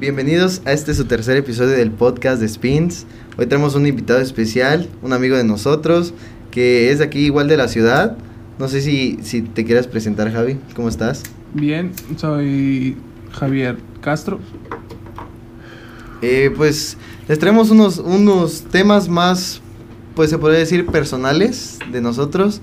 Bienvenidos 0.00 0.62
a 0.64 0.72
este 0.72 0.94
su 0.94 1.04
tercer 1.04 1.36
episodio 1.36 1.76
del 1.76 1.90
podcast 1.90 2.40
de 2.40 2.48
Spins. 2.48 3.04
Hoy 3.36 3.44
tenemos 3.44 3.74
un 3.74 3.86
invitado 3.86 4.18
especial, 4.20 4.88
un 5.02 5.12
amigo 5.12 5.36
de 5.36 5.44
nosotros, 5.44 6.14
que 6.50 6.90
es 6.90 7.00
de 7.00 7.04
aquí 7.04 7.18
igual 7.18 7.48
de 7.48 7.58
la 7.58 7.68
ciudad. 7.68 8.16
No 8.58 8.66
sé 8.66 8.80
si, 8.80 9.18
si 9.20 9.42
te 9.42 9.66
quieras 9.66 9.86
presentar, 9.86 10.32
Javi. 10.32 10.56
¿Cómo 10.74 10.88
estás? 10.88 11.22
Bien, 11.52 11.92
soy 12.16 12.96
Javier 13.32 13.76
Castro. 14.00 14.40
Eh, 16.22 16.50
pues 16.56 16.96
les 17.28 17.38
traemos 17.38 17.68
unos, 17.70 17.98
unos 17.98 18.62
temas 18.70 19.06
más, 19.06 19.60
pues 20.14 20.30
se 20.30 20.38
podría 20.38 20.60
decir, 20.60 20.86
personales 20.86 21.78
de 21.92 22.00
nosotros. 22.00 22.62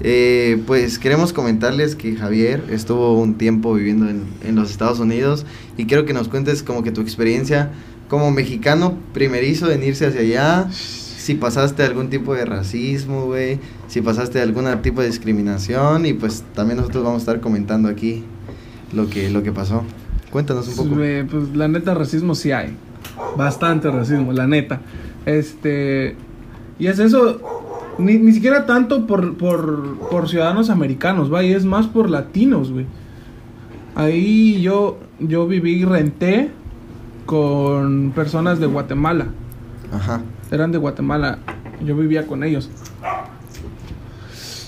Eh, 0.00 0.62
pues 0.66 0.98
queremos 0.98 1.32
comentarles 1.32 1.94
que 1.94 2.16
Javier 2.16 2.64
estuvo 2.70 3.20
un 3.20 3.34
tiempo 3.34 3.74
viviendo 3.74 4.08
en, 4.08 4.24
en, 4.42 4.56
los 4.56 4.70
Estados 4.70 4.98
Unidos 4.98 5.46
y 5.76 5.84
quiero 5.84 6.06
que 6.06 6.12
nos 6.12 6.28
cuentes 6.28 6.64
como 6.64 6.82
que 6.82 6.90
tu 6.90 7.02
experiencia 7.02 7.70
como 8.08 8.30
mexicano 8.30 8.98
primerizo 9.14 9.70
en 9.70 9.82
irse 9.82 10.06
hacia 10.06 10.20
allá, 10.20 10.68
si 11.22 11.34
pasaste 11.34 11.84
algún 11.84 12.10
tipo 12.10 12.34
de 12.34 12.44
racismo, 12.44 13.32
si 13.86 14.00
pasaste 14.02 14.40
algún 14.40 14.66
tipo 14.82 15.00
de 15.00 15.06
discriminación 15.06 16.04
y 16.04 16.12
pues 16.12 16.42
también 16.54 16.78
nosotros 16.78 17.04
vamos 17.04 17.20
a 17.20 17.22
estar 17.22 17.40
comentando 17.40 17.88
aquí 17.88 18.24
lo 18.92 19.08
que, 19.08 19.30
lo 19.30 19.42
que 19.42 19.52
pasó. 19.52 19.84
Cuéntanos 20.30 20.68
un 20.68 20.76
poco. 20.76 20.94
Pues 20.96 21.54
la 21.54 21.68
neta 21.68 21.94
racismo 21.94 22.34
sí 22.34 22.50
hay, 22.50 22.74
bastante 23.36 23.90
racismo, 23.90 24.32
la 24.32 24.46
neta. 24.46 24.80
Este, 25.24 26.16
y 26.78 26.88
es 26.88 26.98
eso, 26.98 27.61
ni, 27.98 28.18
ni 28.18 28.32
siquiera 28.32 28.66
tanto 28.66 29.06
por, 29.06 29.36
por, 29.36 29.98
por 30.10 30.28
ciudadanos 30.28 30.70
americanos, 30.70 31.30
vaya, 31.30 31.56
es 31.56 31.64
más 31.64 31.86
por 31.86 32.10
latinos, 32.10 32.72
güey. 32.72 32.86
Ahí 33.94 34.62
yo, 34.62 34.98
yo 35.18 35.46
viví 35.46 35.72
y 35.72 35.84
renté 35.84 36.50
con 37.26 38.12
personas 38.14 38.58
de 38.58 38.66
Guatemala. 38.66 39.26
Ajá. 39.92 40.22
Eran 40.50 40.72
de 40.72 40.78
Guatemala. 40.78 41.38
Yo 41.84 41.96
vivía 41.96 42.26
con 42.26 42.44
ellos. 42.44 42.70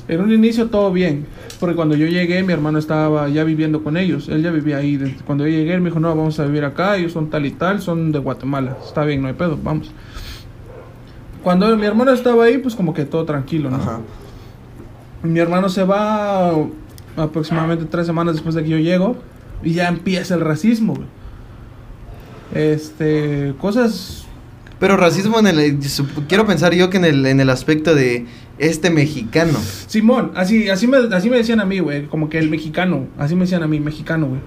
En 0.08 0.20
un 0.20 0.32
inicio 0.32 0.68
todo 0.68 0.92
bien. 0.92 1.26
Porque 1.60 1.76
cuando 1.76 1.94
yo 1.94 2.06
llegué, 2.06 2.42
mi 2.42 2.52
hermano 2.52 2.78
estaba 2.78 3.28
ya 3.28 3.44
viviendo 3.44 3.82
con 3.82 3.96
ellos. 3.96 4.28
Él 4.28 4.42
ya 4.42 4.50
vivía 4.50 4.78
ahí. 4.78 5.16
Cuando 5.24 5.46
yo 5.46 5.56
llegué, 5.56 5.74
él 5.74 5.80
me 5.80 5.88
dijo, 5.88 6.00
no, 6.00 6.08
vamos 6.08 6.38
a 6.40 6.44
vivir 6.44 6.64
acá. 6.64 6.96
Ellos 6.96 7.12
son 7.12 7.30
tal 7.30 7.46
y 7.46 7.52
tal, 7.52 7.80
son 7.80 8.12
de 8.12 8.18
Guatemala. 8.18 8.76
Está 8.84 9.04
bien, 9.04 9.22
no 9.22 9.28
hay 9.28 9.34
pedo, 9.34 9.58
vamos. 9.62 9.90
Cuando 11.44 11.76
mi 11.76 11.84
hermano 11.84 12.10
estaba 12.10 12.44
ahí, 12.44 12.56
pues 12.58 12.74
como 12.74 12.94
que 12.94 13.04
todo 13.04 13.24
tranquilo, 13.26 13.70
¿no? 13.70 13.76
Ajá. 13.76 14.00
Mi 15.22 15.38
hermano 15.38 15.68
se 15.68 15.84
va 15.84 16.52
aproximadamente 17.16 17.84
tres 17.84 18.06
semanas 18.06 18.34
después 18.34 18.54
de 18.54 18.64
que 18.64 18.70
yo 18.70 18.78
llego. 18.78 19.16
Y 19.62 19.74
ya 19.74 19.88
empieza 19.88 20.34
el 20.34 20.40
racismo, 20.40 20.94
güey. 20.94 21.06
Este, 22.54 23.54
cosas 23.60 24.26
Pero 24.78 24.96
racismo 24.96 25.38
en 25.38 25.46
el... 25.46 25.78
Quiero 26.28 26.46
pensar 26.46 26.74
yo 26.74 26.88
que 26.88 26.96
en 26.96 27.04
el, 27.04 27.26
en 27.26 27.40
el 27.40 27.50
aspecto 27.50 27.94
de 27.94 28.26
este 28.58 28.90
mexicano. 28.90 29.58
Simón, 29.86 30.32
así, 30.34 30.70
así, 30.70 30.86
me, 30.86 30.96
así 31.14 31.28
me 31.28 31.36
decían 31.36 31.60
a 31.60 31.66
mí, 31.66 31.78
güey. 31.78 32.06
Como 32.06 32.30
que 32.30 32.38
el 32.38 32.48
mexicano. 32.48 33.06
Así 33.18 33.34
me 33.34 33.42
decían 33.42 33.62
a 33.62 33.68
mí, 33.68 33.80
mexicano, 33.80 34.28
güey. 34.28 34.40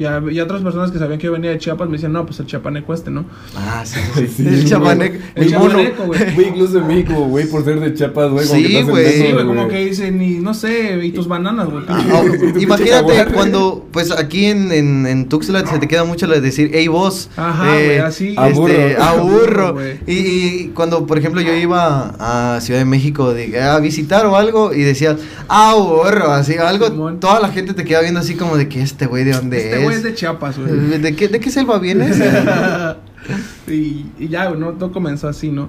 Y, 0.00 0.04
a- 0.06 0.22
y 0.30 0.40
otras 0.40 0.62
personas 0.62 0.90
que 0.90 0.98
sabían 0.98 1.18
que 1.18 1.26
yo 1.26 1.32
venía 1.32 1.50
de 1.50 1.58
Chiapas 1.58 1.86
me 1.88 1.92
decían, 1.98 2.12
no, 2.12 2.24
pues 2.26 2.40
el 2.40 2.46
chiapaneco 2.46 2.92
este, 2.94 3.10
¿no? 3.10 3.26
Ah, 3.54 3.82
sí, 3.84 4.00
sí. 4.14 4.26
Sí, 4.28 4.42
el 4.46 4.54
güey. 4.56 4.64
chapaneco. 4.64 5.16
El 5.34 5.50
chapaneco, 5.50 6.04
güey. 6.06 6.20
Incluso 6.48 6.78
en 6.78 6.86
mí, 6.88 7.04
como 7.04 7.28
güey, 7.28 7.46
por 7.46 7.64
ser 7.64 7.78
de 7.80 7.94
Chiapas, 7.94 8.30
güey. 8.30 8.46
Sí, 8.46 8.82
güey. 8.82 9.12
Sí, 9.12 9.32
güey, 9.32 9.46
como 9.46 9.68
que 9.68 9.84
dicen, 9.84 10.20
y 10.22 10.38
no 10.38 10.54
sé, 10.54 10.98
y 11.04 11.12
tus 11.12 11.28
bananas, 11.28 11.68
güey. 11.70 11.84
Ah, 11.88 12.22
imagínate 12.58 13.26
cuando, 13.34 13.86
pues 13.92 14.10
aquí 14.10 14.46
en, 14.46 14.72
en, 14.72 15.06
en 15.06 15.28
Tuxtla 15.28 15.66
se 15.66 15.78
te 15.78 15.86
queda 15.88 16.04
mucho 16.04 16.26
lo 16.26 16.34
de 16.34 16.40
decir, 16.40 16.70
hey 16.72 16.88
vos. 16.88 17.28
Ajá, 17.36 17.64
güey, 17.74 17.98
así. 17.98 18.28
Este, 18.38 18.96
a 18.96 19.10
A 19.10 19.12
burro, 19.16 19.38
burro. 19.40 19.72
güey. 19.74 19.98
Y, 20.06 20.12
y 20.12 20.72
cuando, 20.74 21.06
por 21.06 21.18
ejemplo, 21.18 21.40
yo 21.40 21.52
iba 21.54 22.14
a 22.18 22.60
Ciudad 22.60 22.80
de 22.80 22.86
México 22.86 23.34
de- 23.34 23.60
a 23.60 23.78
visitar 23.80 24.24
o 24.26 24.36
algo 24.36 24.72
y 24.72 24.80
decía, 24.82 25.16
ah, 25.48 25.74
burro, 25.76 26.30
así, 26.32 26.56
algo, 26.56 26.86
Simón. 26.86 27.20
toda 27.20 27.40
la 27.40 27.48
gente 27.48 27.74
te 27.74 27.84
queda 27.84 28.00
viendo 28.00 28.20
así 28.20 28.34
como 28.34 28.56
de 28.56 28.68
que 28.68 28.80
este 28.80 29.06
güey 29.06 29.24
de 29.24 29.32
dónde 29.32 29.58
Este 29.58 29.76
es. 29.76 29.82
Güey 29.90 29.98
es 29.98 30.02
de 30.02 30.14
Chiapas, 30.14 30.58
güey. 30.58 30.98
¿De 30.98 31.16
qué, 31.16 31.28
¿De 31.28 31.40
qué 31.40 31.50
selva 31.50 31.78
vienes? 31.78 32.18
y, 33.68 34.06
y 34.18 34.28
ya, 34.28 34.50
no, 34.50 34.72
todo 34.72 34.92
comenzó 34.92 35.28
así, 35.28 35.50
¿no? 35.50 35.68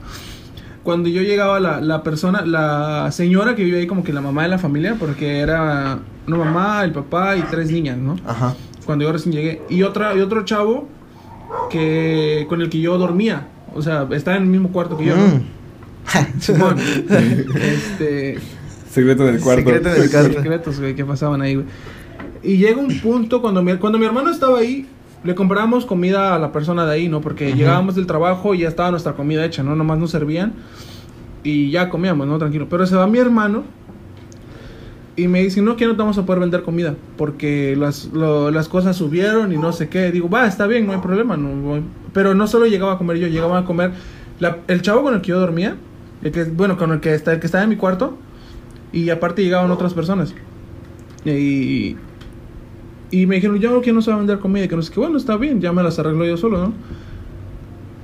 Cuando 0.83 1.09
yo 1.09 1.21
llegaba, 1.21 1.59
la, 1.59 1.79
la 1.79 2.01
persona, 2.01 2.43
la 2.43 3.11
señora 3.11 3.55
que 3.55 3.63
vive 3.63 3.79
ahí, 3.79 3.87
como 3.87 4.03
que 4.03 4.13
la 4.13 4.21
mamá 4.21 4.43
de 4.43 4.49
la 4.49 4.57
familia, 4.57 4.95
porque 4.97 5.39
era 5.39 5.99
una 6.27 6.37
mamá, 6.37 6.83
el 6.83 6.91
papá 6.91 7.37
y 7.37 7.41
tres 7.43 7.71
niñas, 7.71 7.97
¿no? 7.97 8.15
Ajá. 8.25 8.55
Cuando 8.85 9.05
yo 9.05 9.11
recién 9.11 9.33
llegué. 9.33 9.61
Y, 9.69 9.83
otra, 9.83 10.15
y 10.15 10.21
otro 10.21 10.43
chavo 10.43 10.87
que 11.69 12.45
con 12.49 12.61
el 12.61 12.69
que 12.69 12.79
yo 12.79 12.97
dormía. 12.97 13.47
O 13.75 13.81
sea, 13.81 14.07
estaba 14.11 14.37
en 14.37 14.43
el 14.43 14.49
mismo 14.49 14.71
cuarto 14.71 14.97
que 14.97 15.05
yo, 15.05 15.15
¿no? 15.15 15.27
Mm. 15.27 16.39
Simón. 16.39 16.77
este. 17.09 18.39
Secreto 18.89 19.25
del 19.25 19.39
cuarto. 19.39 19.63
Secreto 19.63 19.89
del 19.89 20.09
cuarto. 20.09 20.33
secretos, 20.33 20.79
güey, 20.79 20.95
que 20.95 21.05
pasaban 21.05 21.41
ahí, 21.41 21.55
güey. 21.55 21.67
Y 22.43 22.57
llega 22.57 22.79
un 22.79 22.99
punto 22.99 23.41
cuando 23.41 23.61
mi, 23.61 23.75
cuando 23.77 23.99
mi 23.99 24.05
hermano 24.05 24.29
estaba 24.31 24.59
ahí, 24.59 24.87
le 25.23 25.35
comprábamos 25.35 25.85
comida 25.85 26.33
a 26.33 26.39
la 26.39 26.51
persona 26.51 26.85
de 26.85 26.93
ahí, 26.93 27.07
¿no? 27.09 27.21
Porque 27.21 27.49
Ujú. 27.49 27.57
llegábamos 27.57 27.95
del 27.95 28.07
trabajo 28.07 28.55
y 28.55 28.59
ya 28.59 28.67
estaba 28.67 28.89
nuestra 28.91 29.13
comida 29.13 29.45
hecha, 29.45 29.61
¿no? 29.63 29.75
Nomás 29.75 29.99
nos 29.99 30.11
servían 30.11 30.53
y 31.43 31.69
ya 31.71 31.89
comíamos, 31.89 32.25
¿no? 32.27 32.37
Tranquilo. 32.39 32.67
Pero 32.69 32.85
se 32.87 32.95
va 32.95 33.05
mi 33.05 33.19
hermano 33.19 33.63
y 35.15 35.27
me 35.27 35.43
dice, 35.43 35.61
no, 35.61 35.75
que 35.75 35.85
no 35.85 35.91
te 35.91 35.97
vamos 35.99 36.17
a 36.17 36.25
poder 36.25 36.39
vender 36.39 36.63
comida 36.63 36.95
porque 37.17 37.75
las, 37.77 38.05
lo- 38.13 38.49
las 38.49 38.67
cosas 38.67 38.95
subieron 38.95 39.51
y 39.53 39.57
no 39.57 39.71
sé 39.73 39.89
qué. 39.89 40.11
Digo, 40.11 40.29
va, 40.29 40.47
está 40.47 40.65
bien, 40.65 40.87
no 40.87 40.93
hay 40.93 40.99
problema. 40.99 41.37
No, 41.37 41.49
voy". 41.61 41.81
Pero 42.13 42.33
no 42.33 42.47
solo 42.47 42.65
llegaba 42.65 42.93
a 42.93 42.97
comer 42.97 43.17
yo, 43.17 43.27
llegaba 43.27 43.59
a 43.59 43.65
comer 43.65 43.91
la- 44.39 44.57
el 44.67 44.81
chavo 44.81 45.03
con 45.03 45.13
el 45.13 45.21
que 45.21 45.27
yo 45.27 45.39
dormía, 45.39 45.75
el 46.23 46.31
que, 46.31 46.45
bueno, 46.45 46.77
con 46.77 46.91
el 46.91 46.99
que, 47.01 47.13
está, 47.13 47.33
el 47.33 47.39
que 47.39 47.45
estaba 47.45 47.63
en 47.63 47.69
mi 47.69 47.75
cuarto 47.75 48.17
y 48.91 49.09
aparte 49.11 49.43
llegaban 49.43 49.69
otras 49.69 49.93
personas. 49.93 50.33
Y, 51.25 51.29
y 51.29 51.97
me 53.25 53.35
dijeron, 53.35 53.59
yo 53.59 53.81
que 53.81 53.91
no 53.93 54.01
se 54.01 54.09
va 54.09 54.15
a 54.15 54.19
vender 54.19 54.39
comida. 54.39 54.65
Y 54.65 54.67
que 54.67 54.75
no 54.75 54.81
sé 54.81 54.91
qué, 54.91 54.99
bueno, 54.99 55.17
está 55.17 55.35
bien, 55.37 55.59
ya 55.61 55.71
me 55.73 55.83
las 55.83 55.99
arreglo 55.99 56.25
yo 56.25 56.37
solo, 56.37 56.57
¿no? 56.59 56.73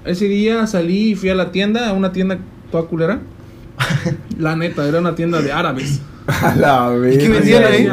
Ese 0.06 0.26
día 0.26 0.66
salí 0.68 1.12
y 1.12 1.16
fui 1.16 1.30
a 1.30 1.36
la 1.36 1.52
tienda, 1.52 1.90
a 1.90 1.94
una 1.94 2.12
tienda 2.12 2.38
toda 2.72 2.84
culera. 2.88 3.20
La 4.38 4.56
neta, 4.56 4.88
era 4.88 5.00
una 5.00 5.16
tienda 5.16 5.42
de 5.42 5.52
árabes. 5.52 6.02
A 6.28 6.56
la 6.56 6.90
vez. 6.90 7.16
¿Y 7.16 7.20
qué 7.20 7.30
vendían 7.30 7.64
ahí? 7.64 7.90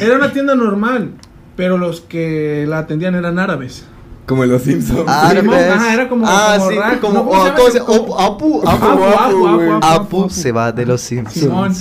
Era 0.00 0.16
una 0.16 0.32
tienda 0.32 0.54
normal, 0.54 1.10
pero 1.56 1.76
los 1.78 2.00
que 2.00 2.66
la 2.68 2.78
atendían 2.78 3.14
eran 3.14 3.38
árabes. 3.38 3.84
Como 4.26 4.44
en 4.44 4.50
los 4.50 4.62
Simpsons. 4.62 5.08
Árabes. 5.08 5.70
Ajá, 5.70 5.92
era 5.94 6.08
como- 6.08 6.24
Ah, 6.26 6.56
como 6.58 6.70
sí, 6.70 6.76
como. 7.00 7.14
no, 7.14 7.54
¿cómo 7.54 7.70
se 7.70 7.80
oh, 7.80 8.06
llama 8.06 8.24
Apu, 8.26 8.62
Apu, 8.62 8.68
Apu, 8.68 8.68
Apu, 8.68 8.68
Apu, 8.68 9.08
apu, 9.08 9.18
apu, 9.18 9.54
güey. 9.56 9.68
apu, 9.70 9.86
Apu 9.86 10.22
apu. 10.22 10.30
se 10.30 10.52
va 10.52 10.72
de 10.72 10.86
los 10.86 11.00
Simpsons. 11.00 11.34
Simón. 11.40 11.72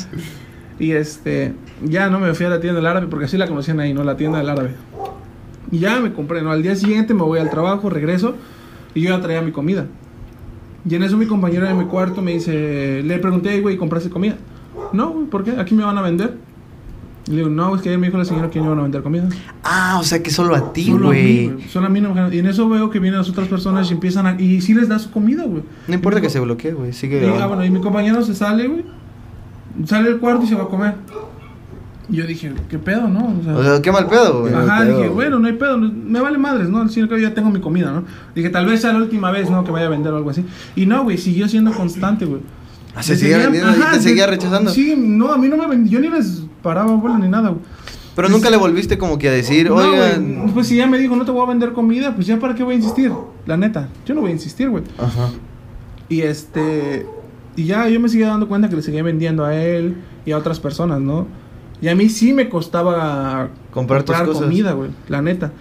Y 0.80 0.92
este, 0.92 1.54
ya 1.84 2.10
no 2.10 2.20
me 2.20 2.34
fui 2.34 2.46
a 2.46 2.50
la 2.50 2.60
tienda 2.60 2.78
del 2.80 2.88
árabe 2.88 3.08
porque 3.08 3.26
así 3.26 3.38
la 3.38 3.48
conocían 3.48 3.80
ahí, 3.80 3.94
¿no? 3.94 4.04
La 4.04 4.18
tienda 4.18 4.38
del 4.40 4.50
árabe. 4.50 4.72
Y 5.72 5.80
ya 5.80 6.00
me 6.00 6.14
compré, 6.14 6.42
¿no? 6.42 6.52
Al 6.52 6.62
día 6.62 6.76
siguiente 6.76 7.14
me 7.14 7.24
voy 7.24 7.40
al 7.40 7.50
trabajo, 7.50 7.90
regreso 7.90 8.36
y 8.94 9.02
yo 9.02 9.10
ya 9.10 9.22
traía 9.22 9.42
mi 9.42 9.52
comida. 9.52 9.86
Y 10.88 10.96
en 10.96 11.04
eso 11.04 11.18
mi 11.18 11.26
compañero 11.26 11.66
de 11.68 11.74
mi 11.74 11.86
cuarto 11.86 12.22
me 12.22 12.34
dice, 12.34 13.02
le 13.04 13.18
pregunté, 13.20 13.54
"Ey, 13.54 13.62
güey, 13.62 13.78
¿compraste 13.78 14.10
comida? 14.10 14.36
No, 14.92 15.10
güey, 15.12 15.26
¿por 15.28 15.44
qué? 15.44 15.52
¿Aquí 15.52 15.74
me 15.76 15.84
van 15.84 15.98
a 15.98 16.02
vender? 16.02 16.36
Y 17.26 17.32
le 17.32 17.38
digo, 17.38 17.50
no, 17.50 17.74
es 17.74 17.82
que 17.82 17.88
ayer 17.88 17.98
me 18.00 18.08
dijo 18.08 18.18
la 18.18 18.26
señora 18.26 18.50
que 18.50 18.60
no 18.60 18.66
iban 18.66 18.80
a 18.80 18.82
vender 18.84 19.02
comida. 19.02 19.30
Ah, 19.64 19.98
o 19.98 20.04
sea 20.04 20.22
que 20.22 20.30
solo 20.30 20.56
a 20.56 20.74
ti, 20.74 20.88
Solo 20.88 21.08
a 21.08 21.12
mí, 21.14 21.18
güey. 21.22 21.50
güey. 21.52 21.68
Solo 21.70 21.86
a 21.88 21.90
mí 21.90 22.02
no 22.02 22.14
me 22.14 22.36
Y 22.36 22.40
en 22.40 22.48
eso 22.48 22.68
veo 22.68 22.90
que 22.90 23.00
vienen 23.00 23.18
las 23.20 23.30
otras 23.30 23.48
personas 23.48 23.90
y 23.90 23.94
empiezan 23.94 24.28
a... 24.28 24.42
Y 24.42 24.60
sí 24.60 24.74
les 24.74 24.90
da 24.90 25.00
su 25.00 25.10
comida, 25.10 25.46
güey. 25.46 25.64
No 25.88 25.94
importa 25.94 26.20
que 26.20 26.30
se 26.30 26.42
bloquee, 26.42 26.74
güey. 26.74 26.92
Sigue 26.92 27.26
y, 27.26 27.42
ah, 27.42 27.48
bueno, 27.48 27.64
y 27.64 27.70
mi 27.72 27.80
compañero 27.80 28.22
se 28.24 28.36
sale, 28.36 28.68
güey. 28.68 28.84
Sale 29.86 30.10
del 30.10 30.20
cuarto 30.20 30.44
y 30.44 30.48
se 30.48 30.56
va 30.56 30.64
a 30.64 30.68
comer. 30.68 30.96
Y 32.10 32.18
yo 32.18 32.28
dije, 32.28 32.52
¿qué 32.70 32.78
pedo, 32.78 33.08
no? 33.08 33.36
O 33.40 33.44
sea, 33.44 33.56
O 33.56 33.64
sea, 33.64 33.82
qué 33.82 33.92
mal 33.92 34.08
pedo, 34.08 34.42
güey. 34.42 34.54
Ajá. 34.54 34.82
Pedo, 34.82 34.98
dije, 34.98 35.10
bueno, 35.10 35.40
no 35.40 35.48
hay 35.48 35.54
pedo, 35.54 35.78
me 35.78 36.20
vale 36.20 36.38
madres, 36.38 36.70
¿no? 36.70 36.80
Al 36.80 36.90
fin 36.90 37.08
y 37.10 37.22
ya 37.22 37.34
tengo 37.34 37.50
mi 37.50 37.62
comida, 37.62 37.92
¿no? 37.92 38.04
Dije, 38.36 38.50
tal 38.50 38.66
vez 38.66 38.82
sea 38.82 38.92
la 38.92 39.00
última 39.00 39.32
vez, 39.32 39.50
¿no? 39.50 39.64
Que 39.64 39.72
vaya 39.72 39.86
a 39.86 39.90
vender 39.90 40.12
o 40.12 40.18
algo 40.18 40.30
así. 40.30 40.46
Y 40.76 40.86
no, 40.86 41.04
güey, 41.04 41.18
siguió 41.18 41.48
siendo 41.48 41.72
constante, 41.72 42.26
güey. 42.26 42.42
Ah, 42.96 43.02
se 43.02 43.16
seguía 43.16 43.38
vendiendo 43.38 43.72
y 43.72 43.82
ajá, 43.82 43.94
te 43.94 44.02
seguía 44.02 44.28
rechazando. 44.28 44.70
Sí, 44.70 44.96
no, 44.98 45.32
a 45.32 45.38
mí 45.38 45.48
no 45.48 45.58
me 45.58 45.66
vendió, 45.66 46.00
yo 46.00 46.10
ni 46.10 46.16
les 46.16 46.44
paraba 46.62 46.94
bola 46.96 47.18
ni 47.18 47.28
nada, 47.28 47.50
güey. 47.50 47.62
Pero 48.16 48.30
nunca 48.30 48.50
le 48.50 48.58
volviste 48.58 48.98
como 48.98 49.18
que 49.18 49.30
a 49.30 49.32
decir, 49.32 49.68
No, 49.70 49.76
güey, 49.76 50.54
pues 50.54 50.68
si 50.68 50.76
ya 50.76 50.86
me 50.86 51.00
dijo, 51.00 51.16
no 51.16 51.26
te 51.26 51.32
voy 51.32 51.44
a 51.44 51.50
vender 51.50 51.74
comida, 51.74 52.14
pues 52.14 52.28
ya 52.28 52.38
para 52.38 52.54
qué 52.54 52.64
voy 52.64 52.76
a 52.76 52.78
insistir, 52.78 53.12
la 53.48 53.58
neta. 53.58 53.90
Yo 54.06 54.14
no 54.14 54.22
voy 54.22 54.30
a 54.30 54.34
insistir, 54.34 54.70
güey. 54.70 54.84
Ajá. 55.00 55.30
Y 56.10 56.22
este. 56.22 57.08
Y 57.56 57.66
ya 57.66 57.88
yo 57.88 58.00
me 58.00 58.10
seguía 58.10 58.28
dando 58.28 58.48
cuenta 58.48 58.70
que 58.70 58.76
le 58.76 58.82
seguía 58.82 59.04
vendiendo 59.04 59.46
a 59.46 59.56
él 59.56 59.96
y 60.26 60.32
a 60.32 60.38
otras 60.38 60.60
personas, 60.60 61.02
¿no? 61.02 61.28
Y 61.84 61.90
a 61.90 61.96
mí 61.96 62.08
sí 62.08 62.32
me 62.32 62.48
costaba 62.48 63.50
Comprar 63.74 64.04
tus 64.04 64.16
cosas. 64.16 64.44
comida, 64.44 64.72
güey, 64.72 64.92
la 65.10 65.22
neta. 65.22 65.52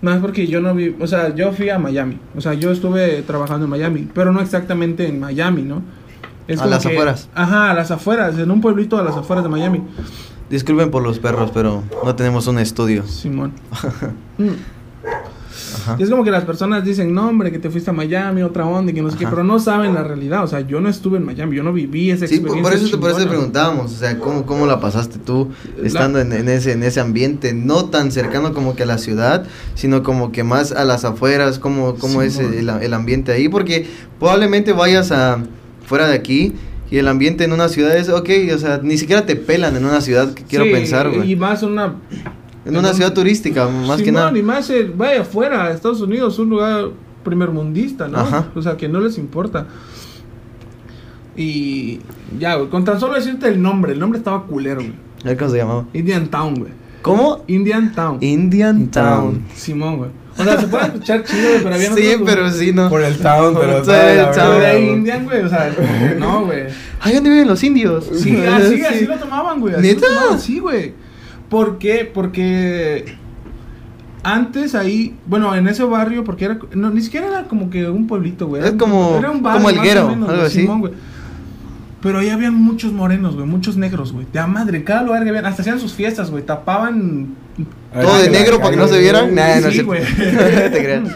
No 0.00 0.10
es 0.10 0.18
porque 0.18 0.46
yo 0.46 0.62
no 0.62 0.74
vi, 0.74 0.96
o 0.98 1.06
sea, 1.06 1.34
yo 1.34 1.52
fui 1.52 1.68
a 1.68 1.78
Miami, 1.78 2.18
o 2.34 2.40
sea, 2.40 2.54
yo 2.54 2.70
estuve 2.70 3.20
trabajando 3.20 3.66
en 3.66 3.70
Miami, 3.70 4.08
pero 4.14 4.32
no 4.32 4.40
exactamente 4.40 5.06
en 5.06 5.20
Miami, 5.20 5.60
¿no? 5.60 5.82
Es 6.48 6.62
A 6.62 6.66
las 6.66 6.86
afueras. 6.86 7.28
Ajá, 7.34 7.72
a 7.72 7.74
las 7.74 7.90
afueras, 7.90 8.38
en 8.38 8.50
un 8.50 8.62
pueblito 8.62 8.96
a 8.96 9.02
las 9.02 9.14
afueras 9.14 9.44
de 9.44 9.50
Miami. 9.50 9.82
Disculpen 10.48 10.90
por 10.90 11.02
los 11.02 11.18
perros, 11.18 11.50
pero 11.52 11.82
no 12.06 12.14
tenemos 12.14 12.46
un 12.46 12.58
estudio. 12.58 13.06
Simón. 13.06 13.52
Mm. 14.38 14.48
Ajá. 15.74 15.96
Y 15.98 16.02
es 16.02 16.10
como 16.10 16.24
que 16.24 16.30
las 16.30 16.44
personas 16.44 16.84
dicen, 16.84 17.12
no, 17.14 17.28
hombre, 17.28 17.50
que 17.52 17.58
te 17.58 17.70
fuiste 17.70 17.90
a 17.90 17.92
Miami, 17.92 18.42
otra 18.42 18.66
onda, 18.66 18.90
y 18.92 18.94
que 18.94 19.02
no 19.02 19.10
sé 19.10 19.16
qué, 19.18 19.26
pero 19.26 19.44
no 19.44 19.58
saben 19.58 19.94
la 19.94 20.02
realidad. 20.02 20.44
O 20.44 20.46
sea, 20.46 20.60
yo 20.60 20.80
no 20.80 20.88
estuve 20.88 21.18
en 21.18 21.24
Miami, 21.24 21.56
yo 21.56 21.62
no 21.62 21.72
viví 21.72 22.10
esa 22.10 22.26
Sí, 22.26 22.34
experiencia. 22.36 22.62
por 22.62 22.72
eso, 22.72 22.90
te- 22.90 22.96
por 22.98 23.10
eso 23.10 23.18
te 23.20 23.26
preguntábamos, 23.26 23.92
o 23.92 23.96
sea, 23.96 24.18
¿cómo, 24.18 24.46
cómo 24.46 24.66
la 24.66 24.80
pasaste 24.80 25.18
tú 25.18 25.48
estando 25.82 26.20
en, 26.20 26.32
en 26.32 26.48
ese, 26.48 26.72
en 26.72 26.82
ese 26.82 27.00
ambiente, 27.00 27.52
no 27.54 27.86
tan 27.86 28.10
cercano 28.12 28.52
como 28.52 28.74
que 28.76 28.82
a 28.82 28.86
la 28.86 28.98
ciudad, 28.98 29.46
sino 29.74 30.02
como 30.02 30.32
que 30.32 30.44
más 30.44 30.72
a 30.72 30.84
las 30.84 31.04
afueras, 31.04 31.58
cómo, 31.58 31.94
cómo 31.96 32.20
Sí, 32.22 32.26
es 32.28 32.38
el, 32.38 32.68
el 32.68 32.94
ambiente 32.94 33.32
ahí, 33.32 33.48
porque 33.48 33.86
probablemente 34.18 34.72
vayas 34.72 35.12
a 35.12 35.38
fuera 35.86 36.06
de 36.08 36.14
aquí 36.14 36.52
y 36.90 36.98
el 36.98 37.06
ambiente 37.08 37.44
en 37.44 37.52
una 37.52 37.68
ciudad 37.68 37.96
es, 37.96 38.08
ok, 38.08 38.28
o 38.54 38.58
sea, 38.58 38.80
ni 38.82 38.98
siquiera 38.98 39.24
te 39.24 39.36
pelan 39.36 39.76
en 39.76 39.84
una 39.84 40.00
ciudad, 40.00 40.34
que 40.34 40.42
quiero 40.42 40.64
Sí, 40.64 40.72
pensar, 40.72 41.08
Y 41.12 41.16
güey. 41.16 41.36
más 41.36 41.62
una. 41.62 41.94
En 42.70 42.78
una 42.78 42.88
un- 42.90 42.94
ciudad 42.94 43.12
turística, 43.12 43.68
más 43.68 44.00
que 44.02 44.10
nada. 44.12 44.36
Y 44.36 44.42
más, 44.42 44.68
eh, 44.70 44.90
vaya 44.96 45.20
afuera, 45.22 45.70
Estados 45.70 46.00
Unidos, 46.00 46.38
un 46.38 46.50
lugar 46.50 46.86
primermundista, 47.24 48.08
¿no? 48.08 48.18
Ajá. 48.18 48.48
O 48.54 48.62
sea, 48.62 48.76
que 48.76 48.88
no 48.88 49.00
les 49.00 49.18
importa. 49.18 49.66
Y 51.36 52.00
ya, 52.38 52.56
güey, 52.56 52.68
con 52.68 52.84
tan 52.84 52.98
solo 53.00 53.14
decirte 53.14 53.48
el 53.48 53.62
nombre, 53.62 53.92
el 53.92 53.98
nombre 53.98 54.18
estaba 54.18 54.44
culero, 54.46 54.80
güey. 54.80 55.36
Cómo 55.36 55.50
se 55.50 55.56
llamaba. 55.58 55.84
Indian 55.92 56.26
Town, 56.28 56.54
güey. 56.54 56.72
¿Cómo? 57.02 57.44
Indian 57.46 57.92
Town. 57.94 58.18
Indian 58.20 58.88
Town. 58.90 59.44
Simón, 59.54 59.96
güey. 59.98 60.10
O 60.38 60.44
sea, 60.44 60.58
se 60.60 60.66
puede 60.68 60.84
escuchar 60.86 61.24
chido, 61.24 61.48
pero 61.62 61.74
había 61.74 61.92
Sí, 61.94 62.08
otros, 62.14 62.22
pero 62.24 62.50
sí, 62.50 62.72
no. 62.72 62.88
Por 62.88 63.02
el 63.02 63.18
town, 63.18 63.54
pero 63.58 63.82
Por 63.82 63.94
el 63.94 64.30
town. 64.32 64.60
De. 64.60 64.80
Indian, 64.92 65.24
güey, 65.24 65.42
o 65.42 65.48
sea, 65.48 65.74
no, 66.18 66.46
güey. 66.46 66.62
Ahí 67.00 67.14
donde 67.14 67.30
viven 67.30 67.48
los 67.48 67.62
indios. 67.62 68.06
Sí, 68.14 68.36
así, 68.46 68.76
Sí. 68.78 68.82
así 68.84 69.06
lo 69.06 69.16
tomaban, 69.16 69.60
güey. 69.60 69.74
así 69.74 69.86
¿Neta? 69.88 70.00
lo 70.06 70.14
tomaban, 70.14 70.40
Sí, 70.40 70.58
güey. 70.58 70.94
¿Por 71.50 71.78
qué? 71.78 72.10
Porque 72.12 73.16
antes 74.22 74.74
ahí, 74.74 75.16
bueno, 75.26 75.54
en 75.54 75.66
ese 75.68 75.82
barrio, 75.84 76.24
porque 76.24 76.44
era, 76.46 76.58
no, 76.74 76.90
ni 76.90 77.00
siquiera 77.02 77.26
era 77.26 77.44
como 77.44 77.68
que 77.70 77.88
un 77.88 78.06
pueblito, 78.06 78.46
güey. 78.46 78.62
Es 78.64 78.72
como- 78.72 79.16
era 79.18 79.30
un 79.30 79.40
como 79.42 79.58
más 79.60 79.72
Elguero, 79.72 80.06
o 80.06 80.08
menos, 80.10 80.28
algo 80.30 80.42
así. 80.42 80.60
Simón. 80.62 80.90
Pero 82.02 82.18
ahí 82.18 82.30
habían 82.30 82.54
muchos 82.54 82.92
morenos, 82.92 83.34
güey, 83.34 83.46
muchos 83.46 83.76
negros, 83.76 84.12
güey. 84.12 84.26
De 84.32 84.38
a 84.38 84.46
madre, 84.46 84.84
cada 84.84 85.02
lugar 85.02 85.22
que 85.22 85.28
habían, 85.30 85.44
hasta 85.44 85.60
hacían 85.62 85.78
sus 85.80 85.92
fiestas, 85.92 86.30
güey, 86.30 86.42
tapaban 86.44 87.34
Todo 87.92 88.18
de 88.22 88.30
negro 88.30 88.58
para 88.58 88.70
que 88.70 88.76
no 88.76 88.88
se 88.88 88.98
vieran. 88.98 89.34
Nah, 89.34 89.56
no 89.60 89.66
Sí, 89.66 89.72
cierto. 89.72 89.86
güey. 89.88 90.02
Te 90.16 90.70
creas. 90.82 91.08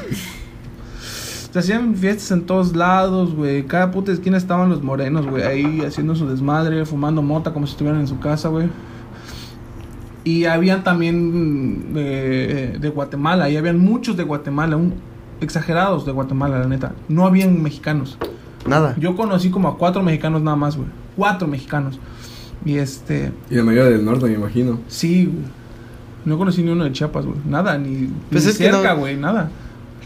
Se 1.53 1.59
hacían 1.61 1.95
fiestas 1.95 2.33
en 2.33 2.43
todos 2.43 2.75
lados, 2.75 3.35
güey. 3.35 3.63
Cada 3.65 3.93
puta 3.93 4.11
esquina 4.13 4.37
estaban 4.37 4.69
los 4.69 4.83
morenos, 4.83 5.27
güey. 5.27 5.45
Ahí 5.45 5.81
haciendo 5.87 6.15
su 6.17 6.29
desmadre, 6.29 6.85
fumando 6.85 7.23
mota 7.23 7.53
como 7.53 7.67
si 7.67 7.73
estuvieran 7.73 8.01
en 8.01 8.09
su 8.09 8.19
casa, 8.19 8.49
güey. 8.49 8.69
Y 10.25 10.47
habían 10.47 10.83
también 10.85 11.93
eh, 11.97 12.79
de 12.81 12.89
Guatemala. 12.89 13.51
Y 13.51 13.57
habían 13.57 13.79
muchos 13.79 14.17
de 14.17 14.23
Guatemala. 14.25 14.77
un- 14.77 14.95
exagerados 15.41 16.07
de 16.07 16.13
Guatemala, 16.13 16.59
la 16.61 16.67
neta. 16.69 16.93
No 17.09 17.27
habían 17.27 17.63
mexicanos. 17.63 18.17
Nada. 18.67 18.95
Yo 18.99 19.15
conocí 19.17 19.51
como 19.51 19.69
a 19.69 19.77
cuatro 19.77 20.03
mexicanos 20.03 20.41
nada 20.43 20.57
más, 20.57 20.77
güey. 20.77 20.89
Cuatro 21.17 21.47
mexicanos. 21.47 21.99
Y 22.65 22.77
este... 22.77 23.31
Y 23.51 23.57
la 23.57 23.65
mayoría 23.65 23.91
del 23.91 24.05
norte, 24.05 24.25
me 24.27 24.33
imagino. 24.35 24.79
Sí, 24.89 25.27
güey. 25.27 25.45
No 26.25 26.39
conocí 26.39 26.63
ni 26.63 26.71
uno 26.71 26.85
de 26.85 26.93
Chiapas, 26.93 27.27
güey. 27.27 27.37
Nada, 27.47 27.77
ni, 27.77 28.09
Pues 28.31 28.45
ni 28.59 28.67
no- 28.67 28.73
cerca, 28.79 28.95
güey. 28.95 29.17
Nada. 29.17 29.51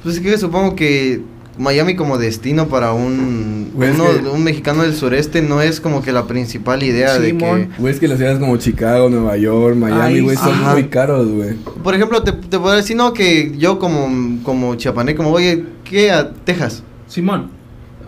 Pues 0.02 0.16
es 0.16 0.20
que 0.20 0.36
supongo 0.38 0.74
que 0.74 1.22
Miami 1.58 1.96
como 1.96 2.18
destino 2.18 2.68
para 2.68 2.92
un, 2.92 3.72
uno- 3.74 4.04
que- 4.22 4.28
un 4.28 4.44
mexicano 4.44 4.82
del 4.82 4.94
sureste 4.94 5.42
no 5.42 5.60
es 5.60 5.80
como 5.80 6.02
que 6.02 6.12
la 6.12 6.26
principal 6.26 6.82
idea 6.82 7.18
de 7.18 7.28
Simón. 7.30 7.70
Güey, 7.78 7.92
es 7.94 8.00
que 8.00 8.06
las 8.08 8.18
ciudades 8.18 8.38
como 8.38 8.56
Chicago, 8.58 9.10
Nueva 9.10 9.36
York, 9.36 9.74
Miami, 9.76 10.20
güey, 10.20 10.36
son 10.36 10.50
ajá. 10.54 10.72
muy 10.74 10.84
caros, 10.84 11.28
güey. 11.28 11.56
que... 11.56 11.70
Por 11.82 11.94
ejemplo, 11.94 12.22
te, 12.22 12.32
te 12.32 12.58
puedo 12.58 12.74
decir, 12.76 12.96
no, 12.96 13.12
que 13.12 13.54
yo 13.58 13.78
como, 13.78 14.40
como 14.44 14.74
chiapané, 14.76 15.14
como, 15.14 15.30
oye, 15.32 15.64
¿qué? 15.84 16.10
¿A 16.12 16.30
Texas? 16.30 16.82
Simón. 17.08 17.50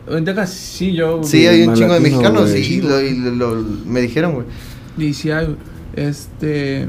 En 0.08 0.24
Texas, 0.24 0.50
sí, 0.50 0.92
yo... 0.92 1.22
Sí, 1.22 1.46
hay 1.46 1.62
un 1.62 1.74
chingo 1.74 1.94
de 1.94 2.00
mexicanos 2.00 2.50
güey. 2.50 2.64
y, 2.74 2.80
lo, 2.80 3.00
y 3.00 3.16
lo- 3.16 3.54
lo- 3.54 3.64
me 3.86 4.00
dijeron, 4.00 4.32
güey. 4.34 4.46
Y 4.98 5.14
sí 5.14 5.30
hay, 5.30 5.56
este... 5.94 6.88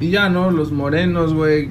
Y 0.00 0.10
ya, 0.10 0.28
¿no? 0.28 0.50
Los 0.50 0.72
morenos, 0.72 1.32
güey. 1.34 1.68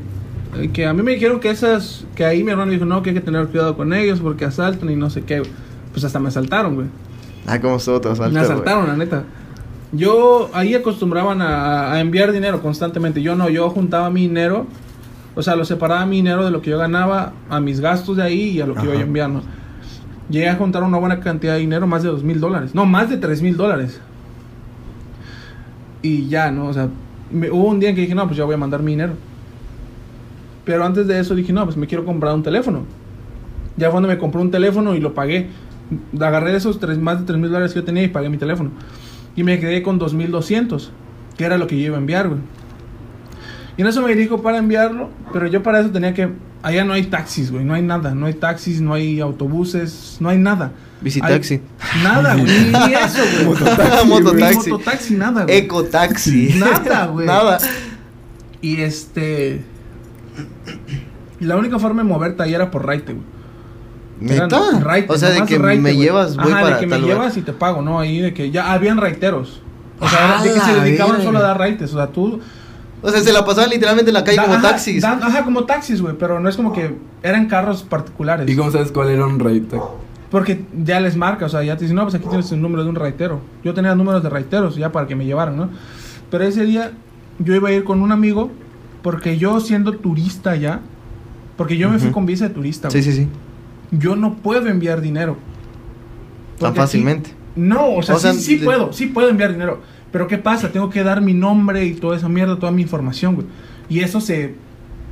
Eh, 0.58 0.70
Que 0.72 0.86
a 0.86 0.94
mí 0.94 1.02
me 1.04 1.12
dijeron 1.12 1.40
que 1.40 1.50
esas... 1.50 2.06
Que 2.16 2.26
ahí 2.26 2.44
mi 2.44 2.52
hermano 2.52 2.72
dijo, 2.72 2.86
no, 2.86 3.02
que 3.04 3.10
hay 3.12 3.16
que 3.16 3.22
tener 3.22 3.48
cuidado 3.48 3.76
con 3.78 3.94
ellos 3.94 4.20
porque 4.20 4.46
asaltan 4.46 4.90
y 4.90 4.96
no 4.96 5.10
sé 5.10 5.24
qué. 5.24 5.44
Pues 5.92 6.04
hasta 6.04 6.20
me 6.20 6.28
asaltaron, 6.30 6.76
güey. 6.76 6.88
Ah, 7.48 7.60
cómo 7.60 7.78
estuvo 7.78 8.00
tu 8.02 8.10
asalto, 8.10 8.34
me 8.34 8.40
asaltaron, 8.40 8.88
la 8.88 8.96
neta. 8.98 9.24
Yo... 9.92 10.50
Ahí 10.54 10.74
acostumbraban 10.76 11.42
a, 11.42 11.94
a 11.94 12.00
enviar 12.00 12.32
dinero 12.32 12.62
constantemente. 12.62 13.22
Yo 13.22 13.36
no, 13.36 13.50
yo 13.50 13.70
juntaba 13.70 14.10
mi 14.10 14.22
dinero. 14.22 14.68
O 15.36 15.42
sea, 15.42 15.56
lo 15.56 15.64
separaba 15.66 16.06
mi 16.06 16.18
dinero 16.18 16.44
de 16.44 16.52
lo 16.52 16.62
que 16.62 16.70
yo 16.72 16.78
ganaba 16.78 17.34
a 17.50 17.60
mis 17.62 17.80
gastos 17.80 18.18
de 18.18 18.24
ahí 18.24 18.50
y 18.50 18.62
a 18.62 18.66
lo 18.68 18.74
que 18.76 18.82
iba 18.84 18.92
Ajá. 18.92 19.00
yo 19.02 19.08
enviando. 19.08 19.42
Llegué 20.30 20.50
a 20.50 20.56
juntar 20.56 20.84
una 20.84 20.98
buena 20.98 21.20
cantidad 21.20 21.54
de 21.54 21.60
dinero, 21.60 21.88
más 21.88 22.04
de 22.04 22.10
dos 22.10 22.24
mil 22.24 22.40
dólares. 22.40 22.76
No, 22.76 22.86
más 22.86 23.10
de 23.10 23.18
tres 23.18 23.42
mil 23.42 23.56
dólares. 23.58 24.00
Y 26.02 26.28
ya, 26.28 26.52
¿no? 26.52 26.68
O 26.68 26.74
sea, 26.74 26.88
me- 27.32 27.50
hubo 27.52 27.68
un 27.68 27.80
día 27.80 27.90
en 27.90 27.96
que 27.96 28.02
dije, 28.02 28.16
no, 28.16 28.26
pues 28.26 28.38
ya 28.38 28.44
voy 28.44 28.56
a 28.56 28.58
mandar 28.58 28.82
mi 28.82 28.92
dinero. 28.92 29.14
Pero 30.72 30.86
antes 30.86 31.06
de 31.06 31.20
eso 31.20 31.36
dije, 31.36 31.52
no, 31.52 31.66
pues 31.66 31.76
me 31.76 31.86
quiero 31.86 32.06
comprar 32.06 32.34
un 32.34 32.44
teléfono. 32.44 32.84
Ya 33.76 33.88
fue 33.88 33.92
cuando 33.92 34.08
me 34.08 34.18
compré 34.18 34.40
un 34.40 34.52
teléfono 34.52 34.96
y 34.96 35.02
lo 35.02 35.14
pagué. 35.14 35.50
Agarré 36.18 36.56
esos 36.56 36.80
tres, 36.80 36.98
más 36.98 37.20
de 37.20 37.26
tres 37.26 37.38
mil 37.38 37.50
dólares 37.50 37.74
que 37.74 37.80
yo 37.80 37.84
tenía 37.84 38.04
y 38.04 38.08
pagué 38.08 38.30
mi 38.30 38.38
teléfono. 38.38 38.72
Y 39.36 39.44
me 39.44 39.60
quedé 39.60 39.84
con 39.84 40.00
2200, 40.00 40.94
que 41.38 41.44
era 41.44 41.58
lo 41.58 41.68
que 41.68 41.78
yo 41.78 41.88
iba 41.88 41.98
a 41.98 42.00
enviar, 42.00 42.30
güey. 42.30 42.40
Y 43.76 43.82
en 43.82 43.88
eso 43.88 44.02
me 44.02 44.16
dijo 44.16 44.42
para 44.42 44.60
enviarlo, 44.60 45.10
pero 45.34 45.46
yo 45.48 45.62
para 45.62 45.82
eso 45.82 45.90
tenía 45.90 46.14
que... 46.14 46.30
Allá 46.64 46.86
no 46.86 46.94
hay 46.94 47.04
taxis, 47.04 47.52
güey, 47.52 47.66
no 47.66 47.74
hay 47.74 47.82
nada. 47.82 48.16
No 48.16 48.28
hay 48.28 48.34
taxis, 48.34 48.80
no 48.80 48.94
hay 48.94 49.20
autobuses, 49.20 50.16
no 50.22 50.30
hay 50.30 50.38
nada. 50.38 50.72
Visitaxi. 51.02 51.56
Hay- 51.82 52.02
Nada, 52.02 52.34
güey, 52.38 52.46
ni 52.46 52.94
eso, 52.94 53.24
güey. 53.34 53.46
Mototaxi, 54.08 54.70
mototaxi, 54.70 55.14
nada, 55.16 55.44
güey. 55.44 55.58
Ecotaxi. 55.58 56.54
Nada, 56.58 57.08
güey. 57.08 57.28
Nada. 57.28 57.58
Y 58.62 58.80
este... 58.80 59.66
La 61.40 61.58
única 61.58 61.80
forma 61.80 62.04
de 62.04 62.10
moverte 62.10 62.44
ahí 62.44 62.54
era 62.54 62.70
por 62.70 62.86
raite, 62.86 63.14
güey. 63.14 63.26
¿Neta? 64.20 64.80
Raite, 64.80 65.12
o 65.12 65.18
sea, 65.18 65.30
de 65.30 65.44
que 65.46 65.58
raite, 65.58 65.82
me 65.82 65.96
llevas, 65.96 66.36
voy 66.38 66.52
Ajá, 66.52 66.62
para 66.62 66.76
de 66.76 66.80
que 66.82 66.88
me 66.88 67.00
lugar. 67.00 67.16
llevas 67.18 67.38
y 67.38 67.42
te 67.42 67.54
pago, 67.54 67.82
¿no? 67.82 68.00
Ahí 68.00 68.22
de 68.22 68.34
que 68.34 68.52
ya 68.52 68.72
habían 68.72 68.98
raiteros. 68.98 69.62
O 70.00 70.08
sea, 70.08 70.40
¡A 70.40 70.44
de 70.44 70.54
que 70.54 70.60
se 70.60 70.74
dedicaban 70.80 71.22
solo 71.24 71.40
a 71.40 71.42
dar 71.42 71.58
raites. 71.58 71.92
O 71.94 71.98
sea, 71.98 72.08
tú... 72.08 72.40
O 73.04 73.10
sea, 73.10 73.20
se 73.22 73.34
la 73.34 73.44
pasaban 73.44 73.72
literalmente 73.72 74.12
en 74.12 74.14
la 74.14 74.24
calle 74.24 74.38
da- 74.38 74.44
como 74.44 74.56
ajá, 74.58 74.70
taxis. 74.70 75.04
ajá, 75.04 75.44
como 75.44 75.64
taxis, 75.66 76.02
güey. 76.04 76.16
Pero 76.20 76.40
no 76.40 76.48
es 76.48 76.56
como 76.56 76.72
que 76.72 76.96
eran 77.24 77.48
carros 77.48 77.82
particulares. 77.82 78.48
¿Y 78.48 78.56
cómo 78.56 78.70
sabes 78.70 78.92
cuál 78.92 79.10
era 79.10 79.26
un 79.26 79.40
rate? 79.40 79.82
Porque 80.30 80.64
ya 80.84 81.00
les 81.00 81.18
marca, 81.18 81.48
o 81.48 81.50
sea, 81.50 81.64
ya 81.64 81.76
te 81.76 81.82
dicen, 81.86 81.96
no, 81.96 82.04
pues 82.04 82.14
aquí 82.14 82.28
tienes 82.30 82.52
el 82.52 82.62
número 82.62 82.84
de 82.84 82.90
un 82.90 82.96
raitero. 82.96 83.42
Yo 83.64 83.74
tenía 83.74 83.96
números 83.96 84.22
de 84.22 84.30
raiteros 84.30 84.76
ya 84.76 84.92
para 84.92 85.08
que 85.08 85.16
me 85.16 85.26
llevaran, 85.26 85.58
¿no? 85.58 85.70
Pero 86.30 86.44
ese 86.44 86.64
día 86.66 86.92
yo 87.40 87.56
iba 87.56 87.70
a 87.70 87.72
ir 87.72 87.84
con 87.84 88.02
un 88.02 88.12
amigo 88.12 88.52
porque 89.02 89.38
yo 89.38 89.60
siendo 89.60 89.94
turista 89.98 90.56
ya, 90.56 90.82
porque 91.58 91.78
yo 91.78 91.90
me 91.90 92.00
fui 92.00 92.12
con 92.12 92.26
visa 92.26 92.48
de 92.48 92.54
turista, 92.54 92.90
Sí, 92.90 93.00
güey. 93.02 93.12
sí, 93.12 93.22
sí. 93.24 93.28
yo 93.92 94.16
no 94.16 94.36
puedo 94.36 94.68
enviar 94.68 95.02
dinero. 95.02 95.38
Tan 96.60 96.76
fácilmente. 96.76 97.32
aquí- 97.32 97.38
no, 97.56 97.96
o 97.96 98.04
sea, 98.04 98.16
O 98.16 98.20
sea, 98.20 98.34
sí, 98.34 98.40
sí 98.42 98.58
de- 98.58 98.66
puedo, 98.66 98.94
sí 98.94 99.08
puedo 99.08 99.30
enviar 99.30 99.52
dinero. 99.54 99.82
Pero 100.12 100.28
¿qué 100.28 100.38
pasa? 100.38 100.72
Tengo 100.72 100.90
que 100.90 101.04
dar 101.04 101.22
mi 101.22 101.34
nombre 101.34 101.86
y 101.86 101.94
toda 101.94 102.16
esa 102.18 102.30
mierda, 102.30 102.58
toda 102.60 102.72
mi 102.72 102.82
información, 102.82 103.36
güey. 103.36 103.48
Y 103.90 104.00
eso 104.02 104.22
se... 104.22 104.56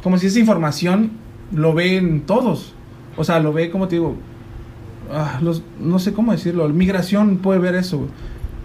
Como 0.03 0.17
si 0.17 0.27
esa 0.27 0.39
información 0.39 1.11
lo 1.53 1.73
ven 1.73 2.21
todos. 2.25 2.73
O 3.17 3.23
sea, 3.23 3.39
lo 3.39 3.51
ve, 3.53 3.69
como 3.71 3.87
te 3.87 3.95
digo... 3.95 4.15
ah, 5.11 5.39
los, 5.41 5.63
no 5.79 5.99
sé 5.99 6.13
cómo 6.13 6.31
decirlo. 6.31 6.67
Migración 6.69 7.37
puede 7.37 7.59
ver 7.59 7.75
eso, 7.75 7.97
güey. 7.99 8.09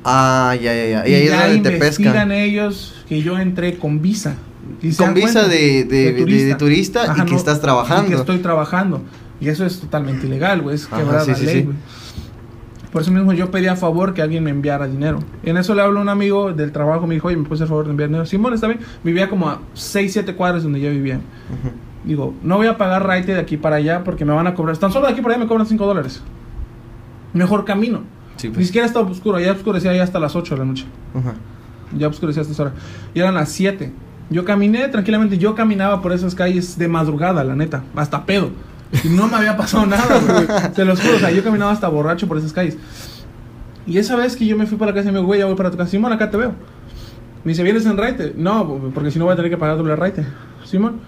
Ah, 0.05 0.55
ya, 0.61 0.75
ya, 0.75 0.87
ya. 1.05 1.09
Y 1.09 1.15
ahí 1.15 1.25
es 1.29 1.33
donde 1.55 1.71
te 1.71 1.77
pescan. 1.79 2.31
ellos 2.33 3.05
que 3.09 3.23
yo 3.23 3.39
entré 3.39 3.79
con 3.79 4.03
visa. 4.03 4.37
Y 4.83 4.95
Con 4.95 5.15
visa 5.15 5.47
de, 5.49 5.85
de, 5.85 6.55
turista, 6.59 7.03
Ajá, 7.05 7.23
y 7.23 7.25
que 7.27 7.33
no, 7.33 7.37
estás 7.37 7.59
y 7.59 7.61
trabajando. 7.61 8.09
que 8.11 8.15
estoy 8.17 8.39
trabajando. 8.39 9.03
Y 9.41 9.49
eso 9.49 9.65
es 9.67 9.81
totalmente 9.81 10.27
ilegal, 10.27 10.63
güey. 10.63 10.77
Es 10.77 10.87
Ajá, 10.87 10.99
quebrar 10.99 11.25
sí, 11.25 11.31
la 11.33 11.37
sí, 11.37 11.47
ley, 11.47 11.63
güey. 11.65 11.77
Por 12.93 13.03
eso 13.03 13.11
mismo 13.11 13.33
yo 13.33 13.51
pedí 13.51 13.67
a 13.67 13.75
favor 13.75 14.15
que 14.15 14.23
alguien 14.23 14.45
me 14.45 14.51
enviara 14.51 14.87
dinero. 14.87 15.19
En 15.43 15.57
eso 15.57 15.75
le 15.75 15.83
hablo 15.83 15.99
a 15.99 16.03
un 16.03 16.09
amigo 16.09 16.53
del 16.53 16.71
trabajo, 16.71 17.09
me 17.09 17.15
dijo, 17.15 17.27
oye, 17.27 17.37
¿me 17.37 17.43
puedes 17.43 17.61
hacer 17.61 17.69
favor 17.69 17.87
de 17.87 17.91
enviar 17.91 18.09
dinero? 18.09 18.25
Simón, 18.25 18.55
está 18.55 18.69
bien. 18.69 18.79
Vivía 19.03 19.29
como 19.29 19.49
a 19.49 19.61
6, 19.75 20.13
7 20.13 20.35
cuadras 20.37 20.63
donde 20.63 20.81
yo 20.81 20.91
vivía. 20.91 21.21
Digo, 22.05 22.35
no 22.45 22.57
voy 22.57 22.69
a 22.69 22.79
pagar 22.79 23.05
raite 23.05 23.35
de 23.35 23.41
aquí 23.41 23.57
para 23.57 23.77
allá 23.77 24.05
porque 24.05 24.25
me 24.25 24.33
van 24.33 24.47
a 24.47 24.55
cobrar. 24.55 24.77
Tan 24.77 24.93
solo 24.93 25.07
de 25.07 25.13
aquí 25.13 25.23
para 25.23 25.35
allá 25.35 25.43
me 25.43 25.49
cobran 25.49 25.67
5 25.67 25.85
dólares. 25.85 26.23
Mejor 27.33 27.65
camino. 27.65 28.03
Sí, 28.37 28.49
Ni 28.49 28.55
pues. 28.55 28.67
siquiera 28.67 28.87
estaba 28.87 29.09
oscuro, 29.11 29.41
ya 29.41 29.53
oscurecía 29.53 29.93
ya 29.93 30.05
hasta 30.05 30.21
las 30.21 30.37
8 30.37 30.55
de 30.55 30.59
la 30.61 30.65
noche. 30.65 30.85
Ya 31.99 32.07
oscurecía 32.07 32.43
hasta 32.43 32.53
esa 32.53 32.63
hora. 32.63 32.73
Y 33.13 33.19
eran 33.21 33.35
las 33.35 33.49
7. 33.51 33.93
Yo 34.31 34.45
caminé 34.45 34.89
tranquilamente, 34.89 35.39
yo 35.39 35.55
caminaba 35.55 36.01
por 36.03 36.13
esas 36.13 36.35
calles 36.35 36.79
de 36.79 36.89
madrugada, 36.89 37.45
la 37.45 37.55
neta, 37.55 37.83
hasta 37.95 38.25
pedo. 38.25 38.51
Y 39.05 39.09
no 39.09 39.27
me 39.29 39.37
había 39.37 39.57
pasado 39.57 39.87
nada, 39.87 40.19
güey. 40.21 40.47
Te 40.75 40.85
lo 40.85 40.97
juro, 40.97 41.17
o 41.17 41.19
sea, 41.19 41.31
yo 41.31 41.43
caminaba 41.45 41.73
hasta 41.73 41.89
borracho 41.89 42.27
por 42.29 42.39
esas 42.39 42.53
calles. 42.53 42.77
Y 43.87 43.99
esa 43.99 44.17
vez 44.17 44.35
que 44.37 44.47
yo 44.47 44.57
me 44.57 44.67
fui 44.67 44.79
para 44.79 44.93
la 44.93 44.95
casa 44.97 45.11
de 45.11 45.19
mi 45.19 45.25
güey, 45.25 45.41
ya 45.41 45.47
voy 45.47 45.57
para 45.57 45.71
tu 45.71 45.77
casa. 45.77 45.91
Simón, 45.91 46.13
acá 46.13 46.31
te 46.31 46.37
veo. 46.39 46.53
Me 47.45 47.51
dice, 47.53 47.63
¿vienes 47.63 47.85
en 47.85 47.97
raite? 47.99 48.33
No, 48.37 48.81
porque 48.95 49.11
si 49.11 49.19
no 49.19 49.27
voy 49.27 49.35
a 49.35 49.37
tener 49.37 49.51
que 49.51 49.59
pagar 49.59 49.77
doble 49.77 49.95
raite. 49.97 50.25
Simón. 50.65 51.01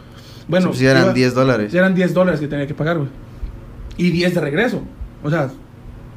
Bueno, 0.49 0.69
pues 0.69 0.79
ya 0.81 0.91
eran 0.91 1.05
iba- 1.05 1.13
10 1.15 1.35
dólares. 1.35 1.73
ya 1.73 1.79
eran 1.81 1.95
10 1.95 2.13
dólares 2.13 2.39
que 2.41 2.49
tenía 2.49 2.67
que 2.67 2.75
pagar, 2.75 2.99
güey. 2.99 3.09
Y 3.97 4.11
10 4.11 4.35
de 4.35 4.41
regreso. 4.41 4.83
O 5.25 5.31
sea, 5.31 5.49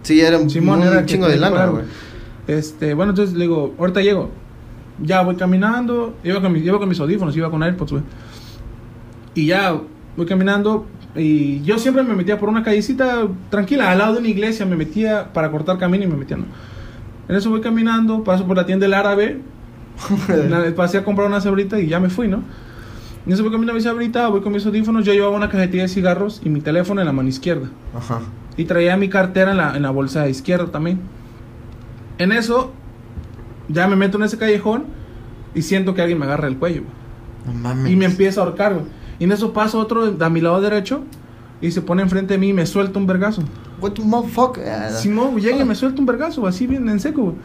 Sí, 0.04 0.20
era 0.22 0.38
un, 0.38 0.50
Simón 0.50 0.82
un 0.82 0.88
era 0.88 1.00
que 1.02 1.06
chingo 1.08 1.28
de 1.28 1.38
lana, 1.38 1.66
güey. 1.68 1.84
Este, 2.48 2.94
bueno, 2.94 3.12
entonces 3.12 3.36
le 3.36 3.44
digo, 3.46 3.74
ahorita 3.80 4.02
llego. 4.02 4.32
Ya 5.02 5.22
voy 5.22 5.36
caminando, 5.36 6.18
iba 6.24 6.42
con, 6.42 6.52
mis, 6.52 6.64
iba 6.64 6.78
con 6.78 6.90
mis 6.90 7.00
audífonos, 7.00 7.36
iba 7.36 7.50
con 7.50 7.64
AirPods, 7.64 7.92
güey. 7.92 8.04
Y 9.36 9.46
ya 9.48 9.80
voy 10.18 10.26
caminando 10.26 10.86
y 11.16 11.62
yo 11.64 11.80
siempre 11.80 12.04
me 12.04 12.14
metía 12.14 12.38
por 12.40 12.50
una 12.50 12.64
callecita 12.64 13.28
tranquila, 13.50 13.92
al 13.92 13.98
lado 13.98 14.14
de 14.14 14.20
una 14.20 14.28
iglesia, 14.28 14.66
me 14.66 14.76
metía 14.76 15.34
para 15.34 15.50
cortar 15.50 15.78
camino 15.78 16.04
y 16.04 16.08
me 16.08 16.16
metía, 16.16 16.38
¿no? 16.38 16.46
En 17.28 17.36
eso 17.36 17.50
voy 17.50 17.62
caminando, 17.62 18.24
paso 18.24 18.46
por 18.46 18.58
la 18.58 18.66
tienda 18.66 18.86
del 18.86 18.94
árabe, 18.94 19.42
pasé 20.76 21.00
a 21.00 21.04
comprar 21.04 21.28
una 21.28 21.42
sabrita 21.42 21.80
y 21.80 21.88
ya 21.88 22.00
me 22.00 22.10
fui, 22.10 22.28
¿no? 22.28 22.44
En 23.26 23.34
eso 23.34 23.44
voy 23.44 23.52
caminando 23.52 23.74
mi 23.74 23.82
sabrita, 23.82 24.28
voy 24.28 24.42
con 24.42 24.54
mis 24.54 24.66
audífonos, 24.66 25.04
yo 25.06 25.14
llevaba 25.14 25.36
una 25.36 25.50
cajetilla 25.50 25.84
de 25.84 25.90
cigarros 25.90 26.42
y 26.44 26.50
mi 26.50 26.62
teléfono 26.62 27.02
en 27.02 27.08
la 27.08 27.14
mano 27.14 27.30
izquierda. 27.30 27.70
Ajá. 27.96 28.22
Y 28.56 28.66
traía 28.66 28.96
mi 28.98 29.10
cartera 29.10 29.52
en 29.52 29.58
la, 29.58 29.76
en 29.76 29.84
la 29.84 29.90
bolsa 29.90 30.28
izquierda 30.30 30.68
también. 30.68 31.00
En 32.18 32.32
eso, 32.32 32.74
ya 33.70 33.88
me 33.88 33.96
meto 33.96 34.18
en 34.18 34.24
ese 34.24 34.38
callejón 34.38 34.86
y 35.56 35.62
siento 35.62 35.94
que 35.96 36.02
alguien 36.02 36.20
me 36.20 36.26
agarra 36.26 36.48
el 36.48 36.58
cuello. 36.58 36.82
güey. 36.84 37.56
No 37.56 37.62
mames. 37.62 37.92
Y 37.92 37.96
me 37.96 38.06
empieza 38.06 38.42
a 38.42 38.44
ahorcar, 38.44 38.74
güey. 38.74 38.86
Y 39.20 39.24
en 39.24 39.32
eso 39.32 39.54
pasa 39.54 39.78
otro 39.78 40.14
a 40.20 40.30
mi 40.30 40.42
lado 40.42 40.60
derecho 40.62 41.02
y 41.62 41.72
se 41.72 41.82
pone 41.82 42.02
enfrente 42.02 42.34
de 42.34 42.38
mí 42.38 42.50
y 42.50 42.54
me 42.54 42.66
suelta 42.66 43.00
un 43.00 43.08
vergazo. 43.08 43.42
What 43.82 43.92
the 43.94 44.02
motherfucker? 44.04 44.64
Si 44.92 45.10
no, 45.10 45.38
llega 45.38 45.58
y 45.62 45.66
me 45.66 45.76
suelta 45.76 46.00
un 46.00 46.06
vergazo, 46.06 46.46
así 46.48 46.68
bien 46.68 46.88
en 46.90 47.00
seco, 47.00 47.22
güey. 47.24 47.36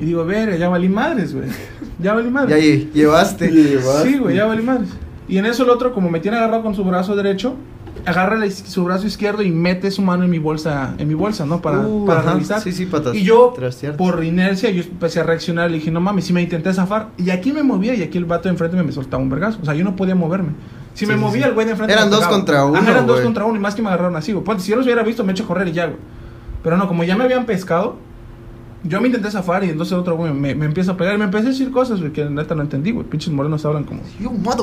Y 0.00 0.04
digo, 0.04 0.24
ver, 0.24 0.56
ya 0.58 0.68
valí 0.68 0.88
madres, 0.88 1.34
güey. 1.34 1.48
Ya 1.98 2.12
valí 2.14 2.26
Ya 2.28 2.30
madres. 2.30 2.64
lle- 2.64 2.92
llevaste. 2.92 3.50
Sí, 4.04 4.18
güey, 4.18 4.36
ya 4.36 4.46
valí 4.46 4.62
madres. 4.62 4.90
Y 5.26 5.36
en 5.38 5.46
eso 5.46 5.64
el 5.64 5.70
otro, 5.70 5.92
como 5.92 6.08
me 6.10 6.20
tiene 6.20 6.36
agarrado 6.38 6.62
con 6.62 6.74
su 6.74 6.84
brazo 6.84 7.16
derecho, 7.16 7.54
agarra 8.08 8.38
su 8.50 8.84
brazo 8.84 9.06
izquierdo 9.06 9.42
y 9.42 9.50
mete 9.50 9.90
su 9.90 10.02
mano 10.02 10.24
en 10.24 10.30
mi 10.30 10.38
bolsa, 10.38 10.94
en 10.98 11.06
mi 11.08 11.14
bolsa, 11.14 11.46
¿no? 11.46 11.60
Para, 11.62 11.80
Uh, 11.80 12.06
para 12.06 12.20
ajá. 12.20 12.32
revisar. 12.32 12.60
Sí, 12.60 12.72
sí, 12.72 12.86
patas. 12.86 13.14
Y 13.14 13.22
yo, 13.22 13.52
trastearte. 13.54 13.96
por 13.98 14.24
inercia, 14.24 14.70
yo 14.70 14.82
empecé 14.82 15.20
a 15.20 15.22
reaccionar. 15.22 15.70
Le 15.70 15.78
dije, 15.78 15.90
no 15.90 16.00
mames, 16.00 16.24
si 16.24 16.32
me 16.32 16.42
intenté 16.42 16.72
zafar. 16.74 17.08
Y 17.16 17.30
aquí 17.30 17.52
me 17.52 17.62
movía 17.62 17.94
y 17.94 18.02
aquí 18.02 18.18
el 18.18 18.24
vato 18.24 18.44
de 18.44 18.50
enfrente 18.50 18.76
me, 18.76 18.82
me 18.82 18.92
soltaba 18.92 19.22
un 19.22 19.30
vergazo. 19.30 19.58
O 19.62 19.64
sea, 19.64 19.74
yo 19.74 19.84
no 19.84 19.94
podía 19.96 20.14
moverme. 20.14 20.50
Si 20.94 21.04
Sí, 21.04 21.06
me 21.06 21.16
movía, 21.16 21.46
el 21.46 21.54
güey 21.54 21.64
de 21.66 21.72
enfrente. 21.72 21.92
Eran 21.94 22.10
dos 22.10 22.26
contra 22.26 22.64
uno, 22.64 22.78
Ajá, 22.78 22.90
eran 22.90 23.06
dos 23.06 23.20
contra 23.20 23.44
uno 23.44 23.56
y 23.56 23.60
más 23.60 23.74
que 23.76 23.82
me 23.82 23.88
agarraron 23.88 24.16
así, 24.16 24.32
güey. 24.32 24.44
Pues, 24.44 24.62
si 24.62 24.70
yo 24.70 24.76
los 24.76 24.84
hubiera 24.86 25.02
visto, 25.04 25.22
me 25.22 25.30
echo 25.32 25.44
a 25.44 25.46
correr 25.46 25.68
y 25.68 25.72
ya, 25.72 25.84
güey. 25.86 25.98
Pero 26.64 26.76
no, 26.76 26.88
como 26.88 27.04
ya 27.04 27.16
me 27.16 27.22
habían 27.24 27.46
pescado, 27.46 27.96
yo 28.88 29.00
me 29.00 29.08
intenté 29.08 29.30
zafar 29.30 29.64
y 29.64 29.70
entonces 29.70 29.92
otro 29.96 30.16
güey 30.16 30.32
me, 30.32 30.54
me 30.54 30.64
empieza 30.66 30.92
a 30.92 30.96
pegar 30.96 31.14
y 31.14 31.18
me 31.18 31.24
empecé 31.24 31.46
a 31.46 31.50
decir 31.50 31.70
cosas, 31.70 32.00
güey, 32.00 32.12
que 32.12 32.24
neta 32.24 32.54
no 32.54 32.62
entendí, 32.62 32.90
güey. 32.92 33.06
Pinches 33.06 33.32
morenos 33.32 33.64
hablan 33.64 33.84
como. 33.84 34.00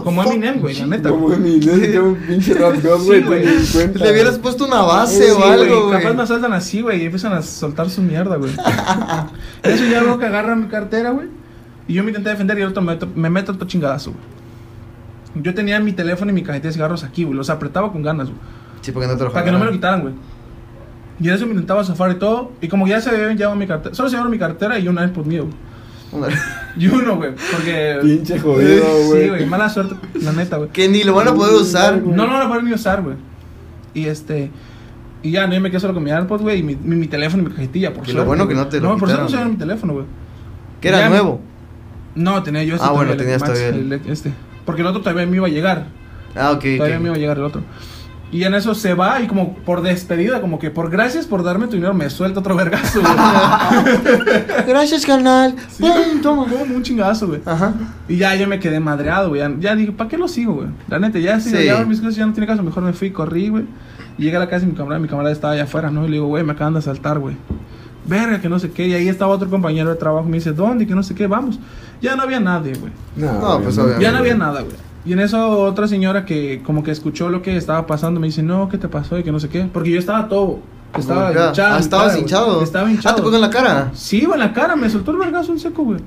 Como 0.04 0.24
Eminem, 0.24 0.60
güey, 0.62 0.76
la 0.76 0.88
neta. 0.88 1.10
Como 1.10 1.30
mi 1.30 1.58
nene, 1.60 2.00
un 2.00 2.16
pinche 2.16 2.54
rap 2.56 2.76
güey. 3.06 3.24
Le 3.24 4.12
hubieras 4.12 4.40
puesto 4.40 4.66
una 4.66 4.82
base 4.82 5.26
Sí, 5.26 5.32
o 5.32 5.44
algo, 5.46 5.88
güey. 5.90 6.02
Capaz 6.02 6.14
me 6.16 6.28
saltan 6.28 6.54
así, 6.54 6.82
güey, 6.82 7.02
y 7.02 7.06
empiezan 7.06 7.34
a 7.34 7.42
soltar 7.42 7.90
su 7.90 8.02
mierda, 8.02 8.36
güey. 8.38 8.52
Eso 9.64 9.86
ya 9.86 10.02
veo 10.04 10.18
que 10.18 10.26
agarra 10.26 10.56
mi 10.56 10.68
cartera, 10.68 11.12
güey. 11.12 11.28
Y 11.88 11.94
yo 11.94 12.04
me 12.04 12.10
intenté 12.10 12.30
defender 12.30 12.58
y 12.58 12.62
el 12.62 12.70
otro 12.70 12.82
me, 12.82 12.94
meto- 12.94 13.08
me 13.16 13.30
meto 13.30 13.52
otro 13.52 13.68
chingadazo, 13.68 14.12
güey. 14.12 15.44
Yo 15.44 15.54
tenía 15.54 15.80
mi 15.80 15.92
teléfono 15.92 16.32
y 16.32 16.34
mi 16.34 16.44
cajetilla 16.44 16.70
de 16.70 16.74
cigarros 16.74 17.04
aquí, 17.04 17.26
güey. 17.26 17.36
Los 17.38 17.50
apretaba 17.50 17.92
con 17.92 18.02
ganas, 18.02 18.28
güey. 18.30 18.40
Sí, 18.82 18.92
porque 18.92 19.08
no 19.08 19.18
te 19.18 19.24
lo 19.24 19.32
Para 19.32 19.46
que 19.46 19.52
no 19.52 19.60
me 19.60 19.66
lo 19.66 19.72
quitaran, 19.72 20.02
güey. 20.02 20.14
Y 21.20 21.28
en 21.30 21.34
eso 21.36 21.46
me 21.46 21.52
intentaba 21.52 21.84
zafar 21.84 22.12
y 22.12 22.16
todo. 22.16 22.52
Y 22.62 22.68
como 22.68 22.88
ya 22.88 23.00
se 23.02 23.10
habían 23.10 23.38
llevado 23.38 23.56
mi 23.56 23.68
cartera. 23.68 23.96
Solo 23.96 24.10
se 24.10 24.14
llevaron 24.16 24.32
mi 24.32 24.40
cartera 24.40 24.78
y 24.80 24.88
un 24.88 24.98
AirPod 24.98 25.26
mío, 25.26 25.46
güey. 25.46 25.56
Una- 26.12 26.28
Y 26.78 26.88
uno, 26.88 27.16
güey. 27.18 27.32
Porque. 27.52 27.98
Pinche 28.02 28.40
jodido, 28.40 28.86
güey. 29.08 29.24
Sí, 29.24 29.30
güey. 29.30 29.46
Mala 29.46 29.70
suerte, 29.70 29.96
la 30.22 30.32
neta, 30.34 30.58
güey. 30.58 30.70
Que 30.70 30.88
ni 30.90 31.04
lo 31.04 31.14
van 31.14 31.28
a 31.30 31.34
poder 31.34 31.54
usar. 31.56 32.02
No, 32.02 32.16
no 32.16 32.28
lo 32.28 32.34
van 32.34 32.42
a 32.44 32.48
poder 32.50 32.64
ni 32.64 32.74
usar, 32.74 33.02
güey. 33.02 33.16
Y 33.94 34.06
este. 34.08 34.52
Y 35.24 35.32
ya, 35.32 35.48
no, 35.48 35.54
yo 35.56 35.62
me 35.62 35.72
quedé 35.72 35.80
solo 35.80 35.94
con 35.96 36.04
mi 36.04 36.12
AirPod, 36.12 36.42
güey, 36.42 36.60
y 36.60 36.64
mi, 36.64 36.76
mi, 36.76 36.96
mi 36.96 37.08
teléfono 37.08 37.42
y 37.42 37.46
mi 37.48 37.52
cajetilla, 37.52 37.94
por 37.94 38.04
Y 38.04 38.08
lo 38.10 38.12
suerte, 38.14 38.28
bueno 38.28 38.48
que 38.48 38.54
güey. 38.54 38.64
no 38.66 38.70
te 38.70 38.80
lo 38.80 38.90
No, 38.90 38.98
por 38.98 39.08
suerte 39.10 39.24
no 39.24 39.28
se 39.28 39.32
llevaron 39.34 39.54
güey. 39.54 39.58
mi 39.58 39.60
teléfono, 39.68 39.94
güey. 39.94 40.06
Que 40.82 40.88
era 40.90 41.00
Ya- 41.00 41.10
nuevo. 41.10 41.42
No, 42.14 42.44
tenía 42.44 42.64
yo 42.64 42.76
este 42.76 42.86
Ah, 42.88 42.92
bueno, 42.92 43.18
tenías 43.18 43.42
Max, 43.42 43.54
todavía 43.54 43.70
el- 43.80 43.94
este. 44.08 44.32
Porque 44.66 44.82
el 44.82 44.88
otro 44.88 45.02
todavía 45.02 45.26
me 45.26 45.36
iba 45.38 45.48
a 45.48 45.50
llegar. 45.50 45.88
Ah, 46.36 46.52
ok. 46.52 46.64
Todavía 46.78 47.00
me 47.00 47.06
iba 47.08 47.16
a 47.16 47.20
llegar 47.20 47.38
el 47.38 47.44
otro. 47.44 47.62
Y 48.32 48.44
en 48.44 48.54
eso 48.54 48.76
se 48.76 48.94
va 48.96 49.22
y 49.22 49.28
como 49.28 49.56
por 49.56 49.82
despedida, 49.82 50.42
como 50.42 50.60
que 50.60 50.70
por 50.72 50.90
gracias 50.90 51.26
por 51.26 51.44
darme 51.44 51.68
tu 51.68 51.74
dinero, 51.74 51.94
me 51.94 52.10
suelta 52.10 52.40
otro 52.42 52.56
vergazo, 52.56 53.00
güey. 53.02 53.14
Gracias, 54.68 55.06
carnal. 55.06 55.56
Sí, 55.70 55.84
Pum, 55.84 56.22
toma. 56.22 56.46
Como 56.48 56.76
un 56.76 56.84
chingazo, 56.84 57.28
güey. 57.28 57.42
Ajá. 57.46 57.74
Y 58.10 58.18
ya 58.18 58.36
yo 58.36 58.48
me 58.48 58.60
quedé 58.60 58.80
madreado, 58.80 59.30
güey. 59.30 59.42
Ya, 59.42 59.52
ya 59.60 59.76
dije, 59.76 59.92
¿para 59.92 60.10
qué 60.10 60.18
lo 60.18 60.28
sigo, 60.28 60.54
güey? 60.56 60.68
La 60.90 61.00
neta, 61.00 61.20
ya 61.20 61.40
Sí. 61.40 61.52
ya 61.66 61.84
mis 61.86 62.00
cosas 62.02 62.16
ya 62.16 62.26
no 62.26 62.34
tiene 62.34 62.48
caso, 62.48 62.64
mejor 62.64 62.84
me 62.84 62.94
fui, 62.94 63.12
corrí, 63.12 63.50
güey. 63.50 63.66
Y 64.18 64.24
llegué 64.24 64.38
a 64.38 64.40
la 64.40 64.50
casa 64.50 64.66
y 64.66 64.70
mi 64.70 64.74
camarada, 64.76 65.00
mi 65.00 65.08
camarada 65.08 65.32
estaba 65.34 65.54
allá 65.54 65.64
afuera, 65.64 65.90
¿no? 65.92 66.04
Y 66.06 66.08
le 66.08 66.14
digo, 66.14 66.28
güey, 66.28 66.44
me 66.44 66.54
acaban 66.54 66.74
de 66.74 66.80
asaltar, 66.80 67.20
güey. 67.20 67.36
Verga, 68.08 68.40
que 68.42 68.50
no 68.50 68.60
sé 68.60 68.72
qué. 68.72 68.88
Y 68.88 68.94
ahí 68.94 69.08
estaba 69.08 69.32
otro 69.34 69.50
compañero 69.50 69.90
de 69.90 69.96
trabajo, 69.96 70.28
me 70.28 70.38
dice, 70.38 70.52
¿dónde? 70.52 70.86
Que 70.88 70.96
no 70.96 71.04
sé 71.04 71.16
qué, 71.16 71.28
vamos. 71.28 71.60
Ya 72.02 72.16
no 72.16 72.24
había 72.24 72.40
nadie, 72.40 72.74
güey. 72.76 72.92
No, 73.16 73.32
No, 73.40 73.62
pues, 73.62 73.78
obviamente. 73.78 74.04
Ya 74.04 74.12
no 74.12 74.18
había 74.20 74.36
nada, 74.36 74.62
güey. 74.62 74.76
Y 75.06 75.14
en 75.14 75.20
eso 75.20 75.50
otra 75.62 75.88
señora 75.88 76.26
que 76.26 76.62
como 76.66 76.84
que 76.84 76.92
escuchó 76.92 77.30
lo 77.30 77.42
que 77.42 77.56
estaba 77.58 77.86
pasando 77.86 78.20
me 78.20 78.28
dice, 78.28 78.42
no, 78.44 78.70
¿qué 78.70 78.78
te 78.78 78.88
pasó? 78.88 79.20
Y 79.20 79.24
que 79.24 79.32
no 79.32 79.40
sé 79.40 79.50
qué. 79.50 79.70
Porque 79.72 79.92
yo 79.92 80.00
estaba 80.00 80.28
todo. 80.28 80.60
Estaba 80.98 81.26
Golpeado. 81.26 81.50
hinchado. 81.50 81.76
Ah, 81.76 81.80
estabas 81.80 82.08
cara, 82.08 82.20
hinchado. 82.20 82.64
Estaba 82.64 82.88
Ah, 82.88 82.92
hinchado. 82.92 83.16
te 83.18 83.22
pegó 83.22 83.36
en 83.36 83.42
la 83.42 83.50
cara. 83.50 83.92
Sí, 83.94 84.22
güey, 84.22 84.34
en 84.34 84.40
la 84.40 84.54
cara. 84.54 84.76
Me 84.76 84.90
soltó 84.90 85.12
el 85.12 85.18
vergazo 85.18 85.52
en 85.52 85.60
seco, 85.60 85.84
güey. 85.84 86.00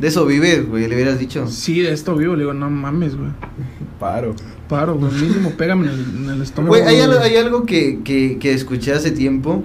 De 0.00 0.08
eso 0.08 0.26
vives, 0.26 0.68
güey, 0.68 0.86
le 0.88 0.94
hubieras 0.94 1.18
dicho. 1.18 1.46
Sí, 1.46 1.80
de 1.80 1.92
esto 1.92 2.14
vivo. 2.16 2.34
Le 2.34 2.40
digo, 2.40 2.52
no 2.52 2.68
mames, 2.68 3.16
güey. 3.16 3.30
Paro. 4.00 4.34
Paro, 4.68 4.96
güey. 4.96 5.10
Mínimo 5.12 5.50
pégame 5.52 5.86
en 5.86 5.92
el, 5.94 6.00
en 6.24 6.30
el 6.34 6.42
estómago. 6.42 6.74
Güey, 6.74 6.82
hay, 6.82 7.00
algo- 7.00 7.20
hay 7.20 7.36
algo 7.36 7.64
que, 7.64 8.00
que, 8.04 8.36
que 8.38 8.52
escuché 8.52 8.92
hace 8.92 9.12
tiempo 9.12 9.62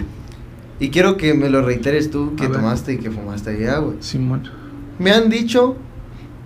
y 0.79 0.89
quiero 0.89 1.17
que 1.17 1.33
me 1.33 1.49
lo 1.49 1.61
reiteres 1.61 2.09
tú 2.11 2.35
que 2.37 2.47
tomaste 2.47 2.93
y 2.93 2.97
que 2.99 3.11
fumaste 3.11 3.49
allá, 3.49 3.79
güey. 3.79 3.97
Simón. 3.99 4.43
Me 4.99 5.11
han 5.11 5.29
dicho 5.29 5.75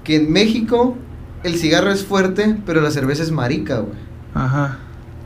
que 0.03 0.15
en 0.15 0.32
México 0.32 0.98
el 1.45 1.55
cigarro 1.55 1.91
es 1.91 2.03
fuerte, 2.05 2.57
pero 2.65 2.81
la 2.81 2.91
cerveza 2.91 3.23
es 3.23 3.31
marica, 3.31 3.79
güey. 3.79 3.93
Ajá. 4.33 4.79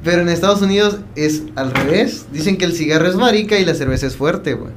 Pero 0.04 0.22
en 0.22 0.30
Estados 0.30 0.62
Unidos 0.62 1.00
es 1.16 1.44
al 1.56 1.72
revés. 1.72 2.28
Dicen 2.32 2.58
que 2.58 2.66
el 2.66 2.74
cigarro 2.74 3.08
es 3.08 3.16
marica 3.16 3.58
y 3.60 3.66
la 3.66 3.74
cerveza 3.76 4.08
es 4.08 4.16
fuerte, 4.16 4.54
güey. 4.54 4.72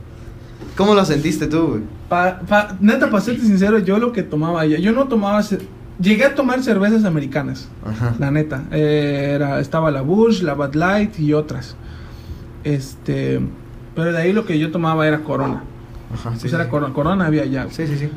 ¿Cómo 0.77 0.95
lo 0.95 1.05
sentiste 1.05 1.47
tú, 1.47 1.67
güey? 1.69 1.83
Pa, 2.09 2.41
pa- 2.41 2.77
neta, 2.81 3.11
para 3.11 3.23
serte 3.23 3.43
sincero, 3.43 3.79
yo 3.79 3.99
lo 3.99 4.13
que 4.13 4.23
tomaba 4.23 4.63
allá, 4.63 4.79
yo 4.79 4.93
no 4.93 5.07
tomaba. 5.09 5.41
Llegué 6.01 6.25
a 6.25 6.35
tomar 6.35 6.63
cervezas 6.63 7.05
americanas. 7.05 7.69
Ajá. 7.87 8.15
La 8.19 8.31
neta. 8.31 8.65
Eh, 8.73 9.33
era, 9.35 9.61
estaba 9.61 9.91
la 9.91 10.01
Bush, 10.03 10.41
la 10.43 10.55
Bud 10.55 10.75
Light 10.75 11.21
y 11.21 11.35
otras. 11.35 11.77
Este. 12.65 13.41
Pero 13.95 14.13
de 14.13 14.19
ahí 14.19 14.33
lo 14.33 14.47
que 14.47 14.59
yo 14.59 14.71
tomaba 14.71 15.07
era 15.07 15.21
Corona. 15.23 15.63
Ajá, 16.13 16.31
sí, 16.35 16.39
Pues 16.41 16.51
sí, 16.51 16.55
era 16.55 16.65
sí. 16.65 16.71
Corona. 16.71 16.95
Corona 16.95 17.27
había 17.27 17.45
ya. 17.45 17.67
Sí, 17.71 17.87
sí, 17.87 17.97
sí. 17.99 18.09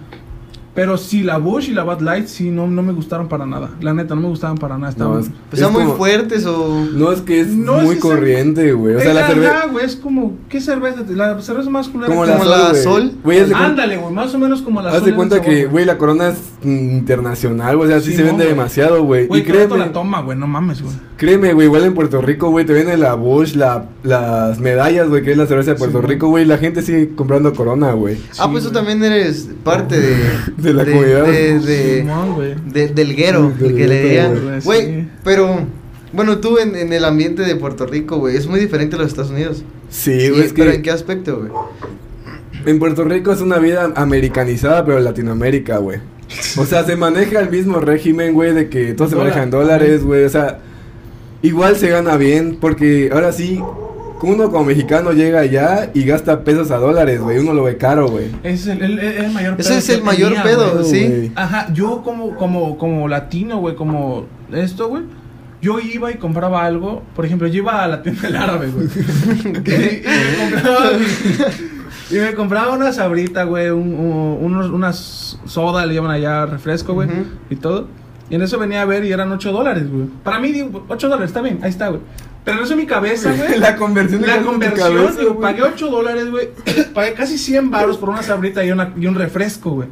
Pero 0.76 0.98
sí, 0.98 1.24
la 1.24 1.38
Bush 1.38 1.70
y 1.70 1.74
la 1.74 1.84
Bud 1.84 2.02
Light 2.02 2.28
sí 2.28 2.50
no, 2.52 2.68
no 2.68 2.84
me 2.84 2.92
gustaron 2.92 3.30
para 3.30 3.46
nada. 3.46 3.70
La 3.80 3.94
neta, 3.94 4.14
no 4.14 4.20
me 4.22 4.28
gustaban 4.28 4.58
para 4.58 4.78
nada. 4.78 4.90
Estaban. 4.92 5.14
No, 5.14 5.20
es- 5.22 5.30
Pues 5.50 5.62
son 5.62 5.72
muy 5.72 5.84
como- 5.84 5.96
fuertes 5.96 6.46
o... 6.46 6.86
No, 6.94 7.14
es 7.14 7.22
que 7.22 7.40
es 7.40 7.48
No, 7.48 7.78
muy 7.78 7.86
es 7.92 7.94
que 7.96 8.00
corriente, 8.02 8.74
güey. 8.74 8.96
O 8.96 9.00
sea, 9.00 9.14
la 9.14 9.26
cerveza. 9.26 9.68
güey, 9.72 9.86
es 9.86 9.96
como. 9.96 10.34
¿Qué 10.50 10.60
cerveza? 10.60 11.04
La 11.10 11.42
cerveza 11.42 11.70
más 11.70 11.88
culera 11.88 12.10
Como 12.10 12.26
la 12.26 12.34
Como 12.34 12.44
sol, 12.44 12.52
la 12.62 12.70
güey. 12.72 12.84
Sol. 12.84 13.02
Haz 13.04 13.14
de 13.14 13.22
cuenta- 13.22 13.66
Ándale, 13.66 13.98
güey, 13.98 14.14
más 14.14 14.36
o 14.36 14.38
menos 14.40 14.62
como 14.62 14.82
la 14.82 14.90
Haz 14.90 14.96
Sol 14.96 15.04
de 15.06 15.10
en 15.12 15.16
cuenta 15.16 15.42
que, 15.42 15.66
güey. 15.66 15.86
la 15.86 15.98
corona 15.98 16.28
es 16.30 16.38
internacional, 16.64 17.78
güey. 17.78 17.88
O 17.88 17.92
sea, 17.92 18.02
sí, 18.02 18.12
Sí, 18.12 18.18
se 18.18 18.22
no, 18.24 18.28
vende 18.30 18.46
demasiado, 18.46 19.04
güey. 19.04 19.28
Y 19.32 19.44
créeme, 19.44 19.78
la 19.78 19.92
toma, 19.92 20.22
güey, 20.22 20.38
no 20.38 20.48
mames, 20.48 20.82
güey. 20.82 20.94
créeme, 21.18 21.54
güey, 21.54 21.68
igual 21.68 21.84
en 21.86 21.94
Puerto 21.94 22.22
Rico, 22.22 22.50
güey, 22.50 22.66
te 22.66 22.74
venden 22.74 23.00
la 23.00 23.14
Bush, 23.16 23.56
la, 23.56 23.86
las 24.06 24.60
medallas, 24.60 25.10
güey, 25.10 25.24
que 25.24 25.32
es 25.32 25.38
la 25.38 25.48
cerveza 25.48 25.72
de 25.72 25.78
Puerto 25.78 26.02
Sí, 26.02 26.08
Rico, 26.08 26.28
güey. 26.30 26.46
La 26.46 26.58
gente 26.58 26.82
sigue 26.82 27.16
comprando 27.16 27.54
corona, 27.54 27.92
güey. 27.94 28.18
Ah, 28.38 28.46
Sí, 28.46 28.50
pues 28.52 28.64
tú 28.64 28.72
también 28.72 29.04
eres 29.04 29.50
parte 29.64 30.00
de... 30.00 30.16
De 30.58 30.74
la 30.74 30.86
comunidad. 30.86 31.26
De, 31.26 31.60
de, 31.60 32.00
Simón, 32.02 32.34
güey. 32.36 32.56
de- 32.72 32.88
del 32.90 33.16
guero, 33.16 33.52
Sí, 33.58 33.64
del 33.64 33.76
que 33.76 33.88
le 33.88 34.04
dirían. 34.04 34.62
güey, 34.64 35.08
pero... 35.24 35.60
Bueno, 36.14 36.38
tú 36.38 36.58
en, 36.60 36.76
en 36.78 36.94
el 36.94 37.04
ambiente 37.04 37.42
de 37.42 37.56
Puerto 37.58 37.86
Rico, 37.86 38.18
güey, 38.20 38.38
es 38.38 38.48
muy 38.48 38.60
diferente 38.60 38.96
a 38.96 39.00
los 39.00 39.08
Estados 39.10 39.32
Unidos. 39.32 39.64
Sí, 39.90 40.30
güey, 40.30 40.48
¿Pero 40.56 40.72
que 40.72 40.76
en 40.78 40.82
qué 40.82 40.92
aspecto, 40.92 41.38
güey? 41.40 41.52
en 42.66 42.80
Puerto 42.80 43.04
Rico 43.04 43.34
es 43.34 43.42
una 43.42 43.58
vida 43.60 43.92
americanizada, 43.96 44.86
pero 44.86 44.98
en 44.98 45.04
Latinoamérica, 45.04 45.78
güey. 45.78 46.00
O 46.58 46.66
sea, 46.66 46.84
se 46.86 46.96
maneja 46.96 47.40
el 47.42 47.50
mismo 47.50 47.80
régimen, 47.80 48.34
güey, 48.34 48.54
de 48.54 48.70
que 48.70 48.94
todo 48.94 49.10
se 49.10 49.16
maneja 49.18 49.44
en 49.44 49.52
dólares, 49.52 50.04
güey. 50.06 50.24
O 50.24 50.30
sea, 50.30 50.60
igual 51.42 51.76
se 51.76 51.90
gana 51.90 52.16
bien, 52.18 52.58
porque 52.62 53.10
ahora 53.12 53.32
sí, 53.34 53.62
uno 54.22 54.50
como 54.52 54.66
mexicano 54.66 55.12
llega 55.12 55.40
allá 55.42 55.92
y 55.94 56.04
gasta 56.06 56.44
pesos 56.44 56.72
a 56.72 56.78
dólares, 56.78 57.22
güey. 57.22 57.38
Uno 57.40 57.54
lo 57.54 57.64
ve 57.64 57.78
caro, 57.78 58.08
güey. 58.08 58.28
Es 58.44 58.66
el, 58.68 58.82
el- 58.82 59.00
el- 59.00 59.26
el 59.26 59.32
mayor 59.32 59.56
Ese 59.60 59.70
pedo 59.70 59.78
es 59.80 59.86
que 59.88 59.94
el 59.96 60.04
mayor 60.04 60.30
tenía, 60.30 60.44
pedo, 60.44 60.84
sí. 60.84 61.32
Ajá, 61.36 61.68
yo 61.74 62.02
como, 62.04 62.36
como, 62.36 62.78
como 62.78 63.08
latino, 63.08 63.58
güey, 63.60 63.76
como 63.76 64.26
esto, 64.52 64.88
güey. 64.90 65.04
Yo 65.62 65.80
iba 65.80 66.12
y 66.12 66.16
compraba 66.16 66.66
algo, 66.66 67.02
por 67.16 67.26
ejemplo, 67.26 67.48
yo 67.48 67.58
iba 67.64 67.84
a 67.84 67.88
la 67.88 68.04
tienda 68.04 68.22
del 68.24 68.36
árabe, 68.36 68.68
güey. 68.70 68.88
y, 69.46 69.48
y 69.48 70.54
me 70.54 70.54
compraba, 70.62 70.92
y 72.12 72.16
me 72.16 72.34
compraba 72.36 72.74
una 72.74 72.94
sabrita, 72.94 73.44
güey, 73.44 73.70
un, 73.70 73.94
un- 73.94 74.38
unos, 74.42 74.70
unas 74.70 75.40
soda, 75.46 75.86
le 75.86 75.94
llaman 75.96 76.12
allá 76.12 76.46
refresco, 76.46 76.94
güey, 76.94 77.10
y 77.50 77.56
todo. 77.56 77.88
Y 78.30 78.36
en 78.36 78.42
eso 78.42 78.58
venía 78.60 78.82
a 78.82 78.86
ver 78.86 79.06
y 79.06 79.12
eran 79.12 79.32
8 79.32 79.52
dólares, 79.52 79.90
güey. 79.92 80.08
Para 80.24 80.40
mí, 80.40 80.52
digo, 80.52 80.86
8 80.88 81.08
dólares, 81.10 81.30
está 81.30 81.42
bien, 81.42 81.60
ahí 81.62 81.70
está, 81.70 81.90
güey. 81.90 82.02
Pero 82.46 82.60
en 82.60 82.64
eso 82.64 82.74
en 82.74 82.80
mi 82.80 82.86
cabeza, 82.86 83.34
güey. 83.34 83.60
La 83.60 83.76
conversión 83.76 84.22
de 84.22 84.28
La 84.28 84.36
en 84.38 84.44
conversión, 84.44 84.94
cabeza, 84.94 85.20
digo, 85.20 85.40
pagué 85.40 85.64
8 85.64 85.88
dólares, 85.90 86.30
güey. 86.30 86.50
pagué 86.94 87.14
casi 87.14 87.38
100 87.38 87.72
baros 87.72 87.98
por 87.98 88.10
una 88.10 88.22
sabrita 88.22 88.64
y, 88.64 88.72
una, 88.72 88.94
y 88.96 89.08
un 89.08 89.16
refresco, 89.16 89.72
güey. 89.72 89.90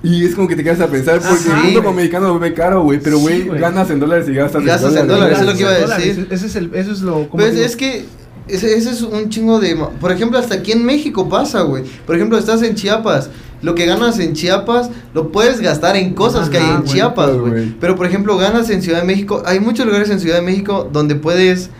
Y 0.00 0.24
es 0.24 0.36
como 0.36 0.46
que 0.46 0.54
te 0.54 0.62
quedas 0.62 0.80
a 0.80 0.86
pensar, 0.86 1.18
porque 1.18 1.50
Ajá, 1.50 1.58
el 1.58 1.64
mundo 1.64 1.82
como 1.82 1.96
mexicano 1.96 2.28
lo 2.28 2.38
ve 2.38 2.54
caro, 2.54 2.84
güey. 2.84 3.00
Pero, 3.00 3.18
güey, 3.18 3.48
ganas 3.48 3.90
en 3.90 3.98
dólares 3.98 4.28
y 4.28 4.34
gastas, 4.34 4.64
Gastas 4.64 4.94
en 4.94 5.08
dólares, 5.08 5.40
es 5.40 5.46
lo 5.46 5.52
que 5.54 5.60
iba 5.60 5.70
a 5.70 5.78
Dólares, 5.80 6.06
decir. 6.06 6.28
Ese 6.30 6.46
es, 6.46 6.56
el, 6.56 6.70
eso 6.72 6.92
es 6.92 7.00
lo... 7.00 7.28
como 7.28 7.42
Pues 7.42 7.56
es 7.56 7.74
que 7.74 8.04
ese, 8.46 8.76
ese 8.76 8.90
es 8.90 9.02
un 9.02 9.28
chingo 9.28 9.58
de... 9.58 9.76
Por 10.00 10.12
ejemplo, 10.12 10.38
hasta 10.38 10.54
aquí 10.54 10.70
en 10.70 10.84
México 10.84 11.28
pasa, 11.28 11.62
güey. 11.62 11.82
Por 12.06 12.14
ejemplo, 12.14 12.38
estás 12.38 12.62
en 12.62 12.76
Chiapas. 12.76 13.30
Lo 13.62 13.74
que 13.74 13.86
ganas 13.86 14.18
en 14.20 14.34
Chiapas 14.34 14.90
lo 15.14 15.32
puedes 15.32 15.60
gastar 15.60 15.96
en 15.96 16.14
cosas 16.14 16.48
que 16.48 16.58
hay 16.58 16.70
en 16.70 16.84
Chiapas, 16.84 17.36
güey. 17.36 17.74
Pero, 17.80 17.96
por 17.96 18.06
ejemplo, 18.06 18.36
ganas 18.36 18.70
en 18.70 18.82
Ciudad 18.82 19.00
de 19.00 19.06
México. 19.06 19.42
Hay 19.46 19.58
muchos 19.60 19.84
lugares 19.86 20.10
en 20.10 20.20
Ciudad 20.20 20.36
de 20.36 20.42
México 20.42 20.88
donde 20.92 21.14
puedes 21.16 21.70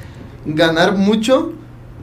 ganar 0.44 0.96
mucho 0.96 1.52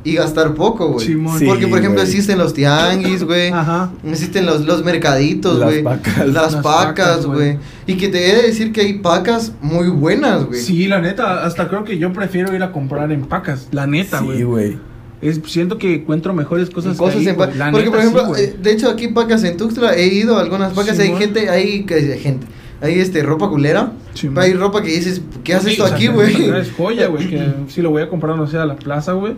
y 0.05 0.13
gastar 0.13 0.53
poco, 0.53 0.89
güey. 0.89 1.05
Sí, 1.08 1.15
Porque, 1.48 1.67
por 1.67 1.79
ejemplo, 1.79 2.00
güey. 2.01 2.05
existen 2.08 2.38
los 2.38 2.53
tianguis, 2.53 3.24
güey. 3.24 3.50
Ajá. 3.50 3.91
Existen 4.08 4.46
los, 4.46 4.62
los 4.63 4.84
mercaditos, 4.86 5.58
Las 5.58 5.70
güey. 5.70 5.84
pacas. 5.84 6.17
Las, 6.27 6.53
Las 6.53 6.55
pacas, 6.63 7.25
güey. 7.25 7.58
Y 7.88 7.96
que 7.98 8.10
te 8.10 8.29
he 8.29 8.36
de 8.36 8.44
decir 8.44 8.72
que 8.72 8.82
hay 8.82 8.94
pacas 9.00 9.53
muy 9.62 9.89
buenas, 9.89 10.46
güey. 10.46 10.62
Sí, 10.62 10.86
la 10.88 11.01
neta, 11.01 11.44
hasta 11.44 11.67
creo 11.67 11.84
que 11.84 11.98
yo 11.98 12.13
prefiero 12.13 12.55
ir 12.55 12.62
a 12.62 12.72
comprar 12.72 13.12
en 13.12 13.25
pacas, 13.25 13.67
la 13.72 13.88
neta, 13.88 14.20
güey. 14.22 14.38
Sí, 14.38 14.44
güey. 14.44 14.77
Es, 15.22 15.39
siento 15.45 15.77
que 15.77 15.95
encuentro 15.95 16.34
mejores 16.34 16.69
cosas, 16.69 16.98
cosas 16.98 17.17
ahí, 17.22 17.27
en. 17.27 17.38
La 17.38 17.72
porque 17.72 17.86
neta, 17.86 17.91
por 17.91 18.00
ejemplo 18.00 18.36
sí, 18.36 18.41
eh, 18.41 18.55
de 18.62 18.72
hecho 18.72 18.89
aquí 18.89 19.07
pacas 19.07 19.43
en 19.43 19.57
Tuxtla 19.57 19.95
he 19.95 20.07
ido 20.07 20.38
a 20.38 20.41
algunas 20.41 20.74
pacas 20.74 21.00
hay 21.00 21.15
gente 21.15 21.50
hay 21.50 21.86
que- 21.86 22.17
gente 22.17 22.45
hay 22.81 23.00
este 23.00 23.24
ropa 23.24 23.50
culera 23.50 23.93
Simón. 24.13 24.43
hay 24.43 24.53
ropa 24.53 24.81
que 24.84 24.89
dices 24.89 25.22
qué 25.43 25.53
haces 25.53 25.67
Sí, 25.67 25.72
esto 25.72 25.86
o 25.86 25.88
sea, 25.88 25.95
aquí 25.95 26.07
güey 26.07 26.50
Es 26.60 26.72
joya, 26.74 27.07
güey, 27.07 27.29
que 27.29 27.53
si 27.69 27.81
lo 27.81 27.89
voy 27.91 28.03
a 28.03 28.10
comprar, 28.10 28.36
no 28.36 28.45
sé, 28.45 28.57
a 28.57 28.65
la 28.65 28.75
plaza, 28.75 29.13
güey, 29.13 29.36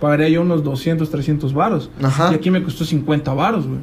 pagaría 0.00 0.28
yo 0.28 0.42
unos 0.42 0.64
200, 0.64 1.08
300 1.08 1.54
varos. 1.54 1.90
Ajá. 2.02 2.30
Y 2.32 2.34
aquí 2.34 2.50
me 2.50 2.62
costó 2.62 2.84
50 2.84 3.32
varos, 3.32 3.66
güey. 3.66 3.78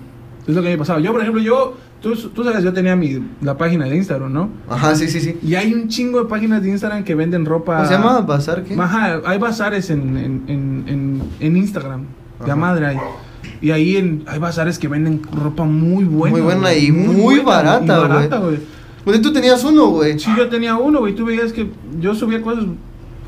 Es 0.48 0.55
lo 0.55 0.62
que 0.62 0.69
me 0.69 0.77
pasaba. 0.77 1.00
Yo, 1.00 1.12
por 1.12 1.21
ejemplo, 1.21 1.41
yo, 1.41 1.77
tú, 2.01 2.15
tú 2.15 2.43
sabes, 2.43 2.63
yo 2.63 2.74
tenía 2.74 2.95
mi, 2.95 3.19
la 3.41 3.57
página 3.57 3.86
de 3.86 3.95
Instagram, 3.95 4.33
¿no? 4.33 4.50
ajá 4.69 4.95
sí 4.95 5.07
sí 5.07 5.19
sí 5.19 5.38
Y 5.43 5.53
hay 5.55 5.74
un 5.74 5.88
chingo 5.88 6.19
de 6.19 6.25
páginas 6.25 6.62
de 6.63 6.69
Instagram 6.69 7.03
que 7.03 7.13
venden 7.15 7.45
ropa. 7.45 7.75
¿cómo 7.77 7.88
se 7.88 7.93
llama 7.93 8.21
bazar 8.21 8.63
qué 8.63 8.74
Ajá, 8.74 9.21
hay 9.25 9.38
bazares 9.38 9.89
en, 9.91 10.17
en, 10.17 10.43
en, 10.48 10.83
en, 10.88 11.21
en 11.39 11.57
Instagram. 11.57 12.05
Ajá. 12.39 12.55
madre 12.55 12.88
hay. 12.88 12.98
Y 13.62 13.69
ahí 13.71 13.98
en, 13.98 14.24
hay 14.27 14.39
bazares 14.39 14.79
que 14.79 14.88
venden 14.88 15.21
ropa 15.31 15.63
muy 15.63 16.03
buena. 16.05 16.31
Muy 16.36 16.41
buena 16.41 16.74
y 16.74 16.91
muy 16.91 17.39
barata, 17.39 17.83
y 17.86 17.88
barata, 17.88 18.38
güey. 18.39 18.57
pues 19.03 19.21
tú 19.21 19.31
tenías 19.31 19.63
uno 19.63 19.88
güey 19.88 20.17
Sí, 20.19 20.31
yo 20.36 20.50
tenía 20.50 20.75
uno, 20.75 21.00
güey. 21.00 21.13
Tú 21.13 21.25
veías 21.25 21.53
que 21.53 21.69
yo 22.00 22.15
subía 22.15 22.41
cosas. 22.41 22.65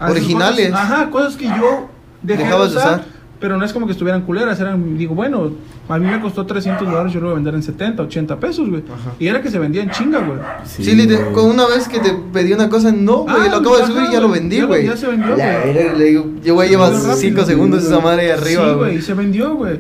Originales. 0.02 0.72
cosas- 0.72 0.92
ajá, 0.92 1.10
cosas 1.12 1.36
que 1.38 1.46
yo 1.46 1.90
dejé 2.24 2.44
Dejabas 2.44 2.70
de 2.70 2.76
de 2.76 2.82
usar, 2.82 3.00
usar. 3.00 3.13
Pero 3.44 3.58
no 3.58 3.66
es 3.66 3.74
como 3.74 3.88
que 3.88 3.92
estuvieran 3.92 4.22
culeras. 4.22 4.58
Eran, 4.62 4.98
digo, 4.98 5.16
bueno, 5.16 5.52
a 5.90 6.00
mí 6.00 6.06
me 6.10 6.22
costó 6.22 6.46
300 6.46 6.88
dólares. 6.88 7.12
Yo 7.12 7.20
lo 7.20 7.26
voy 7.26 7.34
a 7.34 7.36
vender 7.36 7.56
en 7.56 7.62
70, 7.62 8.02
80 8.04 8.40
pesos, 8.40 8.70
güey. 8.70 8.82
Y 9.20 9.28
era 9.28 9.42
que 9.42 9.52
se 9.52 9.60
vendía 9.60 9.84
en 9.84 9.90
chinga, 9.90 10.20
güey. 10.20 10.40
sí, 10.64 11.06
con 11.34 11.48
una 11.50 11.68
vez 11.68 11.90
que 11.90 12.00
te 12.00 12.14
pedí 12.32 12.54
una 12.54 12.70
cosa 12.70 12.94
no 12.94 13.24
güey 13.24 13.36
Ah, 13.38 13.48
lo 13.52 13.58
acabo 13.58 13.78
de 13.80 13.86
subir 13.88 14.04
y 14.10 14.14
ya 14.14 14.22
lo 14.22 14.30
vendí 14.30 14.62
güey 14.62 14.86
ya 14.86 14.96
se 14.96 15.08
vendió, 15.08 15.36
güey. 15.36 15.98
le 15.98 16.04
digo 16.06 16.26
yo 16.42 16.54
güey 16.54 16.70
lleva 16.70 16.88
Se 16.88 16.94
vendió 16.94 17.14
5 17.16 17.28
rápido, 17.36 17.46
segundos 17.46 17.82
sí, 17.82 17.88
esa 17.88 17.96
güey. 17.98 18.06
madre 18.06 18.22
ahí 18.32 18.40
arriba 18.40 18.64
Sí, 18.70 18.76
güey 18.78 18.96
y 18.98 19.02
se 19.02 19.14
vendió, 19.14 19.56
güey. 19.56 19.80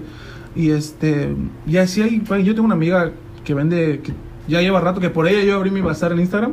Y 0.58 0.72
este, 0.72 1.34
y 1.65 1.77
así 1.77 2.01
hay, 2.01 2.22
güey, 2.27 2.43
yo 2.43 2.53
tengo 2.55 2.65
una 2.65 2.75
amiga 2.75 3.12
que 3.46 3.53
vende, 3.53 4.01
que 4.03 4.12
ya 4.50 4.60
lleva 4.60 4.82
rato, 4.82 5.00
que 5.00 5.10
por 5.10 5.25
ella 5.25 5.41
yo 5.46 5.55
abrí 5.55 5.72
mi 5.72 5.79
bazar 5.79 6.12
en 6.12 6.20
Instagram. 6.20 6.51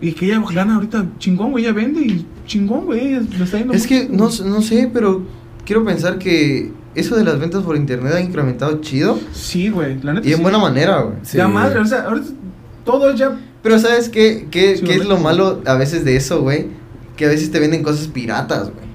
Y 0.00 0.12
que 0.12 0.26
ella 0.26 0.40
gana 0.54 0.76
ahorita 0.76 1.06
chingón, 1.18 1.50
güey, 1.50 1.64
ella 1.64 1.72
vende 1.74 2.02
y 2.02 2.24
chingón, 2.46 2.84
güey, 2.84 3.14
está 3.14 3.58
yendo 3.58 3.72
Es 3.72 3.90
muy 3.90 3.98
que 3.98 4.08
no, 4.08 4.28
no 4.44 4.62
sé, 4.62 4.88
pero 4.92 5.22
quiero 5.66 5.84
pensar 5.84 6.18
que 6.18 6.72
eso 6.94 7.14
de 7.16 7.24
las 7.24 7.38
ventas 7.38 7.62
por 7.62 7.76
internet 7.76 8.14
ha 8.14 8.20
incrementado 8.20 8.80
chido 8.80 9.18
Sí, 9.32 9.68
güey, 9.68 10.00
la 10.02 10.14
neta 10.14 10.26
y 10.26 10.30
en 10.32 10.38
sí. 10.38 10.42
buena 10.42 10.58
manera, 10.58 11.02
güey. 11.02 11.16
Sí, 11.22 11.36
ya 11.36 11.44
güey. 11.44 11.54
madre, 11.54 11.80
o 11.80 11.84
sea, 11.84 12.04
ahorita 12.04 12.28
todo 12.84 13.14
ya 13.14 13.36
Pero 13.62 13.78
¿sabes 13.78 14.08
qué, 14.08 14.46
qué, 14.50 14.76
Sí, 14.76 14.84
qué 14.84 14.92
es 14.92 14.98
güey. 14.98 15.08
lo 15.08 15.18
malo 15.18 15.60
a 15.66 15.74
veces 15.74 16.04
de 16.06 16.16
eso, 16.16 16.40
güey? 16.40 16.68
Que 17.16 17.26
a 17.26 17.28
veces 17.28 17.50
te 17.50 17.58
venden 17.60 17.82
cosas 17.82 18.06
piratas, 18.08 18.70
güey. 18.70 18.86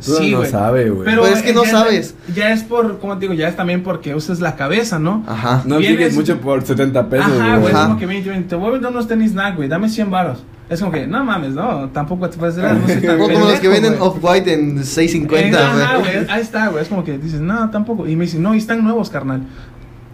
Sí, 0.00 0.32
no 0.32 0.38
güey. 0.38 0.50
sabe, 0.50 0.90
güey. 0.90 1.04
Pero 1.04 1.22
Pues 1.22 1.36
es 1.36 1.42
que 1.42 1.54
no 1.54 1.64
ya 1.64 1.70
sabes. 1.70 2.14
Ya 2.34 2.52
es 2.52 2.62
por, 2.62 2.98
como 2.98 3.14
te 3.16 3.22
digo, 3.22 3.34
ya 3.34 3.48
es 3.48 3.56
también 3.56 3.82
porque 3.82 4.14
usas 4.14 4.40
la 4.40 4.54
cabeza, 4.56 4.98
¿no? 4.98 5.24
Ajá. 5.26 5.62
No 5.64 5.78
vienes- 5.78 6.14
mucho 6.14 6.40
por 6.40 6.64
70 6.64 7.08
pesos, 7.08 7.30
Ajá, 7.38 7.56
güey, 7.58 7.70
es 7.70 7.74
Ajá. 7.74 7.86
como 7.88 7.98
que 7.98 8.06
te 8.48 8.54
voy 8.56 8.68
a 8.68 8.70
vender 8.72 8.90
unos 8.90 9.06
tenis 9.08 9.32
Nike, 9.34 9.52
güey, 9.56 9.68
dame 9.68 9.88
100 9.88 10.10
baros. 10.10 10.42
Es 10.68 10.80
como 10.80 10.92
que, 10.92 11.06
no 11.06 11.22
mames, 11.24 11.52
no, 11.52 11.90
tampoco 11.90 12.28
te 12.30 12.38
puedes 12.38 12.56
dar, 12.56 12.74
no 12.74 12.86
tan 12.86 13.00
Como, 13.18 13.28
como 13.32 13.44
los 13.50 13.60
que 13.60 13.68
venden. 13.68 13.96
Off-White 14.00 14.52
en 14.52 14.78
6.50, 14.78 15.32
Eh, 15.36 15.54
Ajá, 15.54 15.96
güey. 15.98 16.14
güey, 16.14 16.26
ahí 16.30 16.40
está, 16.40 16.68
güey, 16.68 16.82
es 16.82 16.88
como 16.88 17.04
que 17.04 17.18
dices, 17.18 17.40
no, 17.40 17.68
tampoco. 17.70 18.06
Y 18.08 18.16
me 18.16 18.24
dicen, 18.24 18.42
no, 18.42 18.54
y 18.54 18.58
están 18.58 18.82
nuevos, 18.82 19.10
carnal. 19.10 19.42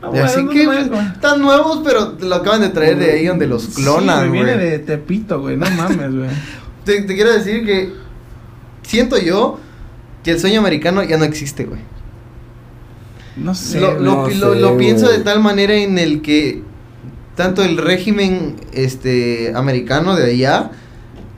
No, 0.03 0.13
Así 0.15 0.43
no 0.43 0.51
que 0.51 0.67
mames, 0.67 0.89
pues, 0.89 1.01
güey. 1.01 1.13
están 1.13 1.41
nuevos, 1.41 1.83
pero 1.85 2.09
te 2.13 2.25
lo 2.27 2.35
acaban 2.35 2.63
de 2.63 2.71
traer 2.71 2.99
de 2.99 3.13
ahí 3.13 3.27
donde 3.27 3.47
los 3.47 3.69
clonan, 3.69 4.29
güey, 4.29 4.43
güey. 4.43 4.55
viene 4.57 4.71
de 4.71 4.79
Tepito, 4.81 5.41
güey, 5.41 5.57
no 5.57 5.71
mames, 5.71 6.15
güey. 6.17 6.31
te, 6.85 7.03
te 7.03 7.15
quiero 7.15 7.33
decir 7.33 7.65
que 7.65 7.93
siento 8.83 9.19
yo 9.19 9.61
que 10.25 10.33
el 10.33 10.41
sueño 10.41 10.59
americano 10.61 11.03
ya 11.05 11.17
no 11.17 11.25
existe, 11.25 11.65
güey. 11.65 11.81
No 13.37 13.55
sé, 13.55 13.81
lo, 13.81 14.01
no 14.01 14.29
sé, 14.29 14.35
lo- 14.35 14.55
lo 14.55 14.77
pienso 14.77 15.09
de 15.09 15.19
tal 15.21 15.41
manera 15.41 15.75
en 15.75 15.99
el 15.99 16.21
que 16.23 16.63
tanto 17.41 17.63
el 17.65 17.79
régimen 17.79 18.57
este 18.73 19.53
americano 19.55 20.15
de 20.15 20.31
allá 20.31 20.71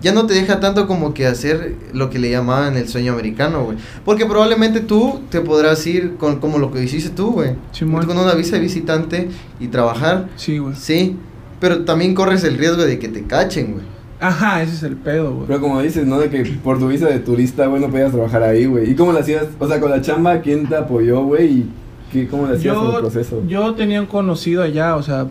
ya 0.01 0.12
no 0.12 0.27
te 0.27 0.35
deja 0.35 0.59
tanto 0.59 0.88
como 0.88 1.15
que 1.15 1.27
hacer 1.29 1.77
lo 1.93 2.11
que 2.11 2.19
le 2.19 2.29
llamaban 2.29 2.77
el 2.77 2.88
sueño 2.88 3.12
americano, 3.12 3.62
güey. 3.67 3.79
Porque 4.05 4.27
probablemente 4.27 4.81
tú 4.81 5.21
te 5.31 5.41
podrás 5.41 5.87
ir 5.87 6.17
con 6.17 6.41
como 6.41 6.59
lo 6.59 6.73
que 6.73 6.83
hiciste 6.83 7.11
tú, 7.11 7.31
güey. 7.35 7.51
Simón. 7.71 8.05
Con 8.07 8.19
una 8.19 8.35
visa 8.35 8.57
de 8.57 8.62
visitante 8.62 9.29
y 9.61 9.69
trabajar, 9.69 10.29
Sí, 10.35 10.59
güey. 10.59 10.75
sí. 10.75 11.17
Pero 11.61 11.85
también 11.85 12.17
corres 12.17 12.43
el 12.43 12.59
riesgo 12.59 12.83
de 12.83 12.99
que 12.99 13.07
te 13.07 13.23
cachen, 13.23 13.75
güey. 13.75 13.85
Ajá, 14.19 14.61
ese 14.65 14.75
es 14.75 14.83
el 14.83 14.97
pedo, 14.97 15.35
güey. 15.35 15.47
Pero 15.47 15.61
como 15.61 15.81
dices, 15.81 16.05
¿no? 16.05 16.19
De 16.19 16.29
que 16.31 16.43
por 16.65 16.81
tu 16.81 16.88
visa 16.88 17.07
de 17.07 17.21
turista, 17.21 17.67
güey, 17.67 17.81
no 17.81 17.88
podías 17.88 18.11
trabajar 18.11 18.43
ahí, 18.43 18.67
güey. 18.67 18.91
¿Y 18.91 18.97
cómo 18.97 19.12
le 19.12 19.21
hacías? 19.21 19.47
O 19.61 19.69
sea, 19.69 19.79
con 19.79 19.91
la 19.93 20.01
chamba, 20.01 20.41
¿quién 20.41 20.69
te 20.69 20.75
apoyó, 20.75 21.23
güey? 21.23 21.47
¿Y 21.47 21.71
qué, 22.12 22.27
cómo 22.27 22.49
le 22.49 22.57
hacías 22.57 22.77
en 22.77 22.87
el 22.91 22.97
proceso? 22.99 23.41
yo 23.47 23.73
tenía 23.75 24.01
un 24.01 24.07
conocido 24.09 24.62
allá, 24.65 24.97
o 24.97 25.03
sea, 25.05 25.29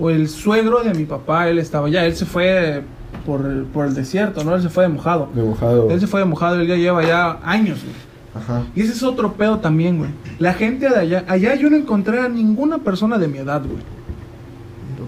o 0.00 0.10
el 0.10 0.28
suegro 0.28 0.82
de 0.82 0.94
mi 0.94 1.04
papá, 1.04 1.48
él 1.48 1.58
estaba 1.58 1.86
allá, 1.88 2.04
él 2.06 2.14
se 2.16 2.24
fue 2.26 2.82
por 3.26 3.44
el, 3.44 3.62
por 3.62 3.86
el 3.86 3.94
desierto, 3.94 4.44
¿no? 4.44 4.54
Él 4.54 4.62
se 4.62 4.68
fue 4.68 4.84
de 4.84 4.90
mojado. 4.90 5.28
De 5.34 5.42
mojado. 5.42 5.90
Él 5.90 6.00
se 6.00 6.06
fue 6.06 6.20
de 6.20 6.26
mojado, 6.26 6.60
él 6.60 6.66
ya 6.66 6.76
lleva 6.76 7.04
ya 7.04 7.38
años, 7.42 7.82
güey. 7.82 7.94
Ajá. 8.34 8.62
Y 8.74 8.82
ese 8.82 8.92
es 8.92 9.02
otro 9.02 9.32
pedo 9.32 9.58
también, 9.58 9.98
güey. 9.98 10.10
La 10.38 10.54
gente 10.54 10.88
de 10.88 10.96
allá, 10.96 11.24
allá 11.28 11.54
yo 11.54 11.70
no 11.70 11.76
encontré 11.76 12.20
a 12.20 12.28
ninguna 12.28 12.78
persona 12.78 13.18
de 13.18 13.28
mi 13.28 13.38
edad, 13.38 13.62
güey. 13.62 13.82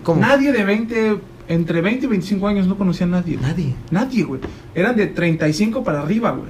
¿Cómo? 0.03 0.21
Nadie 0.21 0.53
de 0.53 0.65
20, 0.65 1.19
entre 1.49 1.81
20 1.83 2.07
y 2.07 2.09
25 2.09 2.49
años 2.49 2.67
no 2.67 2.77
conocía 2.79 3.07
a 3.07 3.11
nadie. 3.11 3.37
güey. 3.37 3.51
Nadie. 3.51 3.75
Nadie, 3.91 4.25
güey. 4.25 4.41
Eran 4.75 4.97
de 4.97 5.07
35 5.07 5.85
para 5.85 6.01
arriba, 6.01 6.31
güey. 6.31 6.49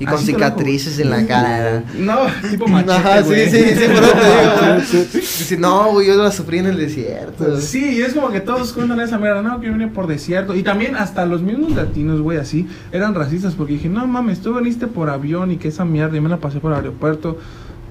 Y 0.00 0.06
con 0.06 0.18
cicatrices 0.18 0.98
en 1.00 1.10
la 1.10 1.26
cara. 1.26 1.82
No, 1.96 2.18
tipo 2.48 2.68
machete, 2.68 2.92
Ajá, 2.92 3.22
sí, 3.24 3.34
sí, 3.50 3.58
sí, 3.74 3.84
por 3.92 4.04
eso 4.04 4.12
te 4.12 4.26
digo, 4.28 4.52
güey. 4.60 5.10
Dice, 5.12 5.56
no, 5.56 5.90
güey, 5.92 6.06
yo 6.06 6.22
la 6.22 6.30
sufrí 6.30 6.58
en 6.58 6.66
el 6.66 6.76
desierto. 6.76 7.60
Sí, 7.60 7.96
y 7.96 8.02
es 8.02 8.14
como 8.14 8.30
que 8.30 8.40
todos 8.40 8.72
cuentan 8.72 9.00
esa 9.00 9.18
mierda, 9.18 9.42
no, 9.42 9.60
que 9.60 9.66
yo 9.66 9.72
vine 9.72 9.88
por 9.88 10.06
desierto. 10.06 10.54
Y 10.54 10.62
también 10.62 10.94
hasta 10.94 11.26
los 11.26 11.42
mismos 11.42 11.72
latinos, 11.72 12.20
güey, 12.20 12.38
así, 12.38 12.68
eran 12.92 13.14
racistas 13.14 13.54
porque 13.54 13.72
dije, 13.72 13.88
no 13.88 14.06
mames, 14.06 14.40
tú 14.40 14.54
viniste 14.54 14.86
por 14.86 15.10
avión 15.10 15.50
y 15.50 15.56
que 15.56 15.68
esa 15.68 15.84
mierda, 15.84 16.16
y 16.16 16.20
me 16.20 16.28
la 16.28 16.36
pasé 16.36 16.60
por 16.60 16.72
aeropuerto. 16.72 17.38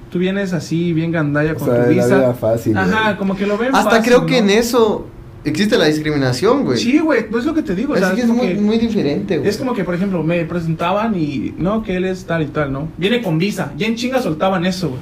Tú 0.10 0.20
vienes 0.20 0.54
así, 0.54 0.94
bien 0.94 1.12
gandalla 1.12 1.52
O 1.52 1.56
con 1.56 1.68
sea, 1.70 1.84
tu 1.84 1.90
visa. 1.90 2.34
fácil. 2.34 2.78
Ajá, 2.78 3.04
güey. 3.04 3.18
como 3.18 3.36
que 3.36 3.46
lo 3.46 3.58
ven 3.58 3.76
Hasta 3.76 3.90
fácil, 3.98 4.06
creo 4.06 4.26
que 4.26 4.42
¿no? 4.42 4.50
en 4.50 4.58
eso 4.58 5.08
existe 5.50 5.78
la 5.78 5.86
discriminación, 5.86 6.64
güey. 6.66 6.78
Sí, 6.78 7.00
güey, 7.00 7.30
pues 7.30 7.42
es 7.42 7.48
lo 7.48 7.54
que 7.54 7.62
te 7.64 7.76
digo. 7.76 7.94
o 7.94 7.98
sea, 7.98 8.08
Así 8.08 8.16
que 8.16 8.22
es 8.22 8.26
es 8.28 8.32
como 8.32 8.44
muy, 8.44 8.54
que- 8.54 8.62
muy 8.62 8.78
diferente, 8.78 9.38
güey. 9.38 9.50
Es 9.50 9.58
como 9.58 9.74
que, 9.74 9.84
por 9.84 9.96
ejemplo, 9.96 10.24
me 10.24 10.44
presentaban 10.46 11.16
y 11.16 11.54
no, 11.58 11.84
que 11.84 11.96
él 11.98 12.06
es 12.06 12.26
tal 12.26 12.42
y 12.44 12.48
tal, 12.48 12.72
¿no? 12.72 12.88
Viene 12.98 13.22
con 13.22 13.38
visa. 13.38 13.72
Ya 13.78 13.88
en 13.88 13.96
chinga 13.96 14.22
soltaban 14.22 14.66
eso, 14.66 14.90
güey. 14.90 15.02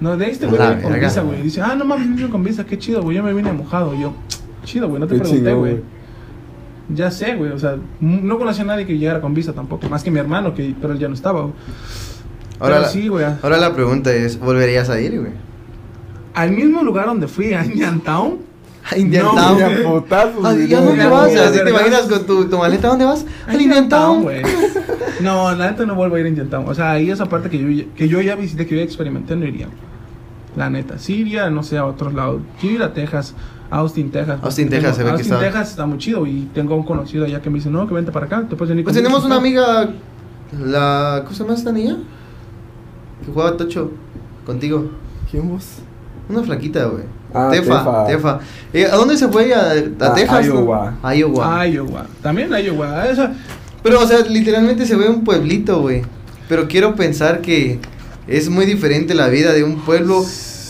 No, 0.00 0.16
de 0.16 0.30
este 0.30 0.46
güey 0.46 0.60
viene 0.60 0.82
con 0.82 1.00
visa, 1.00 1.22
güey. 1.22 1.42
Dice, 1.42 1.60
ah, 1.60 1.74
no 1.76 1.84
mames, 1.84 2.14
vine 2.16 2.28
con 2.30 2.44
visa, 2.44 2.64
qué 2.64 2.78
chido, 2.78 3.02
güey. 3.02 3.16
Yo 3.16 3.22
me 3.22 3.32
vine 3.34 3.52
mojado. 3.52 3.94
Y 3.94 4.00
yo, 4.02 4.12
chido, 4.64 4.88
güey, 4.88 5.00
no 5.00 5.06
te 5.06 5.14
Qué 5.16 5.20
pregunté, 5.22 5.52
güey. 5.54 5.80
Ya 6.94 7.10
sé, 7.10 7.34
güey. 7.34 7.50
O 7.52 7.58
sea, 7.58 7.76
no 8.00 8.38
conocía 8.38 8.62
a 8.64 8.66
nadie 8.66 8.86
que 8.86 8.96
llegara 8.96 9.20
con 9.20 9.34
visa 9.34 9.52
tampoco. 9.52 9.88
Más 9.88 10.02
que 10.02 10.10
mi 10.10 10.18
hermano, 10.20 10.54
que, 10.54 10.74
pero 10.80 10.92
él 10.94 10.98
ya 10.98 11.08
no 11.08 11.14
estaba, 11.14 11.42
güey. 11.42 11.52
Ahora, 12.60 12.74
Pero 12.76 12.80
la, 12.86 12.88
sí, 12.88 13.08
güey. 13.08 13.24
ahora 13.42 13.56
la 13.58 13.74
pregunta 13.74 14.12
es, 14.12 14.38
¿volverías 14.38 14.88
a 14.90 15.00
ir, 15.00 15.18
güey? 15.20 15.32
Al 16.34 16.52
mismo 16.52 16.82
lugar 16.82 17.06
donde 17.06 17.28
fui, 17.28 17.52
a 17.54 17.64
Indian 17.64 18.00
Town. 18.90 18.94
A 18.94 18.98
Indian 18.98 19.24
No, 19.24 19.34
Town. 19.34 19.72
Putazos, 19.84 20.44
Ah, 20.44 20.52
güey, 20.54 20.70
¿Y 20.70 20.74
a 20.74 20.80
no, 20.80 20.86
dónde 20.86 21.06
vas? 21.06 21.36
Así 21.36 21.58
te 21.64 21.70
imaginas 21.70 22.02
con 22.02 22.26
tu, 22.26 22.44
tu 22.48 22.58
maleta, 22.58 22.86
¿a 22.86 22.90
dónde 22.90 23.04
vas? 23.04 23.24
A 23.46 23.50
Al 23.52 23.60
Indian 23.60 23.88
Town. 23.88 24.26
No, 25.20 25.52
la 25.54 25.70
neta 25.70 25.84
no 25.84 25.94
vuelvo 25.94 26.16
a 26.16 26.20
ir 26.20 26.26
a 26.26 26.28
Indian 26.28 26.48
Town. 26.48 26.64
O 26.68 26.74
sea, 26.74 26.92
ahí 26.92 27.10
esa 27.10 27.26
parte 27.26 27.50
que 27.50 27.58
yo, 27.58 27.68
ya- 27.68 27.84
que 27.94 28.08
yo 28.08 28.20
ya 28.20 28.36
visité, 28.36 28.66
que 28.66 28.74
yo 28.76 28.78
ya 28.78 28.84
experimenté, 28.84 29.34
no 29.36 29.44
iría. 29.46 29.68
La 30.56 30.70
neta. 30.70 30.98
Sí 30.98 31.16
iría, 31.16 31.50
no 31.50 31.62
sé, 31.62 31.76
a 31.78 31.84
otros 31.84 32.14
lados. 32.14 32.40
Quiero 32.60 32.76
ir 32.76 32.82
a 32.82 32.92
Texas, 32.92 33.34
Austin, 33.70 34.10
Texas. 34.10 34.38
Austin, 34.42 34.68
Texas, 34.68 34.96
se 34.96 35.02
ve 35.02 35.10
que 35.10 35.16
Austin, 35.16 35.32
está. 35.34 35.44
Texas 35.44 35.70
está 35.70 35.86
muy 35.86 35.98
chido. 35.98 36.26
Y 36.26 36.48
tengo 36.54 36.74
un 36.76 36.84
conocido 36.84 37.24
allá 37.26 37.40
que 37.42 37.50
me 37.50 37.56
dice, 37.56 37.70
no, 37.70 37.86
que 37.86 37.94
vente 37.94 38.12
para 38.12 38.26
acá, 38.26 38.46
te 38.48 38.56
puedes 38.56 38.70
venir 38.70 38.84
Pues 38.84 38.96
conmigo". 38.96 39.08
tenemos 39.08 39.24
una 39.26 39.36
amiga, 39.36 39.90
la... 40.64 41.20
¿Cómo 41.24 41.34
se 41.36 41.42
llama 41.42 41.54
esta 41.54 41.72
niña? 41.72 41.96
Que 43.24 43.32
juega 43.32 43.56
tocho 43.56 43.90
contigo. 44.46 44.90
¿Quién 45.30 45.48
vos? 45.48 45.64
Una 46.28 46.42
flaquita, 46.42 46.84
güey. 46.86 47.04
Ah, 47.34 47.48
Tefa, 47.52 47.78
Tefa. 47.78 48.06
Tefa. 48.06 48.40
Eh, 48.72 48.86
¿A 48.90 48.96
dónde 48.96 49.16
se 49.16 49.28
fue 49.28 49.46
ella? 49.46 49.72
¿A, 50.00 50.06
A 50.06 50.14
Texas? 50.14 50.46
no? 50.48 50.54
Iowa. 50.54 50.94
A 51.02 51.14
Iowa. 51.16 51.66
Iowa. 51.66 52.06
También 52.22 52.50
Iowa. 52.50 53.06
Esa, 53.06 53.32
Pero, 53.82 54.00
o 54.00 54.06
sea, 54.06 54.20
literalmente 54.20 54.86
se 54.86 54.96
ve 54.96 55.08
un 55.08 55.24
pueblito, 55.24 55.80
güey. 55.82 56.02
Pero 56.48 56.66
quiero 56.68 56.94
pensar 56.96 57.40
que 57.40 57.78
es 58.26 58.48
muy 58.48 58.64
diferente 58.66 59.14
la 59.14 59.28
vida 59.28 59.52
de 59.52 59.62
un 59.64 59.76
pueblo 59.80 60.22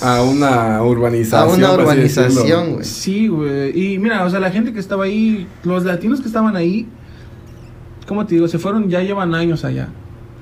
A 0.03 0.23
una 0.23 0.83
urbanización. 0.83 1.65
a 1.65 1.73
una 1.73 1.73
urbanización, 1.83 2.73
güey. 2.75 2.85
Sí, 2.85 3.29
güey. 3.29 3.95
Y 3.95 3.99
mira, 3.99 4.25
o 4.25 4.31
sea, 4.31 4.41
la 4.41 4.51
gente 4.51 4.73
que 4.73 4.81
estaba 4.81 5.05
ahí, 5.05 5.47
los 5.65 5.85
latinos 5.85 6.21
que 6.21 6.27
estaban 6.27 6.57
ahí, 6.57 6.87
¿cómo 8.07 8.27
te 8.27 8.35
digo? 8.35 8.49
Se 8.49 8.59
fueron, 8.59 8.89
ya 8.89 9.01
llevan 9.03 9.35
años 9.35 9.65
allá. 9.65 9.89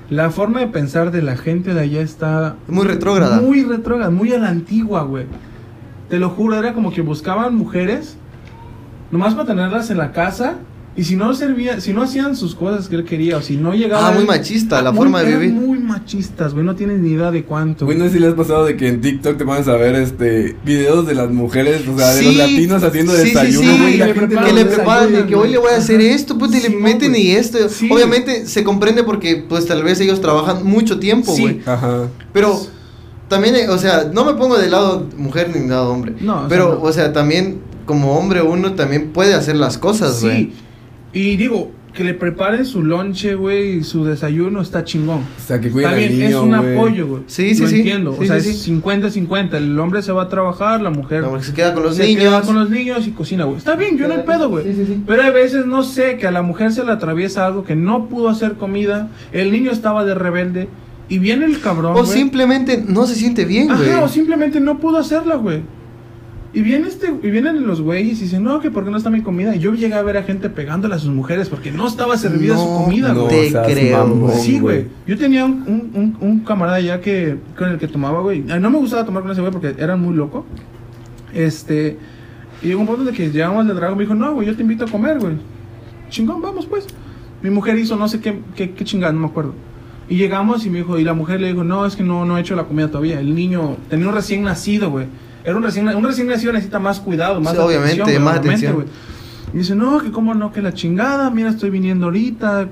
La 0.09 0.29
forma 0.29 0.59
de 0.61 0.67
pensar 0.67 1.11
de 1.11 1.21
la 1.21 1.35
gente 1.35 1.73
de 1.73 1.81
allá 1.81 2.01
está 2.01 2.55
Es 2.67 2.73
muy 2.73 2.85
retrógrada. 2.85 3.41
muy 3.41 3.63
retrógrada, 3.63 4.09
muy 4.09 4.31
a 4.33 4.37
la 4.39 4.49
antigua, 4.49 5.03
güey. 5.03 5.25
Te 6.09 6.19
lo 6.19 6.29
juro, 6.29 6.57
era 6.57 6.73
como 6.73 6.91
que 6.91 7.01
buscaban 7.01 7.55
mujeres 7.55 8.15
nomás 9.11 9.33
para 9.33 9.47
tenerlas 9.47 9.89
en 9.89 9.97
la 9.97 10.11
casa 10.11 10.55
y 10.95 11.03
si 11.03 11.15
no 11.15 11.31
servía, 11.35 11.79
si 11.79 11.93
no 11.93 12.01
hacían 12.01 12.35
sus 12.35 12.55
cosas 12.55 12.89
que 12.89 12.95
él 12.95 13.03
quería 13.05 13.37
o 13.37 13.41
si 13.41 13.55
no 13.55 13.73
llegaban 13.75 14.13
Ah, 14.13 14.15
muy 14.17 14.25
machista 14.25 14.81
la 14.81 14.91
muy- 14.91 14.97
forma 15.03 15.21
de 15.21 15.29
eran 15.29 15.41
vivir. 15.41 15.53
Muy 15.55 15.77
machistas, 15.79 16.53
güey, 16.53 16.65
no 16.65 16.75
tienes 16.75 16.99
ni 17.01 17.11
idea 17.11 17.29
de 17.29 17.43
cuánto. 17.43 17.85
Güey, 17.85 17.97
no 17.99 18.05
sé 18.05 18.13
si 18.13 18.19
le 18.19 18.27
has 18.27 18.33
pasado 18.33 18.65
de 18.65 18.75
que 18.77 18.87
en 18.87 18.99
TikTok 19.01 19.37
te 19.37 19.45
pones 19.45 19.67
a 19.67 19.73
ver 19.73 19.93
este 19.95 20.55
videos 20.65 21.05
de 21.05 21.13
las 21.13 21.29
mujeres, 21.29 21.87
o 21.87 21.95
sea, 21.97 22.15
de 22.15 22.23
los 22.23 22.31
Sí, 22.33 22.37
latinos 22.39 22.83
haciendo 22.83 23.11
sí, 23.13 23.19
sí, 23.19 23.25
desayuno, 23.27 23.71
sí, 23.73 23.79
güey, 23.79 23.93
y 23.93 23.97
la 23.97 24.07
que 24.07 24.13
gente 24.15 24.35
que 24.37 24.53
le 24.53 24.65
preparan 24.65 25.13
de 25.13 25.25
que 25.27 25.35
hoy 25.35 25.49
le 25.51 25.57
voy 25.59 25.71
a 25.71 25.77
hacer 25.77 26.01
esto, 26.01 26.37
pues 26.37 26.55
y 26.55 26.61
le 26.67 26.75
meten 26.75 27.11
güey. 27.11 27.27
y 27.27 27.31
esto. 27.31 27.69
Sí. 27.69 27.89
Obviamente 27.91 28.47
se 28.47 28.63
comprende 28.63 29.03
porque 29.03 29.45
pues 29.47 29.67
tal 29.67 29.83
vez 29.83 29.99
ellos 29.99 30.19
trabajan 30.19 30.65
mucho 30.65 30.97
tiempo, 30.99 31.31
Sí. 31.35 31.41
güey. 31.43 31.61
Ajá. 31.67 32.07
Pero 32.33 32.59
también, 33.27 33.55
eh, 33.55 33.69
o 33.69 33.77
sea, 33.77 34.09
no 34.13 34.25
me 34.25 34.33
pongo 34.33 34.57
del 34.57 34.71
lado 34.71 35.07
mujer 35.17 35.49
ni 35.49 35.59
del 35.61 35.69
lado 35.69 35.89
hombre. 35.91 36.13
No, 36.19 36.35
o 36.35 36.39
sea, 36.41 36.49
pero, 36.49 36.75
no. 36.75 36.81
o 36.81 36.91
sea, 36.93 37.13
también 37.13 37.59
como 37.85 38.17
hombre 38.17 38.41
uno 38.41 38.73
también 38.73 39.09
puede 39.09 39.33
hacer 39.33 39.55
las 39.55 39.77
cosas, 39.77 40.21
güey. 40.21 40.35
Sí. 40.37 40.53
Y 41.13 41.37
digo, 41.37 41.71
que 41.97 42.03
le 42.03 42.13
preparen 42.13 42.63
su 42.63 42.83
lonche, 42.83 43.33
güey, 43.33 43.77
y 43.77 43.83
su 43.83 44.05
desayuno 44.05 44.61
está 44.61 44.83
chingón. 44.83 45.21
O 45.21 45.47
sea, 45.47 45.59
que 45.59 45.69
Está 45.69 45.89
al 45.89 45.95
bien, 45.95 46.11
es 46.11 46.17
niño, 46.29 46.43
un 46.43 46.53
apoyo, 46.53 47.07
güey. 47.07 47.23
Sí, 47.25 47.55
sí, 47.55 47.61
Lo 47.63 47.67
sí. 47.67 47.77
entiendo. 47.77 48.13
Sí, 48.19 48.23
o 48.23 48.27
sea, 48.27 48.39
sí, 48.39 48.49
es 48.51 48.59
sí. 48.61 48.71
50-50. 48.83 49.55
El 49.55 49.79
hombre 49.79 50.03
se 50.03 50.11
va 50.11 50.23
a 50.23 50.29
trabajar, 50.29 50.79
la 50.81 50.91
mujer 50.91 51.23
No, 51.23 51.29
porque 51.29 51.45
se 51.45 51.53
queda 51.55 51.73
con 51.73 51.81
los 51.83 51.95
se 51.95 52.03
niños. 52.03 52.23
queda 52.23 52.41
con 52.43 52.55
los 52.55 52.69
niños 52.69 53.07
y 53.07 53.11
cocina, 53.11 53.45
güey. 53.45 53.57
Está 53.57 53.75
bien, 53.75 53.97
yo 53.97 54.07
no 54.07 54.13
hay 54.13 54.21
pedo, 54.23 54.47
güey. 54.49 54.65
Sí, 54.65 54.73
sí, 54.75 54.85
sí. 54.85 55.03
Pero 55.07 55.23
hay 55.23 55.31
veces, 55.31 55.65
no 55.65 55.81
sé, 55.81 56.17
que 56.17 56.27
a 56.27 56.31
la 56.31 56.43
mujer 56.43 56.71
se 56.71 56.83
le 56.83 56.91
atraviesa 56.91 57.47
algo 57.47 57.63
que 57.63 57.75
no 57.75 58.07
pudo 58.09 58.29
hacer 58.29 58.53
comida, 58.53 59.09
el 59.31 59.51
niño 59.51 59.71
estaba 59.71 60.05
de 60.05 60.13
rebelde 60.13 60.69
y 61.09 61.19
viene 61.19 61.45
el 61.45 61.59
cabrón, 61.61 61.93
O 61.95 62.05
simplemente 62.05 62.83
no 62.85 63.05
se 63.05 63.15
siente 63.15 63.45
bien, 63.45 63.67
güey. 63.67 63.89
Ajá, 63.89 64.03
o 64.03 64.09
simplemente 64.09 64.59
no 64.59 64.79
pudo 64.79 64.97
hacerla, 64.97 65.35
güey. 65.35 65.61
Y 66.53 66.61
viene 66.61 66.87
este, 66.87 67.07
y 67.07 67.29
vienen 67.29 67.67
los 67.67 67.81
güeyes 67.81 68.19
y 68.19 68.23
dicen, 68.23 68.43
no, 68.43 68.59
que 68.59 68.71
por 68.71 68.83
qué 68.83 68.89
no 68.89 68.97
está 68.97 69.09
mi 69.09 69.21
comida. 69.21 69.55
Y 69.55 69.59
yo 69.59 69.73
llegué 69.73 69.93
a 69.93 70.01
ver 70.01 70.17
a 70.17 70.23
gente 70.23 70.49
pegándole 70.49 70.95
a 70.95 70.99
sus 70.99 71.11
mujeres 71.11 71.49
porque 71.49 71.71
no 71.71 71.87
estaba 71.87 72.17
servida 72.17 72.57
su 72.57 72.65
No, 72.65 72.83
comida, 72.83 73.13
no, 73.13 73.23
güey. 73.23 73.29
te 73.29 73.51
seas 73.51 73.67
creo, 73.67 74.07
mamón. 74.07 74.31
Sí, 74.31 74.59
güey. 74.59 74.87
Yo 75.05 75.17
tenía 75.17 75.45
un, 75.45 76.17
un, 76.19 76.39
camarada 76.39 76.79
ya 76.79 76.99
que 76.99 77.37
con 77.57 77.69
el 77.69 77.77
que 77.77 77.87
tomaba, 77.87 78.21
güey. 78.21 78.41
No 78.41 78.69
me 78.69 78.77
gustaba 78.79 79.05
tomar 79.05 79.23
con 79.23 79.31
ese 79.31 79.41
güey 79.41 79.53
porque 79.53 79.75
era 79.77 79.95
muy 79.97 80.15
loco. 80.15 80.45
Este. 81.33 81.97
Y 82.63 82.67
llegó 82.67 82.79
un 82.81 82.87
punto 82.87 83.03
de 83.03 83.11
que 83.11 83.29
llegamos 83.29 83.69
al 83.69 83.75
Drago 83.75 83.95
me 83.95 84.03
dijo, 84.03 84.15
no, 84.15 84.33
güey, 84.33 84.47
yo 84.47 84.55
te 84.55 84.63
invito 84.63 84.85
a 84.85 84.87
comer, 84.87 85.19
güey. 85.19 85.33
Chingón, 86.09 86.41
vamos 86.41 86.65
pues. 86.65 86.87
Mi 87.43 87.51
mujer 87.51 87.77
hizo 87.77 87.95
no 87.97 88.07
sé 88.07 88.19
qué, 88.19 88.39
qué, 88.55 88.71
qué 88.71 88.83
chingada, 88.83 89.13
no 89.13 89.19
me 89.19 89.27
acuerdo. 89.27 89.53
Y 90.09 90.15
llegamos 90.15 90.65
y 90.65 90.69
me 90.69 90.79
dijo, 90.79 90.97
y 90.99 91.03
la 91.03 91.13
mujer 91.13 91.41
le 91.41 91.49
dijo, 91.49 91.63
no, 91.63 91.85
es 91.85 91.95
que 91.95 92.03
no, 92.03 92.23
no 92.25 92.37
he 92.37 92.41
hecho 92.41 92.55
la 92.55 92.63
comida 92.63 92.87
todavía. 92.87 93.19
El 93.19 93.35
niño 93.35 93.77
tenía 93.89 94.07
un 94.07 94.13
recién 94.15 94.43
nacido, 94.43 94.89
güey. 94.89 95.07
Era 95.43 95.55
un 95.55 95.63
recién, 95.63 95.87
un 95.87 96.03
recién 96.03 96.27
nacido 96.27 96.53
necesita 96.53 96.79
más 96.79 96.99
cuidado, 96.99 97.39
más 97.41 97.53
Sí, 97.53 97.59
obviamente, 97.59 98.01
güey, 98.01 98.19
más 98.19 98.39
obviamente, 98.39 98.67
atención. 98.67 98.73
güey. 98.75 98.87
Y 99.53 99.57
dice, 99.59 99.75
no, 99.75 99.99
que 99.99 100.11
cómo 100.11 100.33
no, 100.33 100.51
que 100.51 100.61
la 100.61 100.73
chingada, 100.73 101.29
mira, 101.29 101.49
estoy 101.49 101.69
viniendo 101.69 102.05
ahorita, 102.07 102.67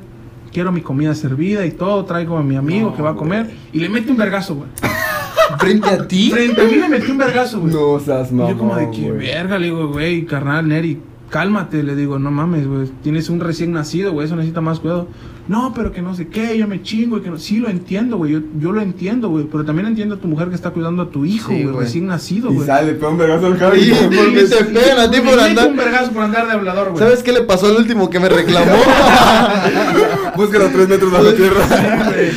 quiero 0.52 0.72
mi 0.72 0.82
comida 0.82 1.14
servida 1.16 1.66
y 1.66 1.72
todo, 1.72 2.04
traigo 2.06 2.38
a 2.38 2.44
mi 2.44 2.56
amigo 2.56 2.90
No, 2.90 2.96
que 2.96 3.02
va 3.02 3.12
a 3.12 3.16
comer. 3.16 3.50
Y 3.74 3.80
le 3.80 3.90
mete 3.90 4.12
un 4.12 4.18
vergazo, 4.18 4.56
güey. 4.56 4.70
Frente 5.60 5.90
a 5.90 6.08
ti. 6.08 6.32
Frente 6.32 6.62
a 6.62 6.66
mí 6.66 6.76
le 6.76 6.90
metió 6.90 7.12
un 7.12 7.18
vergazo, 7.18 7.60
güey. 7.62 7.74
No 7.74 8.00
seas 8.00 8.32
Y 8.32 8.36
mamón, 8.36 8.52
yo 8.54 8.58
como 8.58 8.76
de 8.76 8.92
que, 8.92 9.12
verga, 9.12 9.58
le 9.60 9.66
digo, 9.68 9.88
güey, 9.90 10.26
carnal, 10.26 10.68
Neri, 10.68 11.00
cálmate, 11.30 11.84
le 11.84 11.96
digo, 11.96 12.20
no 12.20 12.32
mames, 12.32 12.68
güey, 12.68 12.90
tienes 13.04 13.30
un 13.30 13.40
recién 13.40 13.72
nacido, 13.72 14.12
güey, 14.12 14.26
eso 14.26 14.36
necesita 14.36 14.62
más 14.62 14.80
cuidado. 14.80 15.08
No, 15.48 15.74
pero 15.76 15.92
que 15.92 16.02
no 16.02 16.16
sé 16.16 16.28
qué, 16.28 16.58
yo 16.58 16.68
me 16.68 16.82
chingo 16.82 17.18
y 17.18 17.22
que 17.22 17.30
no, 17.30 17.38
sí 17.38 17.58
lo 17.58 17.70
entiendo, 17.70 18.18
güey, 18.18 18.32
yo, 18.32 18.40
yo 18.60 18.72
lo 18.72 18.82
entiendo, 18.82 19.30
güey, 19.30 19.46
pero 19.46 19.64
también 19.64 19.88
entiendo 19.88 20.16
a 20.16 20.18
tu 20.18 20.28
mujer 20.28 20.50
que 20.50 20.56
está 20.56 20.72
cuidando 20.72 21.04
a 21.04 21.10
tu 21.12 21.24
hijo, 21.24 21.50
Sí, 21.50 21.62
güey, 21.62 21.66
güey. 21.74 21.86
recién 21.86 22.08
nacido, 22.08 22.50
Y 22.52 22.56
güey. 22.56 22.66
sale, 22.68 22.94
pega 22.94 23.10
un 23.10 23.18
vergazo 23.20 23.46
al 23.46 23.58
Javi. 23.60 23.80
Y- 23.80 23.92
y 23.92 24.50
te 24.50 24.64
pegan 24.66 24.98
a 25.00 25.12
ti 25.12 25.22
por 25.22 25.40
andar. 25.40 25.68
un 25.70 25.78
vergazo 25.78 26.12
por 26.12 26.24
andar 26.24 26.48
de 26.48 26.54
hablador, 26.54 26.88
güey. 26.92 26.98
¿Sabes 27.00 27.22
qué 27.22 27.32
le 27.32 27.42
pasó 27.42 27.68
al 27.68 27.76
último 27.78 28.10
que 28.10 28.20
me 28.20 28.28
reclamó? 28.40 28.72
Búscalo 30.36 30.70
tres 30.70 30.90
metros 30.90 31.12
bajo 31.12 31.34
tierra. 31.34 31.68
Sí, 31.68 31.84
güey. 32.06 32.32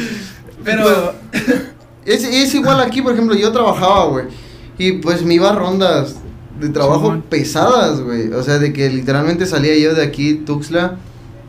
Pero, 0.65 1.15
es, 2.05 2.25
es 2.25 2.55
igual 2.55 2.81
aquí, 2.81 3.01
por 3.03 3.13
ejemplo, 3.15 3.35
yo 3.35 3.51
trabajaba, 3.53 4.07
güey. 4.07 4.27
Y 4.77 4.93
pues 4.93 5.25
me 5.25 5.35
iba 5.35 5.51
a 5.51 5.55
rondas 5.55 6.17
de 6.61 6.69
trabajo 6.69 7.23
pesadas, 7.31 8.01
güey. 8.03 8.29
O 8.33 8.43
sea, 8.43 8.59
de 8.59 8.73
que 8.73 8.91
literalmente 8.91 9.47
salía 9.47 9.77
yo 9.79 9.95
de 9.95 10.03
aquí, 10.05 10.35
Tuxtla, 10.35 10.97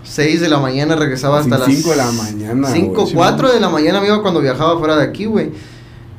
6 0.04 0.42
de 0.42 0.50
la 0.50 0.60
mañana, 0.60 0.96
regresaba 0.96 1.40
hasta 1.40 1.58
las 1.58 1.68
cinco 1.68 1.92
de 1.92 1.98
la 1.98 2.12
mañana, 2.12 2.70
5, 2.70 3.02
güey. 3.02 3.14
4 3.14 3.54
de 3.54 3.60
la 3.60 3.70
mañana 3.70 4.00
me 4.00 4.08
iba 4.08 4.22
cuando 4.22 4.42
viajaba 4.42 4.78
fuera 4.80 4.96
de 4.98 5.04
aquí, 5.04 5.26
güey. 5.26 5.52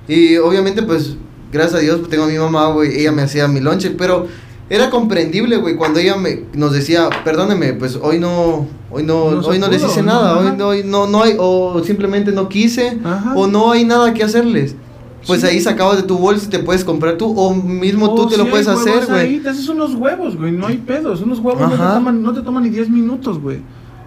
Y 0.06 0.36
obviamente, 0.36 0.82
pues, 0.82 1.16
gracias 1.52 1.76
a 1.76 1.78
Dios, 1.78 1.98
pues, 1.98 2.10
tengo 2.10 2.24
a 2.24 2.28
mi 2.28 2.38
mamá, 2.38 2.68
güey. 2.68 3.00
Ella 3.00 3.12
me 3.12 3.22
hacía 3.22 3.48
mi 3.48 3.60
lonche, 3.60 3.90
pero 3.90 4.26
era 4.70 4.88
comprendible, 4.88 5.56
güey, 5.56 5.74
cuando 5.74 5.98
ella 5.98 6.16
me, 6.16 6.44
nos 6.52 6.72
decía, 6.72 7.10
perdóneme, 7.24 7.72
pues 7.72 7.98
hoy 8.00 8.20
no, 8.20 8.68
hoy 8.90 9.02
no, 9.02 9.32
No 9.32 9.40
hoy 9.40 9.58
no 9.58 9.66
les 9.66 9.82
pudo, 9.82 9.90
hice 9.90 10.02
¿no? 10.02 10.12
nada, 10.12 10.38
hoy 10.38 10.56
no, 10.56 10.68
hoy 10.68 10.82
no, 10.84 11.06
no 11.08 11.22
hay, 11.24 11.34
o 11.38 11.82
simplemente 11.84 12.30
no 12.30 12.48
quise, 12.48 12.98
Ajá. 13.04 13.32
o 13.34 13.48
no 13.48 13.72
hay 13.72 13.84
nada 13.84 14.14
que 14.14 14.22
hacerles. 14.22 14.76
Pues 15.26 15.42
Sí. 15.42 15.46
ahí 15.48 15.60
sacabas 15.60 15.96
de 15.98 16.02
tu 16.04 16.16
bolsa 16.18 16.46
y 16.46 16.48
te 16.50 16.58
puedes 16.60 16.84
comprar 16.84 17.16
tú, 17.16 17.34
o 17.38 17.54
mismo 17.54 18.14
tú 18.14 18.22
oh, 18.22 18.26
te 18.28 18.36
lo 18.38 18.46
puedes 18.48 18.66
hay 18.68 18.76
hacer, 18.76 19.06
güey. 19.06 19.38
Te 19.40 19.50
haces 19.50 19.68
unos 19.68 19.94
huevos, 19.94 20.36
güey, 20.36 20.50
no 20.52 20.66
hay 20.66 20.78
pedos. 20.78 21.20
Unos 21.20 21.38
huevos 21.40 21.60
no 21.60 21.70
te, 21.70 21.76
toman, 21.76 22.22
no 22.22 22.32
te 22.32 22.40
toman 22.42 22.62
ni 22.62 22.70
10 22.70 22.88
minutos, 22.90 23.38
güey. 23.38 23.58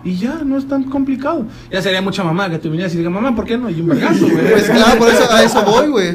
Y 0.05 0.15
ya, 0.17 0.41
no 0.43 0.57
es 0.57 0.67
tan 0.67 0.83
complicado. 0.83 1.45
Ya 1.71 1.81
sería 1.81 2.01
mucha 2.01 2.23
mamá 2.25 2.49
que 2.49 2.57
tú 2.59 2.69
vinieras 2.69 2.93
y 2.93 2.97
digas, 2.97 3.13
mamá, 3.13 3.33
¿por 3.35 3.45
qué 3.45 3.57
no? 3.57 3.69
Y 3.69 3.79
un 3.79 3.87
vergazo, 3.87 4.25
güey. 4.27 4.51
Pues 4.51 4.69
claro, 4.69 4.99
por 4.99 5.07
eso, 5.09 5.31
a 5.31 5.43
eso 5.43 5.63
voy, 5.65 5.87
güey. 5.87 6.09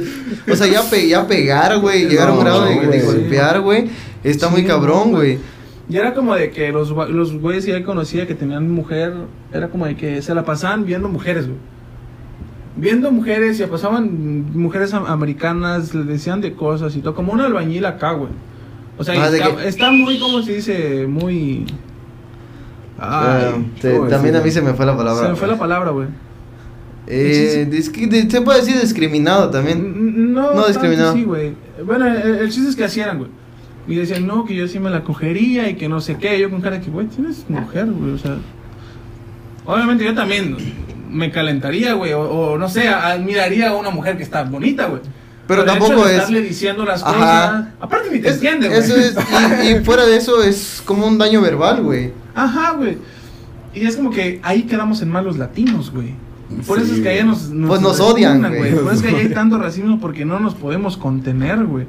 O 0.51 0.55
sea, 0.57 0.67
ya, 0.67 0.83
pe- 0.83 1.09
ya 1.09 1.27
pegar, 1.27 1.79
güey, 1.81 2.07
llegar 2.07 2.29
a 2.29 2.33
un 2.33 2.39
No, 2.39 2.45
grado 2.45 2.65
de, 2.67 2.75
de 2.75 2.87
güey. 2.87 3.01
golpear, 3.03 3.61
güey, 3.63 3.87
está 4.25 4.49
Sí, 4.49 4.53
muy 4.53 4.65
cabrón, 4.65 5.13
no, 5.13 5.17
güey. 5.19 5.39
Y 5.89 5.97
era 5.97 6.13
como 6.13 6.35
de 6.35 6.51
que 6.51 6.71
los, 6.71 6.91
los 6.91 7.33
güeyes 7.41 7.65
que 7.65 7.71
ya 7.71 7.83
conocía 7.83 8.27
que 8.27 8.35
tenían 8.35 8.71
mujer, 8.71 9.15
era 9.55 9.69
como 9.71 9.87
de 9.87 9.97
que 9.97 10.21
se 10.21 10.35
la 10.35 10.45
pasaban 10.45 10.85
viendo 10.85 11.09
mujeres, 11.09 11.47
güey. 11.47 11.59
Viendo 12.79 13.11
mujeres 13.11 13.59
y 13.61 13.65
pasaban 13.65 14.53
mujeres 14.57 14.95
am- 14.95 15.07
americanas, 15.07 15.95
le 15.95 16.05
decían 16.05 16.41
de 16.41 16.53
cosas 16.55 16.95
y 16.97 17.01
todo, 17.01 17.15
como 17.15 17.33
un 17.33 17.41
albañil 17.41 17.85
acá, 17.87 18.13
güey. 18.13 18.31
O 18.97 19.05
sea, 19.05 19.15
Ah, 19.23 19.29
está, 19.29 19.57
que- 19.57 19.69
está 19.69 19.91
muy, 19.91 20.19
como 20.19 20.43
se 20.43 20.55
dice, 20.55 21.07
muy... 21.09 21.67
Te- 23.81 23.97
¿cómo 23.97 24.09
también 24.09 24.37
a 24.37 24.41
mí 24.41 24.51
se 24.51 24.61
me 24.63 24.75
fue 24.75 24.85
la 24.87 24.97
palabra. 24.97 25.23
se 25.25 25.29
me 25.31 25.37
fue 25.37 25.49
la 25.49 25.59
palabra, 25.59 25.91
güey. 25.91 26.09
Eh, 27.07 27.67
se 28.31 28.41
puede 28.43 28.61
decir 28.61 28.81
discriminado 28.81 29.51
también. 29.51 30.33
No, 30.33 30.55
No 30.55 30.67
discriminado. 30.67 31.15
Sí, 31.15 31.25
güey. 31.25 31.53
Bueno, 31.85 32.07
el, 32.07 32.37
el 32.41 32.51
chiste 32.51 32.69
es 32.71 32.77
que 32.77 32.85
así 32.85 33.01
eran, 33.01 33.19
güey. 33.19 33.31
Y 33.87 33.95
decían, 33.95 34.27
no, 34.27 34.45
que 34.45 34.55
yo 34.55 34.69
sí 34.69 34.79
me 34.79 34.91
la 34.91 35.03
cogería 35.05 35.71
y 35.71 35.77
que 35.77 35.89
no 35.89 36.01
sé 36.01 36.17
qué. 36.17 36.39
Yo 36.39 36.51
con 36.51 36.61
cara 36.61 36.81
que, 36.81 36.91
güey, 36.91 37.07
tienes 37.07 37.47
mujer, 37.49 37.87
güey. 37.87 38.13
O 38.13 38.19
sea, 38.19 38.37
obviamente 39.65 40.05
yo 40.05 40.15
también 40.15 40.57
me 41.11 41.31
calentaría, 41.31 41.95
güey. 41.95 42.13
O, 42.13 42.21
o 42.21 42.59
no 42.59 42.69
sé, 42.69 42.89
admiraría 42.89 43.71
a 43.71 43.77
una 43.77 43.91
mujer 43.91 44.17
que 44.17 44.23
está 44.23 44.43
bonita, 44.45 44.87
güey. 44.87 45.03
Pero 45.47 45.65
tampoco 45.65 46.05
de 46.05 46.13
es- 46.13 46.19
estarle 46.19 46.43
diciendo 46.43 46.85
las 46.85 47.03
Ajá. 47.03 47.13
cosas. 47.15 47.65
Aparte 47.81 48.11
ni 48.13 48.19
te 48.21 48.29
Es- 48.29 48.35
entiende, 48.35 48.69
güey. 48.69 48.81
eso 48.81 48.97
es, 48.97 49.17
y, 49.65 49.69
y 49.69 49.81
fuera 49.85 50.05
de 50.05 50.17
eso 50.17 50.43
es 50.43 50.83
como 50.85 51.07
un 51.07 51.17
daño 51.19 51.41
verbal, 51.41 51.83
güey. 51.83 52.13
Ajá, 52.35 52.73
güey. 52.73 52.99
Y 53.75 53.87
es 53.87 53.97
como 53.97 54.11
que 54.11 54.41
ahí 54.43 54.63
quedamos 54.65 55.01
en 55.03 55.11
mal 55.11 55.25
los 55.25 55.39
latinos, 55.39 55.91
güey. 55.91 56.15
Por 56.67 56.79
eso 56.79 56.95
es 56.95 57.01
que 57.01 57.09
allá 57.11 57.25
nos, 57.25 57.51
Pues 57.67 57.81
nos 57.83 58.01
odian, 58.01 58.41
güey. 58.41 58.73
Por 58.75 58.85
eso 58.85 58.91
es 58.93 59.03
que 59.03 59.09
allá 59.09 59.19
hay 59.19 59.29
tanto 59.35 59.59
racismo 59.59 60.01
porque 60.01 60.25
no 60.25 60.41
nos 60.41 60.55
podemos 60.55 60.97
contener, 60.97 61.65
güey. 61.65 61.87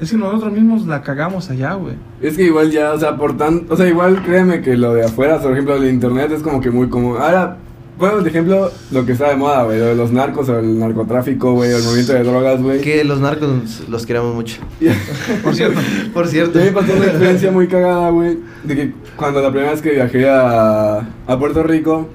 Es 0.00 0.10
que 0.12 0.16
nosotros 0.16 0.52
mismos 0.52 0.86
la 0.86 1.02
cagamos 1.02 1.50
allá, 1.50 1.74
güey. 1.74 1.94
Es 2.22 2.36
que 2.36 2.44
igual 2.44 2.70
ya, 2.70 2.92
o 2.92 2.98
sea, 3.00 3.16
por 3.16 3.36
tan, 3.36 3.66
o 3.68 3.76
sea, 3.76 3.88
igual 3.88 4.22
créeme 4.22 4.62
que 4.62 4.76
lo 4.76 4.94
de 4.94 5.04
afuera, 5.04 5.40
por 5.40 5.52
ejemplo, 5.52 5.74
el 5.76 5.88
internet 5.88 6.30
es 6.32 6.42
como 6.42 6.60
que 6.60 6.70
muy 6.70 6.88
común. 6.88 7.16
Ahora, 7.20 7.56
Bueno, 7.98 8.18
por 8.18 8.28
ejemplo, 8.28 8.70
lo 8.92 9.04
que 9.04 9.12
está 9.12 9.30
de 9.30 9.36
moda, 9.36 9.64
güey, 9.64 9.80
lo 9.80 9.86
de 9.86 9.94
los 9.96 10.12
narcos 10.12 10.48
o 10.48 10.58
el 10.58 10.78
narcotráfico, 10.78 11.54
güey, 11.54 11.72
el 11.72 11.82
movimiento 11.82 12.12
de 12.12 12.22
drogas, 12.22 12.62
güey. 12.62 12.80
Que 12.80 13.02
los 13.02 13.18
narcos 13.18 13.82
los 13.88 14.06
queremos 14.06 14.36
mucho. 14.36 14.60
Por 15.42 15.56
cierto. 15.56 15.80
Por 16.14 16.28
cierto. 16.28 16.60
A 16.60 16.62
mí 16.62 16.68
me 16.68 16.72
pasó 16.72 16.92
una 16.92 17.06
experiencia 17.06 17.50
muy 17.50 17.66
cagada, 17.66 18.10
güey, 18.10 18.38
de 18.62 18.76
que 18.76 18.92
cuando 19.16 19.42
la 19.42 19.50
primera 19.50 19.72
vez 19.72 19.82
que 19.82 19.90
viajé 19.90 20.28
a, 20.28 21.08
a 21.26 21.38
Puerto 21.40 21.64
Rico, 21.64 22.08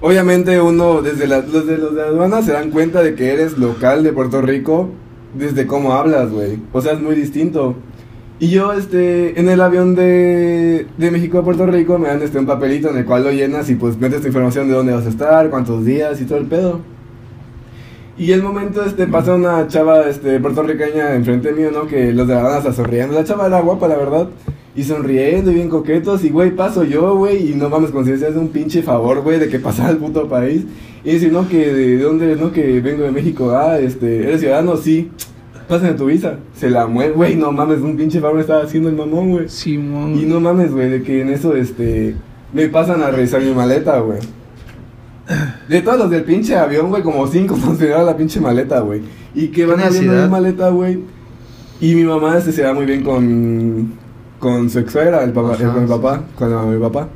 obviamente 0.00 0.60
uno, 0.60 1.02
desde 1.02 1.26
la, 1.26 1.40
los 1.40 1.66
de 1.66 1.78
los 1.78 1.96
de 1.96 2.02
aduana 2.02 2.40
se 2.42 2.52
dan 2.52 2.70
cuenta 2.70 3.02
de 3.02 3.16
que 3.16 3.32
eres 3.32 3.58
local 3.58 4.04
de 4.04 4.12
Puerto 4.12 4.40
Rico 4.40 4.90
desde 5.34 5.66
cómo 5.66 5.94
hablas, 5.94 6.30
güey. 6.30 6.60
O 6.72 6.80
sea, 6.80 6.92
es 6.92 7.00
muy 7.00 7.16
distinto. 7.16 7.74
Y 8.42 8.48
yo, 8.48 8.72
este, 8.72 9.38
en 9.38 9.48
el 9.48 9.60
avión 9.60 9.94
de, 9.94 10.88
de 10.98 11.10
México 11.12 11.38
a 11.38 11.44
Puerto 11.44 11.64
Rico 11.64 11.96
me 11.96 12.08
dan 12.08 12.20
este, 12.22 12.40
un 12.40 12.46
papelito 12.46 12.90
en 12.90 12.96
el 12.96 13.04
cual 13.04 13.22
lo 13.22 13.30
llenas 13.30 13.70
y 13.70 13.76
pues 13.76 13.96
metes 13.98 14.20
tu 14.20 14.26
información 14.26 14.66
de 14.66 14.74
dónde 14.74 14.92
vas 14.92 15.06
a 15.06 15.10
estar, 15.10 15.48
cuántos 15.48 15.84
días 15.84 16.20
y 16.20 16.24
todo 16.24 16.38
el 16.38 16.46
pedo. 16.46 16.80
Y 18.18 18.32
el 18.32 18.42
momento, 18.42 18.84
este, 18.84 19.06
pasa 19.06 19.36
una 19.36 19.68
chava, 19.68 20.08
este, 20.08 20.40
puertorriqueña 20.40 21.14
enfrente 21.14 21.52
mío, 21.52 21.70
¿no? 21.72 21.86
Que 21.86 22.12
los 22.12 22.26
de 22.26 22.34
la 22.34 22.42
banda 22.42 22.58
está 22.58 22.72
sonriendo. 22.72 23.14
La 23.14 23.22
chava 23.22 23.46
era 23.46 23.60
guapa, 23.60 23.86
la 23.86 23.96
verdad. 23.96 24.26
Y 24.74 24.82
sonriendo 24.82 25.52
y 25.52 25.54
bien 25.54 25.68
coquetos. 25.68 26.24
Y, 26.24 26.30
güey, 26.30 26.50
paso 26.50 26.82
yo, 26.82 27.14
güey. 27.14 27.52
Y 27.52 27.54
no 27.54 27.68
mames, 27.68 27.92
conciencia 27.92 28.26
es 28.26 28.34
un 28.34 28.48
pinche 28.48 28.82
favor, 28.82 29.20
güey, 29.20 29.38
de 29.38 29.48
que 29.48 29.60
pasara 29.60 29.90
al 29.90 29.98
puto 29.98 30.28
país. 30.28 30.64
Y 31.04 31.12
dice, 31.12 31.28
no, 31.28 31.48
que 31.48 31.72
de 31.72 31.98
dónde, 31.98 32.34
no, 32.34 32.50
que 32.50 32.80
vengo 32.80 33.04
de 33.04 33.12
México. 33.12 33.52
Ah, 33.52 33.78
este, 33.78 34.24
¿eres 34.26 34.40
ciudadano? 34.40 34.76
Sí. 34.76 35.12
Pásame 35.68 35.94
tu 35.94 36.06
visa. 36.06 36.36
Se 36.54 36.68
la 36.70 36.86
mueve, 36.86 37.12
güey, 37.14 37.36
no 37.36 37.52
mames, 37.52 37.80
un 37.80 37.96
pinche 37.96 38.20
favor 38.20 38.40
estaba 38.40 38.62
haciendo 38.64 38.88
el 38.88 38.96
mamón, 38.96 39.30
güey. 39.30 39.48
Simón. 39.48 40.18
Y 40.18 40.24
no 40.24 40.40
mames, 40.40 40.72
güey, 40.72 40.90
de 40.90 41.02
que 41.02 41.20
en 41.22 41.28
eso, 41.30 41.54
este, 41.56 42.14
me 42.52 42.68
pasan 42.68 43.02
a 43.02 43.10
revisar 43.10 43.40
mi 43.42 43.52
maleta, 43.52 43.98
güey. 44.00 44.18
De 45.68 45.80
todos 45.82 45.98
los 45.98 46.10
del 46.10 46.24
pinche 46.24 46.56
avión, 46.56 46.88
güey, 46.90 47.02
como 47.02 47.26
cinco 47.26 47.56
consideraban 47.64 48.06
la 48.06 48.16
pinche 48.16 48.40
maleta, 48.40 48.80
güey. 48.80 49.02
Y 49.34 49.48
que 49.48 49.64
van 49.66 49.80
abriendo 49.80 50.12
mi 50.24 50.28
maleta, 50.28 50.68
güey. 50.70 51.00
Y 51.80 51.94
mi 51.94 52.04
mamá 52.04 52.36
este, 52.38 52.52
se 52.52 52.62
da 52.62 52.74
muy 52.74 52.84
bien 52.84 53.02
con, 53.02 53.92
con 54.38 54.68
su 54.68 54.78
ex 54.80 54.92
suegra, 54.92 55.22
el 55.24 55.32
papá, 55.32 55.54
Ajá, 55.54 55.64
eh, 55.64 55.68
con 55.72 55.82
mi 55.82 55.88
papá, 55.88 56.22
con 56.36 56.50
la- 56.50 56.62
mi 56.62 56.78
papá. 56.80 57.08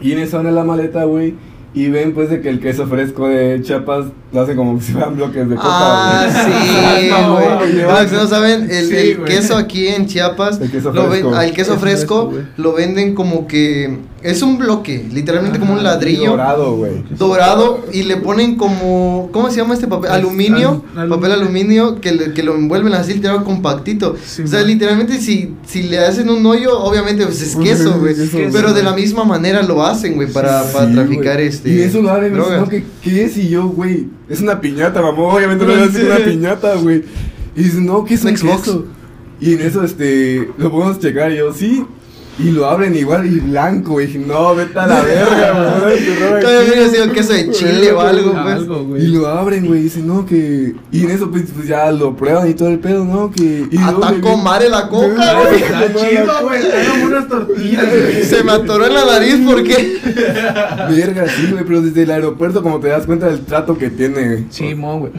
Y 0.00 0.12
en 0.12 0.18
eso 0.18 0.38
abre 0.38 0.50
la 0.52 0.64
maleta, 0.64 1.04
güey. 1.04 1.34
Y 1.72 1.88
ven 1.88 2.12
pues 2.14 2.28
de 2.30 2.40
que 2.40 2.48
el 2.48 2.58
queso 2.60 2.86
fresco 2.88 3.28
de 3.28 3.60
Chiapas 3.62 4.06
lo 4.32 4.40
hacen 4.40 4.56
como 4.56 4.80
si 4.80 4.92
fueran 4.92 5.14
bloques 5.16 5.48
de 5.48 5.54
coca. 5.54 5.68
Ah, 5.70 6.26
güey. 6.28 7.04
sí, 7.04 7.10
No, 7.10 7.34
güey. 7.34 8.28
saben, 8.28 8.68
el, 8.70 8.86
Sí, 8.88 8.96
el 8.96 9.16
güey. 9.18 9.28
queso 9.32 9.56
aquí 9.56 9.86
en 9.88 10.06
Chiapas, 10.06 10.60
El 10.60 10.70
queso 10.70 10.92
lo 10.92 11.02
ven- 11.02 11.10
fresco. 11.10 11.34
al 11.34 11.52
queso 11.52 11.78
fresco, 11.78 12.30
fresco, 12.30 12.48
lo 12.56 12.72
venden 12.72 13.14
como 13.14 13.46
que 13.46 13.98
es 14.22 14.42
un 14.42 14.58
bloque, 14.58 15.06
literalmente 15.12 15.58
como 15.58 15.72
un 15.72 15.82
ladrillo 15.82 16.32
Dorado, 16.32 16.76
güey. 16.76 17.02
dorado 17.16 17.84
y 17.92 18.02
le 18.02 18.16
ponen 18.18 18.56
como, 18.56 19.30
¿cómo 19.32 19.50
se 19.50 19.56
llama 19.58 19.74
este 19.74 19.86
papel? 19.86 20.10
Aluminio, 20.10 20.84
al- 20.96 21.08
papel 21.08 21.32
aluminio. 21.32 22.00
que, 22.00 22.12
le- 22.12 22.32
que 22.34 22.42
lo 22.42 22.54
envuelven 22.56 22.92
así, 22.94 23.14
literal 23.14 23.44
compactito. 23.44 24.16
Sí, 24.24 24.42
o 24.42 24.46
sea, 24.46 24.60
man. 24.60 24.68
literalmente 24.68 25.20
si, 25.20 25.54
si 25.66 25.84
le 25.84 25.98
hacen 26.00 26.28
un 26.30 26.44
hoyo, 26.46 26.78
obviamente 26.80 27.24
pues 27.24 27.40
es 27.42 27.54
queso, 27.56 27.98
güey. 28.00 28.14
Pero 28.52 28.72
de 28.74 28.82
la 28.82 28.92
misma 28.92 29.24
manera 29.24 29.62
lo 29.62 29.84
hacen, 29.84 30.14
güey, 30.16 30.28
para, 30.32 30.64
para 30.72 30.90
traficar 30.92 31.40
este 31.40 31.59
Y 31.64 31.80
eso 31.80 32.00
lo 32.02 32.08
drogas. 32.14 32.60
¿no? 32.60 32.68
¿Qué, 32.68 32.84
¿Qué 33.02 33.24
es? 33.24 33.36
Y 33.36 33.48
yo, 33.50 33.68
güey, 33.68 34.06
es 34.28 34.40
una 34.40 34.60
piñata, 34.60 35.02
mamá. 35.02 35.22
Obviamente 35.22 35.64
no 35.66 35.74
Sí. 35.88 35.96
es 35.98 36.04
una 36.04 36.16
piñata, 36.24 36.74
güey. 36.76 37.04
Y 37.56 37.62
dice, 37.64 37.80
no, 37.80 38.04
¿qué 38.04 38.14
es 38.14 38.24
Un 38.24 38.30
un 38.30 38.36
Xbox. 38.38 38.58
queso? 38.62 38.84
Y 39.40 39.54
en 39.54 39.60
eso, 39.62 39.82
este, 39.84 40.48
lo 40.58 40.70
podemos 40.70 40.98
checar. 41.00 41.32
Y 41.32 41.38
yo, 41.38 41.52
sí. 41.52 41.84
Y 42.42 42.50
lo 42.52 42.66
abren 42.66 42.94
igual 42.96 43.26
y 43.26 43.40
blanco. 43.40 44.00
Y 44.00 44.06
dije, 44.06 44.18
no, 44.18 44.54
vete 44.54 44.78
a 44.78 44.86
la 44.86 45.00
verga, 45.02 45.78
güey. 45.82 45.98
Todavía 46.40 46.60
aquí". 46.60 46.70
hubiera 46.70 46.88
sido 46.90 47.12
queso 47.12 47.32
de 47.32 47.50
chile 47.50 47.92
o 47.92 48.00
algo, 48.00 48.32
pues. 48.32 48.44
algo, 48.54 48.84
güey. 48.84 49.04
Y 49.04 49.06
lo 49.08 49.26
abren, 49.28 49.66
güey, 49.66 49.80
y 49.80 49.82
dicen, 49.84 50.06
no, 50.06 50.24
que... 50.24 50.74
Y 50.90 51.04
en 51.04 51.10
eso, 51.10 51.30
pues, 51.30 51.44
pues, 51.54 51.68
ya 51.68 51.90
lo 51.92 52.16
prueban 52.16 52.48
y 52.48 52.54
todo 52.54 52.68
el 52.68 52.78
pedo, 52.78 53.04
¿no? 53.04 53.30
Que... 53.30 53.66
Y 53.70 53.76
luego 53.78 54.04
Atacó 54.04 54.36
me- 54.36 54.42
madre 54.42 54.68
la 54.68 54.88
coca, 54.88 55.40
güey. 55.42 55.62
Está 55.62 55.86
chido, 55.94 56.32
güey. 56.42 56.66
Eran 56.66 57.02
unas 57.02 57.28
tortillas, 57.28 57.86
güey. 57.90 58.24
Se 58.24 58.42
me 58.44 58.52
atoró 58.52 58.86
en 58.86 58.94
la 58.94 59.04
nariz, 59.04 59.36
¿por 59.44 59.62
qué? 59.62 59.98
Verga, 60.90 61.26
sí, 61.28 61.48
güey, 61.50 61.64
pero 61.64 61.82
desde 61.82 62.02
el 62.02 62.10
aeropuerto, 62.10 62.62
como 62.62 62.80
te 62.80 62.88
das 62.88 63.06
cuenta 63.06 63.26
del 63.26 63.40
trato 63.40 63.76
que 63.76 63.90
tiene, 63.90 64.26
güey. 64.28 64.44
Simón, 64.50 65.00
güey. 65.00 65.12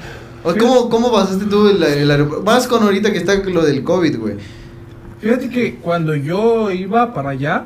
O, 0.44 0.56
¿Cómo, 0.56 0.90
¿Cómo 0.90 1.12
pasaste 1.12 1.46
tú 1.46 1.68
el, 1.68 1.84
el 1.84 2.10
aeropuerto? 2.10 2.44
Vas 2.44 2.68
con 2.68 2.82
ahorita 2.82 3.12
que 3.12 3.20
está 3.20 3.36
lo 3.36 3.64
del 3.64 3.84
COVID, 3.84 4.18
güey. 4.18 4.36
Fíjate 5.22 5.50
que 5.50 5.76
cuando 5.76 6.16
yo 6.16 6.72
iba 6.72 7.14
para 7.14 7.30
allá, 7.32 7.66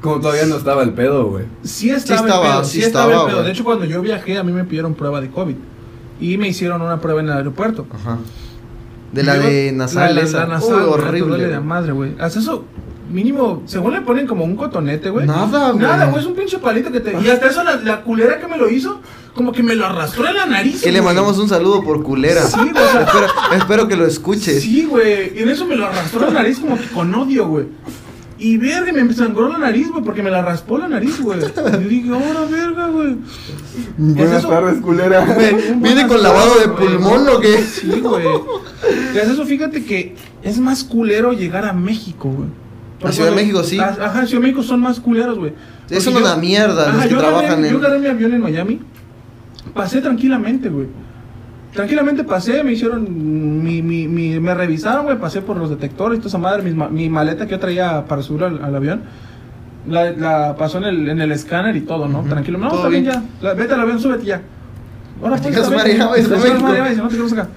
Como 0.00 0.20
todavía 0.20 0.46
no 0.46 0.56
estaba 0.56 0.82
el 0.82 0.92
pedo, 0.94 1.26
güey. 1.26 1.44
sí 1.62 1.90
estaba, 1.90 2.20
estaba, 2.20 2.46
el 2.46 2.52
pedo, 2.52 2.64
sí 2.64 2.80
sí 2.80 2.84
estaba, 2.84 3.06
estaba, 3.12 3.28
el 3.28 3.34
pedo. 3.34 3.44
De 3.44 3.50
hecho, 3.52 3.64
cuando 3.64 3.84
yo 3.84 4.00
viajé, 4.00 4.38
a 4.38 4.42
mí 4.44 4.52
me 4.52 4.64
pidieron 4.64 4.94
prueba 4.94 5.20
de 5.20 5.28
COVID. 5.30 5.54
Y 6.20 6.36
me 6.38 6.48
hicieron 6.48 6.80
una 6.82 7.00
prueba 7.00 7.20
en 7.20 7.26
el 7.28 7.32
aeropuerto. 7.34 7.86
Ajá. 7.92 8.18
De 9.12 9.22
la 9.22 9.36
Yo- 9.36 9.42
de 9.42 9.72
nasal 9.72 10.14
la, 10.14 10.20
la- 10.22 10.26
esa. 10.26 10.38
la 10.40 10.46
nasal, 10.46 10.74
Uy, 10.74 10.82
horrible. 10.88 11.46
güey. 11.48 11.60
madre, 11.60 11.92
güey. 11.92 12.14
Haz 12.20 12.36
eso, 12.36 12.64
mínimo, 13.10 13.62
según 13.66 13.92
le 13.94 14.00
ponen 14.02 14.26
como 14.26 14.44
un 14.44 14.56
cotonete, 14.56 15.10
güey. 15.10 15.26
Nada, 15.26 15.70
güey. 15.70 15.82
Nada, 15.82 16.06
güey, 16.06 16.20
es 16.20 16.26
un 16.26 16.34
pinche 16.34 16.58
palito 16.58 16.90
que 16.92 17.00
te... 17.00 17.12
Y 17.20 17.28
hasta 17.28 17.48
eso, 17.48 17.62
la, 17.64 17.76
la 17.76 18.02
culera 18.02 18.38
que 18.38 18.46
me 18.46 18.56
lo 18.56 18.68
hizo, 18.68 19.00
como 19.34 19.52
que 19.52 19.62
me 19.62 19.74
lo 19.74 19.86
arrastró 19.86 20.26
en 20.28 20.36
la 20.36 20.46
nariz, 20.46 20.82
Que 20.82 20.92
le 20.92 21.02
mandamos 21.02 21.38
un 21.38 21.48
saludo 21.48 21.82
por 21.82 22.02
culera. 22.02 22.42
Sí, 22.42 22.56
güey, 22.58 22.70
o 22.84 22.90
sea- 22.90 23.02
espero, 23.02 23.26
espero 23.56 23.88
que 23.88 23.96
lo 23.96 24.06
escuches. 24.06 24.62
Sí, 24.62 24.84
güey. 24.84 25.38
Y 25.38 25.42
en 25.42 25.48
eso 25.48 25.66
me 25.66 25.76
lo 25.76 25.86
arrastró 25.86 26.20
la 26.20 26.30
nariz 26.30 26.58
como 26.58 26.76
que 26.76 26.86
con 26.88 27.14
odio, 27.14 27.46
güey. 27.48 27.66
Y 28.40 28.56
verga, 28.56 28.92
me 28.92 29.12
sangró 29.14 29.48
la 29.48 29.58
nariz, 29.58 29.90
güey, 29.90 30.04
porque 30.04 30.22
me 30.22 30.30
la 30.30 30.42
raspó 30.42 30.78
la 30.78 30.86
nariz, 30.86 31.20
güey. 31.20 31.40
Y 31.40 31.42
yo 31.42 31.78
dije, 31.88 32.08
ahora 32.10 32.44
verga, 32.48 32.86
güey. 32.86 33.16
Buenas 33.96 34.38
eso? 34.38 34.48
tardes, 34.48 34.80
culera. 34.80 35.24
¿Viene 35.76 36.06
con 36.06 36.22
lavado 36.22 36.58
de 36.60 36.68
pulmón 36.68 37.28
o 37.28 37.40
qué? 37.40 37.58
Sí, 37.62 38.00
güey. 38.00 38.24
Tras 39.12 39.28
eso, 39.28 39.44
fíjate 39.44 39.84
que 39.84 40.14
es 40.44 40.58
más 40.60 40.84
culero 40.84 41.32
llegar 41.32 41.64
a 41.64 41.72
México, 41.72 42.28
güey. 42.28 42.48
A 43.02 43.12
Ciudad 43.12 43.30
de 43.30 43.36
México, 43.36 43.62
sí. 43.62 43.78
Ajá, 43.78 44.26
Ciudad 44.26 44.40
de 44.42 44.48
México 44.48 44.62
son 44.62 44.80
más 44.80 44.98
culeros, 45.00 45.38
güey. 45.38 45.52
Es 45.88 46.06
una 46.06 46.36
mierda 46.36 46.92
los 46.92 47.06
que 47.06 47.14
trabajan 47.14 47.64
en- 47.64 47.72
Yo 47.72 47.78
agarré 47.78 47.98
mi 48.00 48.06
avión 48.08 48.34
en 48.34 48.40
Miami, 48.42 48.80
pasé 49.74 50.00
tranquilamente, 50.00 50.68
güey. 50.68 50.86
Tranquilamente 51.72 52.24
pasé, 52.24 52.64
me 52.64 52.72
hicieron, 52.72 53.62
mi, 53.62 53.82
mi, 53.82 54.08
mi- 54.08 54.40
me 54.40 54.54
revisaron, 54.54 55.04
güey, 55.04 55.18
pasé 55.18 55.42
por 55.42 55.56
los 55.56 55.70
detectores 55.70 56.18
toda 56.18 56.28
esa 56.28 56.38
madre, 56.38 56.70
ma- 56.72 56.88
mi 56.88 57.08
maleta 57.08 57.44
que 57.46 57.52
yo 57.52 57.58
traía 57.60 58.04
para 58.06 58.22
subir 58.22 58.44
al, 58.44 58.64
al 58.64 58.74
avión, 58.74 59.02
la, 59.86 60.10
la 60.12 60.56
pasó 60.56 60.78
en 60.78 60.84
el, 60.84 61.08
en 61.08 61.20
el 61.20 61.30
escáner 61.30 61.76
y 61.76 61.82
todo, 61.82 62.08
¿no? 62.08 62.22
Tranquilo, 62.22 62.58
no, 62.58 62.74
está 62.74 62.88
bien, 62.88 63.04
ya, 63.04 63.22
La- 63.42 63.54
vete 63.54 63.74
al 63.74 63.80
avión, 63.82 64.00
súbete 64.00 64.24
ya. 64.24 64.40
Ahora 65.22 65.36
pues, 65.36 65.54
está 65.56 65.74
bien. 66.82 66.98
no 66.98 67.08
te 67.08 67.08
queremos 67.10 67.32
acá. 67.32 67.48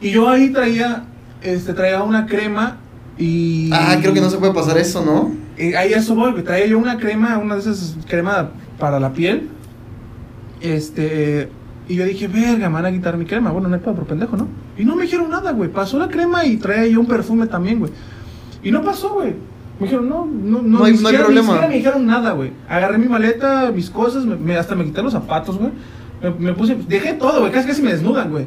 Y 0.00 0.10
yo 0.10 0.28
ahí 0.28 0.50
traía, 0.52 1.04
este, 1.42 1.74
traía 1.74 2.02
una 2.02 2.26
crema 2.26 2.76
y... 3.18 3.70
Ah, 3.72 3.96
creo 4.00 4.14
que 4.14 4.20
no 4.20 4.30
se 4.30 4.38
puede 4.38 4.52
pasar 4.54 4.78
eso, 4.78 5.04
¿no? 5.04 5.32
Eh, 5.56 5.76
ahí 5.76 5.92
eso 5.92 6.14
voy. 6.14 6.32
Traía 6.42 6.66
yo 6.66 6.78
una 6.78 6.98
crema, 6.98 7.38
una 7.38 7.54
de 7.56 7.60
esas 7.60 7.96
crema 8.08 8.50
para 8.78 9.00
la 9.00 9.12
piel. 9.12 9.48
Este. 10.60 11.48
Y 11.88 11.94
yo 11.96 12.04
dije, 12.04 12.28
verga, 12.28 12.68
me 12.68 12.74
van 12.74 12.86
a 12.86 12.92
quitar 12.92 13.16
mi 13.16 13.24
crema. 13.24 13.50
Bueno, 13.50 13.68
no 13.68 13.74
hay 13.74 13.80
pedo 13.80 13.94
por 13.94 14.06
pendejo, 14.06 14.36
¿no? 14.36 14.46
Y 14.76 14.84
no 14.84 14.94
me 14.94 15.04
dijeron 15.04 15.30
nada, 15.30 15.52
güey. 15.52 15.70
Pasó 15.70 15.98
la 15.98 16.08
crema 16.08 16.44
y 16.44 16.56
traía 16.58 16.86
yo 16.86 17.00
un 17.00 17.06
perfume 17.06 17.46
también, 17.46 17.78
güey. 17.78 17.90
Y 18.62 18.70
no 18.70 18.82
pasó, 18.82 19.14
güey. 19.14 19.34
Me 19.80 19.86
dijeron, 19.86 20.08
no, 20.08 20.26
no, 20.26 20.60
no, 20.62 20.78
No 20.80 20.84
hay- 20.84 20.92
ni 20.92 20.98
no 20.98 21.08
hay 21.08 21.14
siquiera- 21.14 21.24
problema. 21.24 21.46
Ni 21.46 21.52
siquiera 21.52 21.68
me 21.68 21.74
dijeron 21.76 22.06
nada, 22.06 22.32
güey. 22.32 22.52
Agarré 22.68 22.98
mi 22.98 23.06
maleta, 23.08 23.72
mis 23.74 23.88
cosas, 23.90 24.26
me, 24.26 24.36
me- 24.36 24.56
hasta 24.56 24.74
me 24.74 24.84
quité 24.84 25.02
los 25.02 25.12
zapatos, 25.12 25.56
güey. 25.58 25.70
Me, 26.22 26.30
me 26.46 26.52
puse, 26.52 26.76
dejé 26.88 27.14
todo, 27.14 27.40
güey. 27.40 27.52
Casi 27.52 27.66
casi 27.68 27.80
me 27.82 27.92
desnudan, 27.92 28.30
güey. 28.30 28.46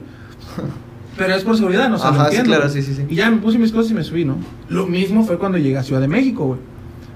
Pero 1.26 1.36
es 1.38 1.44
por 1.44 1.56
seguridad, 1.58 1.90
no 1.90 1.98
sé. 1.98 2.08
Ajá, 2.08 2.30
sí, 2.32 2.38
claro, 2.44 2.70
sí, 2.70 2.82
sí, 2.82 2.94
sí. 2.96 3.04
Y 3.10 3.16
ya 3.16 3.30
me 3.30 3.38
puse 3.38 3.58
mis 3.58 3.72
cosas 3.72 3.92
y 3.92 3.94
me 3.94 4.04
subí, 4.04 4.26
¿no? 4.26 4.38
Lo 4.70 4.86
mismo 4.88 5.26
fue 5.26 5.38
cuando 5.38 5.58
llegué 5.58 5.78
a 5.78 5.84
Ciudad 5.84 6.02
de 6.02 6.08
México, 6.08 6.46
güey. 6.46 6.60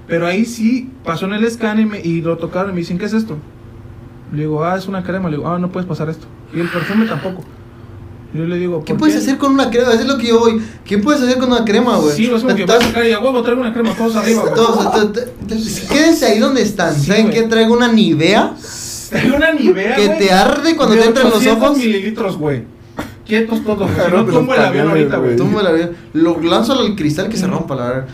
Pero 0.08 0.28
ahí 0.28 0.46
sí 0.46 0.90
pasó 1.04 1.26
en 1.26 1.34
el 1.34 1.50
scan 1.50 1.80
y, 1.80 1.86
me- 1.86 2.00
y 2.02 2.22
lo 2.22 2.38
tocaron 2.38 2.72
y 2.72 2.74
me 2.74 2.80
dicen, 2.80 2.98
¿qué 2.98 3.06
es 3.06 3.14
esto? 3.14 3.38
Le 4.32 4.40
digo, 4.42 4.64
ah, 4.64 4.78
es 4.78 4.88
una 4.88 5.04
crema. 5.04 5.30
Le 5.30 5.38
digo, 5.38 5.50
ah, 5.50 5.58
no 5.60 5.72
puedes 5.72 5.88
pasar 5.88 6.10
esto. 6.10 6.28
Y 6.54 6.60
el 6.60 6.70
perfume 6.70 7.06
tampoco. 7.06 7.44
Yo 8.34 8.44
le 8.46 8.58
digo, 8.58 8.84
¿Qué 8.84 8.94
¿por 8.94 9.00
puedes 9.02 9.16
hacer 9.16 9.38
con 9.38 9.54
una 9.54 9.70
crema? 9.70 9.92
Eso 9.94 10.02
es 10.02 10.08
lo 10.08 10.18
que 10.18 10.28
yo 10.28 10.40
voy. 10.40 10.62
¿Qué 10.84 10.98
puedes 10.98 11.22
hacer 11.22 11.38
con 11.38 11.52
una 11.52 11.64
crema, 11.64 11.96
güey? 11.98 12.16
Sí, 12.16 12.26
es 12.26 12.42
como 12.42 12.54
que 12.54 12.66
vas 12.66 12.84
a 12.84 12.88
sacar 12.88 13.06
y 13.06 13.14
a 13.14 13.20
huevo 13.20 13.42
traigo 13.44 13.62
una 13.62 13.74
crema 13.74 13.92
todos 13.96 14.16
arriba, 14.18 14.42
güey. 14.42 14.54
todos- 14.56 14.92
to- 14.92 15.12
to- 15.14 15.22
to- 15.22 15.56
Quédense 15.90 16.26
ahí 16.26 16.40
donde 16.40 16.62
están. 16.64 16.94
Sí, 16.94 17.08
¿Saben 17.08 17.30
qué? 17.30 17.44
Traigo 17.44 17.74
una 17.74 17.88
Nivea 17.88 18.54
Traigo 19.10 19.38
una 19.38 19.54
Nivea, 19.54 19.96
que 19.96 20.08
güey, 20.08 20.20
te 20.20 20.32
arde 20.34 20.76
cuando 20.76 20.96
de 20.96 21.02
te 21.02 21.08
entran 21.08 21.28
los 21.28 21.36
800 21.38 21.64
ojos. 21.70 21.78
mililitros, 21.78 22.38
güey. 22.38 22.64
Quietos 23.26 23.64
todos, 23.64 23.92
güey. 23.92 24.06
Si 24.06 24.12
no 24.12 24.24
de 24.24 24.32
tumbo 24.32 24.54
el 24.54 24.62
avión 24.62 24.90
ahorita, 24.90 25.18
güey. 25.18 25.36
güey. 25.38 25.50
Me 25.50 25.64
la 25.64 25.72
ves. 25.72 25.90
Lo 26.14 26.40
lanzo 26.42 26.74
al 26.74 26.96
cristal 26.96 27.30
que 27.30 27.38
se 27.38 27.48
rompa, 27.48 27.76
la 27.76 27.88
verdad. 27.88 28.06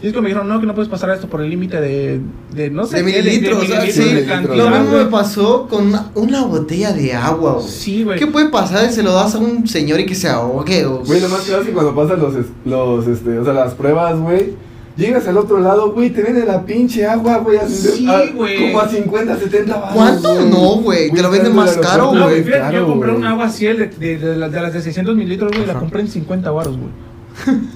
Y 0.00 0.06
es 0.06 0.12
que 0.12 0.20
me 0.20 0.28
dijeron, 0.28 0.48
no, 0.48 0.60
que 0.60 0.66
no 0.66 0.74
puedes 0.76 0.88
pasar 0.88 1.10
esto 1.10 1.28
por 1.28 1.40
el 1.40 1.50
límite 1.50 1.80
de, 1.80 2.20
de, 2.54 2.70
no 2.70 2.86
sé 2.86 3.02
De 3.02 3.12
qué, 3.12 3.18
mililitros, 3.20 3.64
o 3.64 3.66
sea, 3.66 3.80
mililitros, 3.80 3.94
sí. 3.94 4.00
de 4.00 4.06
mililitros. 4.06 4.36
cantidad, 4.38 4.56
Lo 4.56 4.70
mismo 4.70 4.90
güey. 4.92 5.04
me 5.04 5.10
pasó 5.10 5.66
con 5.68 5.88
una, 5.88 6.10
una 6.14 6.44
botella 6.44 6.92
de 6.92 7.14
agua, 7.14 7.54
güey. 7.54 7.66
Sí, 7.68 8.04
güey. 8.04 8.16
¿Qué 8.16 8.28
puede 8.28 8.48
pasar 8.48 8.86
si 8.88 8.94
se 8.94 9.02
lo 9.02 9.12
das 9.12 9.34
a 9.34 9.38
un 9.38 9.66
señor 9.66 9.98
y 9.98 10.06
que 10.06 10.14
se 10.14 10.28
ahogue? 10.28 10.86
O... 10.86 11.00
Güey, 11.04 11.20
lo 11.20 11.28
más 11.28 11.40
claro 11.40 11.62
es 11.62 11.68
que 11.68 11.74
cuando 11.74 11.96
pasan 11.96 12.20
los, 12.20 12.34
los, 12.64 13.08
este, 13.08 13.38
o 13.40 13.44
sea, 13.44 13.52
las 13.52 13.74
pruebas, 13.74 14.16
güey, 14.20 14.54
Llegas 14.98 15.28
al 15.28 15.36
otro 15.38 15.60
lado, 15.60 15.92
güey, 15.92 16.10
te 16.10 16.22
venden 16.22 16.46
la 16.48 16.64
pinche 16.66 17.06
agua, 17.06 17.38
güey. 17.38 17.58
Sí, 17.68 18.06
güey. 18.34 18.72
Como 18.72 18.80
a 18.80 18.88
50, 18.88 19.36
70 19.38 19.76
baros. 19.76 19.94
¿Cuánto? 19.94 20.40
No, 20.46 20.80
güey, 20.82 21.10
te 21.12 21.22
lo 21.22 21.30
venden 21.30 21.54
más 21.54 21.76
caro, 21.76 22.12
No, 22.12 22.24
güey, 22.24 22.40
güey, 22.40 22.44
fíjate, 22.44 22.74
yo 22.74 22.86
compré 22.86 23.10
güey. 23.12 23.20
un 23.22 23.26
agua 23.28 23.48
Ciel 23.48 23.78
de, 23.78 23.86
de, 23.86 24.18
de 24.18 24.36
las- 24.36 24.50
de 24.50 24.60
las 24.60 24.72
de 24.74 24.82
600 24.82 25.14
mililitros, 25.14 25.52
güey, 25.52 25.64
la 25.66 25.74
compré 25.74 26.00
en 26.00 26.08
50 26.08 26.50
baros, 26.50 26.76
güey. 26.76 26.90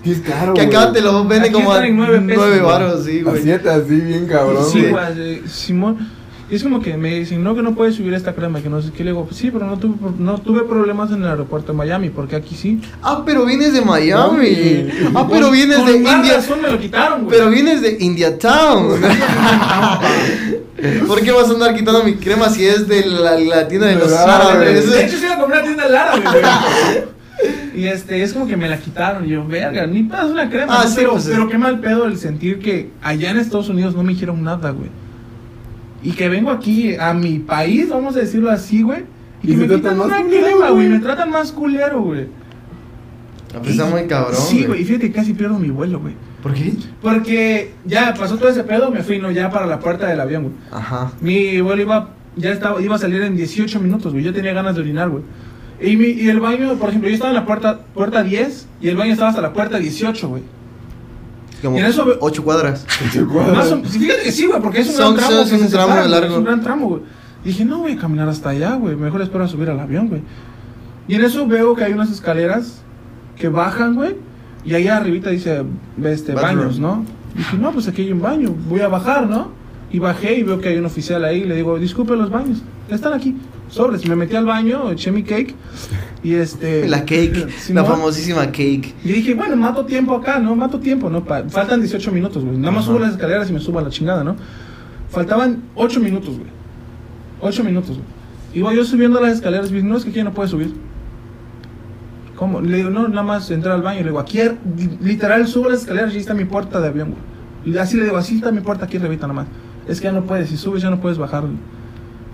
Que 0.02 0.10
es 0.10 0.20
caro, 0.20 0.54
Que 0.54 0.66
güey. 0.66 0.76
acá 0.76 0.92
te 0.92 1.00
lo 1.00 1.20
venden 1.20 1.42
Aquí 1.42 1.52
como 1.52 1.70
a 1.70 1.74
están 1.76 1.88
en 1.90 1.96
nueve 1.96 2.20
pesos, 2.22 2.34
9 2.36 2.58
güey. 2.58 2.72
baros, 2.72 3.04
sí, 3.04 3.20
A 3.20 3.30
güey. 3.30 3.42
siete 3.44 3.70
así, 3.70 3.94
bien 3.94 4.26
cabrón, 4.26 4.64
Sí, 4.68 4.80
güey. 4.80 4.90
güey, 4.90 5.04
eh, 5.34 5.42
Simón. 5.46 5.98
Y 6.50 6.56
es 6.56 6.62
como 6.62 6.80
que 6.80 6.96
me 6.96 7.18
dicen, 7.18 7.42
no, 7.42 7.54
que 7.54 7.62
no 7.62 7.74
puedes 7.74 7.94
subir 7.94 8.12
esta 8.14 8.34
crema, 8.34 8.60
que 8.60 8.68
no 8.68 8.82
sé 8.82 8.90
qué. 8.92 9.04
Le 9.04 9.12
digo, 9.12 9.26
sí, 9.30 9.50
pero 9.50 9.66
no 9.66 9.78
tuve, 9.78 9.94
no 10.18 10.38
tuve 10.38 10.64
problemas 10.64 11.10
en 11.10 11.22
el 11.22 11.28
aeropuerto 11.28 11.72
de 11.72 11.78
Miami, 11.78 12.10
porque 12.10 12.36
aquí 12.36 12.54
sí. 12.54 12.80
Ah, 13.02 13.22
pero 13.24 13.46
vienes 13.46 13.72
de 13.72 13.80
Miami. 13.80 14.36
Miami. 14.36 14.88
Ah, 15.14 15.26
pero 15.30 15.50
vienes 15.50 15.78
con 15.78 15.86
de 15.86 15.96
India. 15.96 16.34
razón 16.34 16.60
me 16.60 16.70
lo 16.70 16.78
quitaron, 16.78 17.24
güey. 17.24 17.38
Pero 17.38 17.50
vienes 17.50 17.80
de 17.80 17.96
India 18.00 18.38
Town. 18.38 19.00
¿Por 21.06 21.22
qué 21.22 21.32
vas 21.32 21.48
a 21.48 21.52
andar 21.52 21.74
quitando 21.74 22.02
mi 22.02 22.16
crema 22.16 22.48
si 22.48 22.66
es 22.66 22.88
de 22.88 23.06
la, 23.06 23.38
la 23.38 23.68
tienda 23.68 23.86
de 23.86 23.94
los 23.94 24.10
¿Verdad, 24.10 24.50
árabes? 24.50 24.90
De 24.90 25.06
hecho, 25.06 25.16
sí 25.16 25.26
la 25.26 25.38
compré 25.38 25.58
a 25.58 25.62
tienda 25.62 25.84
del 25.84 25.96
árabe, 25.96 26.22
güey. 26.22 26.42
Y 27.74 27.86
este, 27.86 28.22
es 28.22 28.34
como 28.34 28.46
que 28.46 28.56
me 28.56 28.68
la 28.68 28.78
quitaron. 28.78 29.26
Y 29.26 29.30
yo, 29.30 29.46
verga, 29.46 29.86
ni 29.86 30.02
pedo, 30.02 30.26
es 30.26 30.30
una 30.30 30.50
crema. 30.50 30.80
Ah, 30.80 30.84
¿no? 30.84 30.90
sí, 30.90 30.96
pero, 30.96 31.12
pues, 31.12 31.26
pero 31.26 31.48
qué 31.48 31.58
mal 31.58 31.80
pedo 31.80 32.04
el 32.04 32.18
sentir 32.18 32.58
que 32.58 32.90
allá 33.02 33.30
en 33.30 33.38
Estados 33.38 33.68
Unidos 33.68 33.96
no 33.96 34.02
me 34.02 34.12
dijeron 34.12 34.42
nada, 34.44 34.70
güey. 34.70 34.90
Y 36.02 36.12
que 36.12 36.28
vengo 36.28 36.50
aquí 36.50 36.94
a 36.96 37.14
mi 37.14 37.38
país, 37.38 37.88
vamos 37.88 38.16
a 38.16 38.20
decirlo 38.20 38.50
así, 38.50 38.82
güey. 38.82 39.04
Y, 39.42 39.52
Y 39.52 39.56
que 39.56 39.66
me 39.66 39.74
quitan 39.74 39.98
más 39.98 40.06
una 40.06 40.22
culero, 40.22 40.46
crema, 40.46 40.70
güey. 40.70 40.88
Me 40.88 40.98
tratan 40.98 41.30
más 41.30 41.52
culero, 41.52 42.02
güey. 42.02 42.26
Está 43.64 43.86
muy 43.86 44.06
cabrón. 44.06 44.34
Sí, 44.36 44.64
güey. 44.64 44.82
Y 44.82 44.84
fíjate 44.84 45.08
que 45.08 45.12
casi 45.12 45.34
pierdo 45.34 45.58
mi 45.58 45.70
vuelo, 45.70 46.00
güey. 46.00 46.14
¿Por 46.42 46.54
qué? 46.54 46.72
Porque 47.00 47.74
ya 47.84 48.14
pasó 48.14 48.36
todo 48.36 48.48
ese 48.48 48.64
pedo, 48.64 48.90
me 48.90 49.02
fui, 49.02 49.18
no, 49.18 49.30
ya 49.30 49.50
para 49.50 49.66
la 49.66 49.78
puerta 49.78 50.08
del 50.08 50.20
avión, 50.20 50.44
güey. 50.44 50.54
Ajá. 50.72 51.12
Mi 51.20 51.60
vuelo 51.60 51.82
iba, 51.82 52.10
ya 52.36 52.50
estaba, 52.50 52.80
iba 52.80 52.96
a 52.96 52.98
salir 52.98 53.22
en 53.22 53.36
18 53.36 53.78
minutos, 53.78 54.12
güey. 54.12 54.24
Yo 54.24 54.32
tenía 54.32 54.52
ganas 54.52 54.74
de 54.74 54.80
orinar, 54.80 55.08
güey. 55.08 55.22
Y, 55.80 55.96
mi, 55.96 56.06
y 56.06 56.28
el 56.28 56.40
baño, 56.40 56.74
por 56.74 56.88
ejemplo, 56.88 57.08
yo 57.08 57.14
estaba 57.14 57.30
en 57.30 57.36
la 57.36 57.46
puerta, 57.46 57.80
puerta 57.94 58.22
10 58.22 58.68
y 58.80 58.88
el 58.88 58.96
baño 58.96 59.12
estaba 59.12 59.30
hasta 59.30 59.42
la 59.42 59.52
puerta 59.52 59.78
18, 59.78 60.28
güey. 60.28 60.42
Como 61.62 61.76
Y 61.76 61.80
en 61.80 61.86
eso 61.86 62.04
8 62.20 62.42
cuadras. 62.44 62.86
Más 63.54 63.70
o- 63.72 63.82
sí, 63.84 63.98
fíjate 64.00 64.22
que 64.24 64.32
sí, 64.32 64.46
güey, 64.46 64.60
porque 64.60 64.80
es 64.80 64.88
un 64.88 64.94
Son- 64.96 65.14
gran 65.16 65.28
tramo. 65.28 65.42
es 65.42 65.48
que 65.50 65.54
un 65.56 65.68
tramo 65.68 65.86
separa, 65.92 66.08
largo. 66.08 66.32
Es 66.32 66.38
un 66.38 66.44
gran 66.44 66.60
tramo, 66.62 66.88
güey. 66.88 67.02
Y 67.44 67.48
dije, 67.48 67.64
no 67.64 67.78
voy 67.78 67.92
a 67.92 67.96
caminar 67.96 68.28
hasta 68.28 68.50
allá, 68.50 68.74
güey. 68.74 68.96
Mejor 68.96 69.22
espero 69.22 69.44
a 69.44 69.48
subir 69.48 69.70
al 69.70 69.78
avión, 69.80 70.08
güey. 70.08 70.22
Y 71.08 71.14
en 71.14 71.24
eso 71.24 71.46
veo 71.46 71.74
que 71.74 71.84
hay 71.84 71.92
unas 71.92 72.10
escaleras 72.10 72.82
que 73.36 73.48
bajan, 73.48 73.94
güey. 73.94 74.16
Y 74.64 74.74
ahí 74.74 74.86
arribita 74.88 75.30
dice, 75.30 75.64
este, 76.04 76.34
Bathroom. 76.34 76.58
baños, 76.58 76.78
¿no? 76.78 77.04
Y 77.34 77.38
dije, 77.38 77.56
no, 77.58 77.72
pues 77.72 77.88
aquí 77.88 78.02
hay 78.02 78.12
un 78.12 78.20
baño. 78.22 78.54
Voy 78.68 78.80
a 78.80 78.88
bajar, 78.88 79.26
¿no? 79.28 79.48
Y 79.90 79.98
bajé 79.98 80.36
y 80.38 80.42
veo 80.42 80.60
que 80.60 80.68
hay 80.68 80.76
un 80.78 80.86
oficial 80.86 81.24
ahí. 81.24 81.40
Y 81.42 81.44
le 81.44 81.56
digo, 81.56 81.78
disculpe 81.78 82.14
los 82.16 82.30
baños. 82.30 82.62
Están 82.88 83.12
aquí. 83.12 83.36
Sobres. 83.72 84.06
Me 84.06 84.14
metí 84.16 84.36
al 84.36 84.44
baño, 84.44 84.90
eché 84.90 85.10
mi 85.10 85.22
cake. 85.22 85.54
Y 86.22 86.34
este. 86.34 86.86
La 86.90 87.00
cake. 87.00 87.48
Simón. 87.58 87.82
La 87.82 87.88
famosísima 87.88 88.46
cake. 88.46 88.94
Y 89.02 89.12
dije, 89.12 89.34
bueno, 89.34 89.56
mato 89.56 89.84
tiempo 89.86 90.14
acá, 90.14 90.38
¿no? 90.38 90.54
Mato 90.54 90.78
tiempo, 90.78 91.08
¿no? 91.08 91.24
Pa- 91.24 91.44
faltan 91.48 91.80
18 91.80 92.12
minutos, 92.12 92.44
güey. 92.44 92.58
Nada 92.58 92.70
más 92.70 92.82
Ajá. 92.84 92.92
subo 92.92 92.98
las 93.00 93.12
escaleras 93.12 93.48
y 93.48 93.52
me 93.54 93.60
subo 93.60 93.78
a 93.78 93.82
la 93.82 93.88
chingada, 93.90 94.22
¿no? 94.22 94.36
Faltaban 95.08 95.62
8 95.74 96.00
minutos, 96.00 96.36
güey. 96.36 96.50
8 97.40 97.64
minutos, 97.64 97.96
güey. 97.96 98.08
Iba 98.54 98.74
yo 98.74 98.84
subiendo 98.84 99.18
las 99.20 99.32
escaleras 99.32 99.70
y 99.70 99.74
dije, 99.74 99.86
no, 99.86 99.96
es 99.96 100.04
que 100.04 100.10
aquí 100.10 100.22
no 100.22 100.32
puede 100.34 100.48
subir. 100.50 100.74
¿Cómo? 102.36 102.60
Le 102.60 102.76
digo, 102.78 102.90
no, 102.90 103.08
nada 103.08 103.22
más 103.22 103.50
entrar 103.50 103.74
al 103.74 103.82
baño. 103.82 104.00
Le 104.00 104.06
digo, 104.06 104.18
aquí, 104.18 104.38
er- 104.38 104.56
literal, 105.00 105.46
subo 105.46 105.68
las 105.70 105.80
escaleras 105.80 106.10
y 106.12 106.16
ahí 106.16 106.20
está 106.20 106.34
mi 106.34 106.44
puerta 106.44 106.80
de 106.80 106.88
avión, 106.88 107.10
güey. 107.10 107.22
Y 107.74 107.78
así 107.78 107.96
le 107.96 108.04
digo, 108.04 108.16
así 108.16 108.36
está 108.36 108.50
mi 108.50 108.60
puerta 108.60 108.84
aquí 108.86 108.96
arribita 108.96 109.26
nada 109.26 109.42
más. 109.42 109.46
Es 109.88 110.00
que 110.00 110.04
ya 110.04 110.12
no 110.12 110.24
puedes, 110.24 110.48
si 110.48 110.56
subes 110.56 110.82
ya 110.82 110.90
no 110.90 111.00
puedes 111.00 111.18
bajar, 111.18 111.42
güey. 111.42 111.54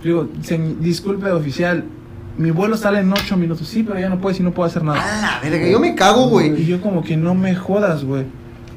Digo, 0.03 0.29
"Se- 0.43 0.75
disculpe, 0.81 1.31
oficial, 1.31 1.85
mi 2.37 2.51
vuelo 2.53 2.77
sale 2.77 3.01
en 3.01 3.13
8 3.13 3.37
minutos. 3.37 3.67
Sí, 3.69 3.83
pero 3.83 3.99
ya 3.99 4.09
no 4.09 4.21
puedes 4.21 4.39
y 4.41 4.43
no 4.43 4.53
puedo 4.53 4.67
hacer 4.69 4.85
nada. 4.85 5.01
A 5.01 5.21
la 5.43 5.51
verga, 5.51 5.69
yo 5.69 5.81
me 5.81 5.95
cago, 5.95 6.27
Y 6.27 6.31
güey. 6.51 6.65
yo 6.67 6.81
como 6.81 7.03
que 7.03 7.17
no 7.17 7.35
me 7.35 7.55
jodas, 7.57 8.05
güey. 8.05 8.25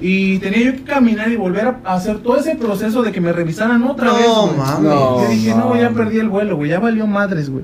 Y 0.03 0.39
tenía 0.39 0.61
yo 0.63 0.71
que 0.73 0.83
caminar 0.83 1.31
y 1.31 1.35
volver 1.35 1.75
a 1.85 1.93
hacer 1.93 2.17
todo 2.19 2.37
ese 2.37 2.55
proceso 2.55 3.03
de 3.03 3.11
que 3.11 3.21
me 3.21 3.31
revisaran 3.31 3.83
otra 3.83 4.07
No, 4.07 4.15
vez, 4.15 4.25
güey. 4.27 4.57
mames. 4.57 4.79
No. 4.79 5.21
Yo 5.23 5.29
dije, 5.29 5.53
no, 5.55 5.75
ya 5.75 5.91
perdí 5.91 6.17
el 6.17 6.27
vuelo, 6.29 6.55
güey. 6.55 6.71
Ya 6.71 6.79
valió 6.79 7.05
madres, 7.05 7.51
güey. 7.51 7.63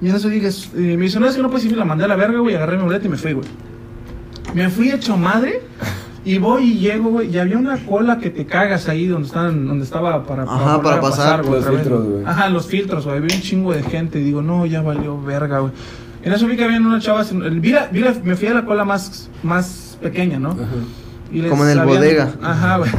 Y 0.00 0.08
en 0.08 0.14
eso 0.14 0.28
dije, 0.28 0.50
y 0.76 0.96
me 0.96 1.04
dice, 1.04 1.18
no, 1.18 1.26
es 1.26 1.34
que 1.34 1.42
no 1.42 1.50
puedes 1.50 1.66
ir, 1.66 1.76
la 1.76 1.84
mandé 1.84 2.04
a 2.04 2.08
la 2.08 2.14
verga, 2.14 2.38
güey. 2.38 2.54
Agarré 2.54 2.76
mi 2.76 2.84
boleta 2.84 3.06
y 3.06 3.10
me 3.10 3.16
fui, 3.16 3.32
güey. 3.32 3.46
Me 4.54 4.68
fui 4.68 4.90
hecho 4.92 5.16
madre. 5.16 5.62
Y 6.24 6.38
voy 6.38 6.70
y 6.72 6.78
llego, 6.78 7.10
güey. 7.10 7.28
Y 7.34 7.38
había 7.38 7.58
una 7.58 7.76
cola 7.84 8.18
que 8.18 8.30
te 8.30 8.46
cagas 8.46 8.88
ahí 8.88 9.06
donde 9.06 9.26
estaban, 9.26 9.66
donde 9.66 9.84
estaba 9.84 10.24
para, 10.24 10.44
Ajá, 10.44 10.80
para 10.80 10.96
a 10.96 11.00
pasar, 11.00 11.44
los 11.44 11.66
filtros, 11.66 12.04
güey. 12.06 12.24
Ajá, 12.24 12.48
los 12.48 12.66
filtros, 12.66 13.04
güey. 13.04 13.18
Había 13.18 13.36
un 13.36 13.42
chingo 13.42 13.72
de 13.74 13.82
gente. 13.82 14.20
Y 14.20 14.24
digo, 14.24 14.40
no, 14.40 14.64
ya 14.66 14.80
valió 14.80 15.20
verga, 15.20 15.58
güey. 15.58 15.72
En 16.22 16.32
eso 16.32 16.46
vi 16.46 16.56
que 16.56 16.64
habían 16.64 16.86
unas 16.86 17.04
chavas. 17.04 17.30
vi 17.60 17.72
la- 17.72 17.88
vi 17.88 18.00
la- 18.00 18.14
me 18.24 18.36
fui 18.36 18.48
a 18.48 18.54
la 18.54 18.64
cola 18.64 18.84
más, 18.86 19.28
más 19.42 19.98
pequeña, 20.00 20.38
¿no? 20.38 20.52
Ajá. 20.52 20.64
Y 21.30 21.40
les 21.42 21.50
Como 21.50 21.64
en 21.64 21.70
el 21.70 21.78
habían- 21.80 21.96
bodega. 21.98 22.32
Ajá, 22.42 22.78
güey. 22.78 22.90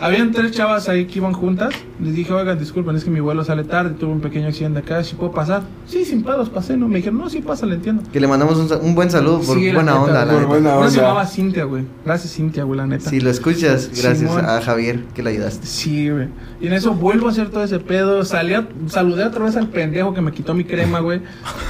Habían 0.00 0.30
tres 0.30 0.52
chavas 0.52 0.88
ahí 0.88 1.06
que 1.06 1.18
iban 1.18 1.32
juntas. 1.32 1.74
Les 2.00 2.14
dije, 2.14 2.32
oigan, 2.32 2.56
disculpen, 2.56 2.94
es 2.94 3.02
que 3.02 3.10
mi 3.10 3.18
vuelo 3.18 3.42
sale 3.44 3.64
tarde, 3.64 3.90
tuve 3.98 4.12
un 4.12 4.20
pequeño 4.20 4.46
accidente 4.46 4.78
acá, 4.78 5.02
¿si 5.02 5.16
puedo 5.16 5.32
pasar? 5.32 5.62
Sí, 5.88 6.04
sin 6.04 6.22
pedos, 6.22 6.48
pasé, 6.50 6.76
¿no? 6.76 6.86
Me 6.86 6.98
dijeron, 6.98 7.18
no, 7.18 7.28
sí, 7.28 7.40
pasa, 7.40 7.66
le 7.66 7.74
entiendo. 7.74 8.04
Que 8.12 8.20
le 8.20 8.28
mandamos 8.28 8.56
un, 8.80 8.94
buen 8.94 9.10
saludo 9.10 9.40
por 9.40 9.56
Sí, 9.58 9.66
la 9.66 9.74
buena 9.74 9.92
neta, 9.92 10.02
onda, 10.04 10.24
la 10.24 10.32
por 10.32 10.46
buena 10.46 10.76
Una 10.78 10.88
se 10.90 10.98
onda. 10.98 11.08
llamaba 11.08 11.26
Cintia, 11.26 11.64
güey. 11.64 11.84
Gracias, 12.04 12.32
Cintia, 12.32 12.62
güey, 12.62 12.78
la 12.78 12.86
neta. 12.86 13.10
Si 13.10 13.18
lo 13.20 13.28
escuchas, 13.28 13.88
gracias 13.90 14.18
Simón. 14.18 14.44
a 14.44 14.60
Javier 14.60 15.00
que 15.14 15.22
le 15.24 15.30
ayudaste. 15.30 15.66
Sí, 15.66 16.08
güey. 16.10 16.28
Y 16.60 16.68
en 16.68 16.74
eso 16.74 16.92
vuelvo 16.94 17.26
a 17.26 17.30
hacer 17.32 17.50
todo 17.50 17.64
ese 17.64 17.80
pedo. 17.80 18.24
Salí 18.24 18.54
a- 18.54 18.68
saludé 18.86 19.24
otra 19.24 19.44
vez 19.46 19.56
al 19.56 19.68
pendejo 19.68 20.14
que 20.14 20.20
me 20.20 20.30
quitó 20.30 20.54
mi 20.54 20.62
crema, 20.62 21.00
güey. 21.00 21.20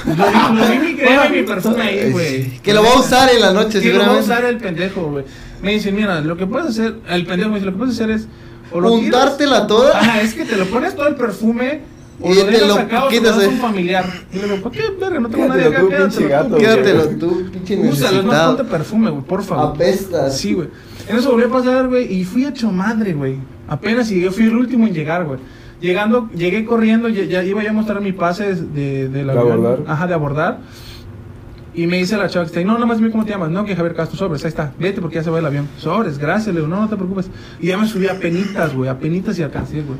Lo 0.05 0.13
vi, 0.67 0.79
mi 0.79 0.95
crema 0.95 1.27
y 1.27 1.31
mi 1.31 1.43
perfume 1.47 1.81
ahí, 1.81 2.11
güey. 2.11 2.59
Que 2.61 2.73
lo 2.75 2.83
va 2.83 2.89
a 2.93 2.99
usar 2.99 3.29
en 3.33 3.41
la 3.41 3.53
noche, 3.53 3.81
Que 3.81 3.91
lo 3.93 3.99
va 3.99 4.17
a 4.17 4.19
usar 4.19 4.45
el 4.45 4.57
pendejo, 4.57 5.01
güey. 5.09 5.25
Me 5.61 5.73
dicen, 5.73 5.95
mira, 5.95 6.21
lo 6.21 6.37
que 6.37 6.45
puedes 6.47 6.69
hacer, 6.69 6.95
el 7.09 7.25
pendejo 7.25 7.49
me 7.49 7.55
dice, 7.55 7.65
lo 7.65 7.71
que 7.73 7.77
puedes 7.77 7.95
hacer 7.95 8.11
es... 8.11 8.27
o 8.71 8.79
lo 8.79 8.89
tiras- 8.99 9.05
Untártela 9.23 9.67
toda. 9.67 9.97
Ajá, 9.99 10.21
es 10.21 10.33
que 10.33 10.45
te 10.45 10.55
lo 10.55 10.65
pones 10.65 10.95
todo 10.95 11.07
el 11.07 11.15
perfume 11.15 11.81
o 12.21 12.31
Y 12.31 12.35
lo 12.35 12.45
te 12.45 12.65
lo 12.65 13.07
quitas, 13.09 13.37
a 13.43 13.47
un 13.49 13.57
familiar. 13.59 14.05
Y 14.33 14.37
le 14.37 14.43
digo, 14.43 14.57
¿para 14.61 14.75
qué, 14.75 14.83
verga? 14.99 15.19
No 15.19 15.29
tengo 15.29 15.47
nadie 15.47 15.63
Quédatelo 15.63 15.87
acá, 15.87 15.97
tú, 15.97 16.03
pinche 16.03 16.27
quédatelo 16.27 16.49
gato. 16.49 16.57
Quédatelo 16.57 17.07
tú, 17.19 17.49
pinche 17.51 17.77
Úsalo, 17.77 18.23
no 18.23 18.45
ponte 18.47 18.63
perfume, 18.65 19.09
güey, 19.09 19.23
por 19.23 19.43
favor. 19.43 19.75
Apestas. 19.75 20.37
Sí, 20.37 20.53
güey. 20.53 20.67
En 21.07 21.17
eso 21.17 21.31
volví 21.31 21.43
a 21.45 21.49
pasar, 21.49 21.87
güey, 21.87 22.13
y 22.13 22.23
fui 22.23 22.45
hecho 22.45 22.71
madre, 22.71 23.13
güey. 23.13 23.35
Apenas 23.67 24.11
y 24.11 24.21
yo 24.21 24.31
fui 24.31 24.45
el 24.45 24.55
último 24.55 24.85
en 24.87 24.93
llegar, 24.93 25.25
güey. 25.25 25.39
Llegando, 25.81 26.29
llegué 26.35 26.65
corriendo, 26.65 27.07
ya, 27.07 27.23
ya 27.23 27.41
iba 27.43 27.63
yo 27.63 27.69
a 27.69 27.73
mostrar 27.73 28.01
mi 28.01 28.11
pase 28.11 28.53
de, 28.53 29.07
de, 29.07 29.23
la 29.23 29.33
¿De 29.33 29.39
abordar? 29.39 29.79
Ajá, 29.87 30.07
de 30.07 30.13
abordar. 30.13 30.59
Y 31.73 31.85
me 31.87 31.97
dice 31.97 32.17
la 32.17 32.27
chava 32.27 32.45
que 32.45 32.47
está 32.47 32.59
ahí, 32.59 32.65
no, 32.65 32.73
nada 32.73 32.85
más 32.85 32.97
dime 32.97 33.11
cómo 33.11 33.23
te 33.25 33.31
llamas. 33.31 33.51
No, 33.51 33.63
que 33.63 33.75
Javier 33.75 33.95
Castro, 33.95 34.17
sobres, 34.17 34.43
ahí 34.43 34.49
está. 34.49 34.73
Vete 34.79 35.01
porque 35.01 35.15
ya 35.15 35.23
se 35.23 35.29
va 35.29 35.39
el 35.39 35.45
avión. 35.45 35.67
Sobres, 35.77 36.17
gracias, 36.17 36.47
le 36.53 36.61
digo, 36.61 36.67
no, 36.67 36.81
no 36.81 36.89
te 36.89 36.95
preocupes. 36.95 37.29
Y 37.59 37.67
ya 37.67 37.77
me 37.77 37.87
subí 37.87 38.07
a 38.07 38.19
penitas, 38.19 38.73
güey, 38.75 38.89
a 38.89 38.97
penitas 38.97 39.37
y 39.37 39.43
alcancé, 39.43 39.81
güey. 39.81 39.99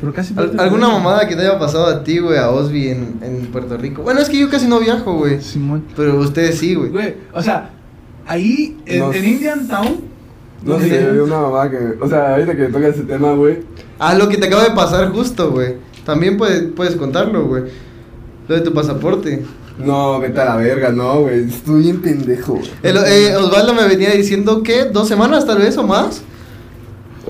Pero 0.00 0.12
casi... 0.12 0.34
Al- 0.36 0.58
¿Alguna 0.58 0.88
mamada 0.88 1.28
que 1.28 1.36
te 1.36 1.42
haya 1.42 1.58
pasado 1.58 1.86
a 1.86 2.02
ti, 2.02 2.18
güey, 2.18 2.38
a 2.38 2.50
Osby 2.50 2.88
en, 2.88 3.18
en 3.22 3.46
Puerto 3.46 3.76
Rico? 3.76 4.02
Bueno, 4.02 4.20
es 4.20 4.28
que 4.28 4.38
yo 4.38 4.48
casi 4.50 4.66
no 4.66 4.80
viajo, 4.80 5.14
güey. 5.18 5.40
Simón. 5.40 5.84
Pero 5.96 6.18
ustedes 6.18 6.58
sí, 6.58 6.74
güey. 6.74 6.90
Güey, 6.90 7.14
o 7.32 7.42
sea, 7.42 7.70
ahí, 8.26 8.76
en, 8.86 8.98
No 9.00 9.12
en. 9.12 9.24
Indian 9.24 9.68
Town... 9.68 10.16
No 10.62 10.80
sé, 10.80 11.20
una 11.20 11.38
mamá 11.38 11.70
que. 11.70 11.76
O 12.00 12.08
sea, 12.08 12.32
ahorita 12.32 12.56
que 12.56 12.64
toca 12.64 12.88
ese 12.88 13.02
tema, 13.02 13.32
güey. 13.34 13.58
Ah, 14.00 14.14
lo 14.14 14.28
que 14.28 14.36
te 14.36 14.46
acaba 14.48 14.64
de 14.64 14.70
pasar 14.70 15.12
justo, 15.12 15.52
güey. 15.52 15.76
También 16.04 16.36
puedes, 16.36 16.72
puedes 16.72 16.96
contarlo, 16.96 17.46
güey. 17.46 17.64
Lo 18.48 18.54
de 18.56 18.62
tu 18.62 18.72
pasaporte. 18.72 19.44
No, 19.78 20.18
vete 20.20 20.40
a 20.40 20.44
la 20.46 20.56
verga, 20.56 20.90
no, 20.90 21.20
güey. 21.20 21.44
Estoy 21.48 21.82
bien 21.82 22.00
pendejo. 22.00 22.58
El- 22.82 22.96
eh, 22.96 23.36
Osvaldo 23.36 23.74
me 23.74 23.86
venía 23.86 24.10
diciendo 24.10 24.62
que 24.62 24.84
dos 24.86 25.06
semanas 25.08 25.46
tal 25.46 25.58
vez 25.58 25.76
o 25.76 25.82
más. 25.86 26.22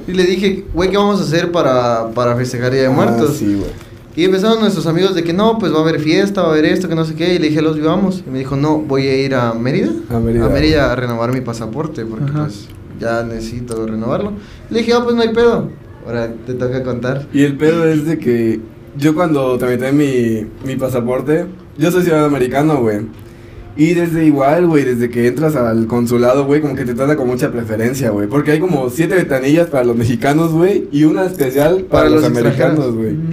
Y 0.06 0.12
le 0.12 0.24
dije, 0.24 0.64
güey, 0.72 0.90
¿qué 0.90 0.96
vamos 0.96 1.20
a 1.20 1.24
hacer 1.24 1.50
para, 1.50 2.10
para 2.10 2.36
festejar 2.36 2.70
Día 2.72 2.82
de 2.82 2.86
Ah, 2.88 2.90
Muertos? 2.90 3.36
sí, 3.38 3.54
güey. 3.54 3.70
Y 4.14 4.24
empezaron 4.24 4.60
nuestros 4.60 4.86
amigos 4.86 5.14
de 5.14 5.22
que 5.24 5.32
no, 5.34 5.58
pues 5.58 5.72
va 5.74 5.78
a 5.78 5.80
haber 5.82 6.00
fiesta, 6.00 6.40
va 6.42 6.48
a 6.48 6.52
haber 6.52 6.64
esto, 6.66 6.88
que 6.88 6.94
no 6.94 7.04
sé 7.04 7.14
qué. 7.14 7.34
Y 7.34 7.38
le 7.38 7.48
dije, 7.48 7.60
los 7.60 7.76
vivamos. 7.76 8.22
Y 8.26 8.30
me 8.30 8.38
dijo, 8.38 8.56
no, 8.56 8.78
voy 8.78 9.06
a 9.08 9.16
ir 9.16 9.34
a 9.34 9.52
Mérida. 9.52 9.90
A 10.08 10.18
Mérida. 10.20 10.92
a 10.92 10.96
renovar 10.96 11.32
mi 11.34 11.40
pasaporte, 11.42 12.06
porque 12.06 12.30
Ajá. 12.30 12.44
pues 12.44 12.66
ya 13.00 13.22
necesito 13.24 13.84
renovarlo. 13.86 14.32
Le 14.70 14.78
dije, 14.78 14.92
ah, 14.94 15.00
pues 15.02 15.16
no 15.16 15.22
hay 15.22 15.34
pedo. 15.34 15.68
Ahora 16.06 16.32
te 16.46 16.54
toca 16.54 16.82
contar. 16.82 17.26
Y 17.32 17.42
el 17.42 17.58
pedo 17.58 17.84
es 17.86 18.06
de 18.06 18.18
que 18.18 18.60
yo 18.96 19.14
cuando 19.14 19.58
tramité 19.58 19.92
mi, 19.92 20.46
mi 20.64 20.76
pasaporte, 20.76 21.46
yo 21.78 21.90
soy 21.90 22.02
ciudadano 22.02 22.28
americano, 22.28 22.80
güey. 22.80 23.00
Y 23.76 23.92
desde 23.92 24.24
igual, 24.24 24.66
güey, 24.66 24.84
desde 24.84 25.10
que 25.10 25.26
entras 25.26 25.54
al 25.54 25.86
consulado, 25.86 26.46
güey, 26.46 26.62
como 26.62 26.74
que 26.74 26.86
te 26.86 26.94
trata 26.94 27.16
con 27.16 27.26
mucha 27.26 27.52
preferencia, 27.52 28.10
güey. 28.10 28.26
Porque 28.26 28.52
hay 28.52 28.58
como 28.58 28.88
siete 28.88 29.14
ventanillas 29.14 29.68
para 29.68 29.84
los 29.84 29.96
mexicanos, 29.96 30.52
güey, 30.52 30.88
y 30.92 31.04
una 31.04 31.26
especial 31.26 31.84
para, 31.84 32.04
Para 32.04 32.08
los, 32.08 32.22
los 32.22 32.30
americanos, 32.30 32.94
güey. 32.94 33.12
Mm. 33.12 33.30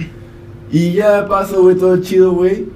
Y 0.70 0.92
ya 0.92 1.26
paso, 1.26 1.62
güey, 1.62 1.76
todo 1.76 1.96
chido, 1.98 2.32
güey. 2.32 2.66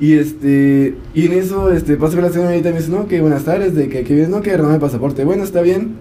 Y 0.00 0.14
este, 0.14 0.94
y 1.12 1.26
en 1.26 1.32
eso, 1.32 1.72
este, 1.72 1.96
paso 1.96 2.14
con 2.14 2.24
la 2.24 2.30
señorita 2.30 2.68
y 2.68 2.72
me 2.72 2.78
dice, 2.78 2.92
no, 2.92 3.08
que 3.08 3.20
buenas 3.20 3.44
tardes, 3.44 3.74
de 3.74 3.88
que, 3.88 4.04
que 4.04 4.14
vienes, 4.14 4.30
no, 4.30 4.40
que 4.40 4.52
el 4.52 4.78
pasaporte. 4.78 5.24
Bueno, 5.24 5.42
está 5.42 5.60
bien. 5.60 5.96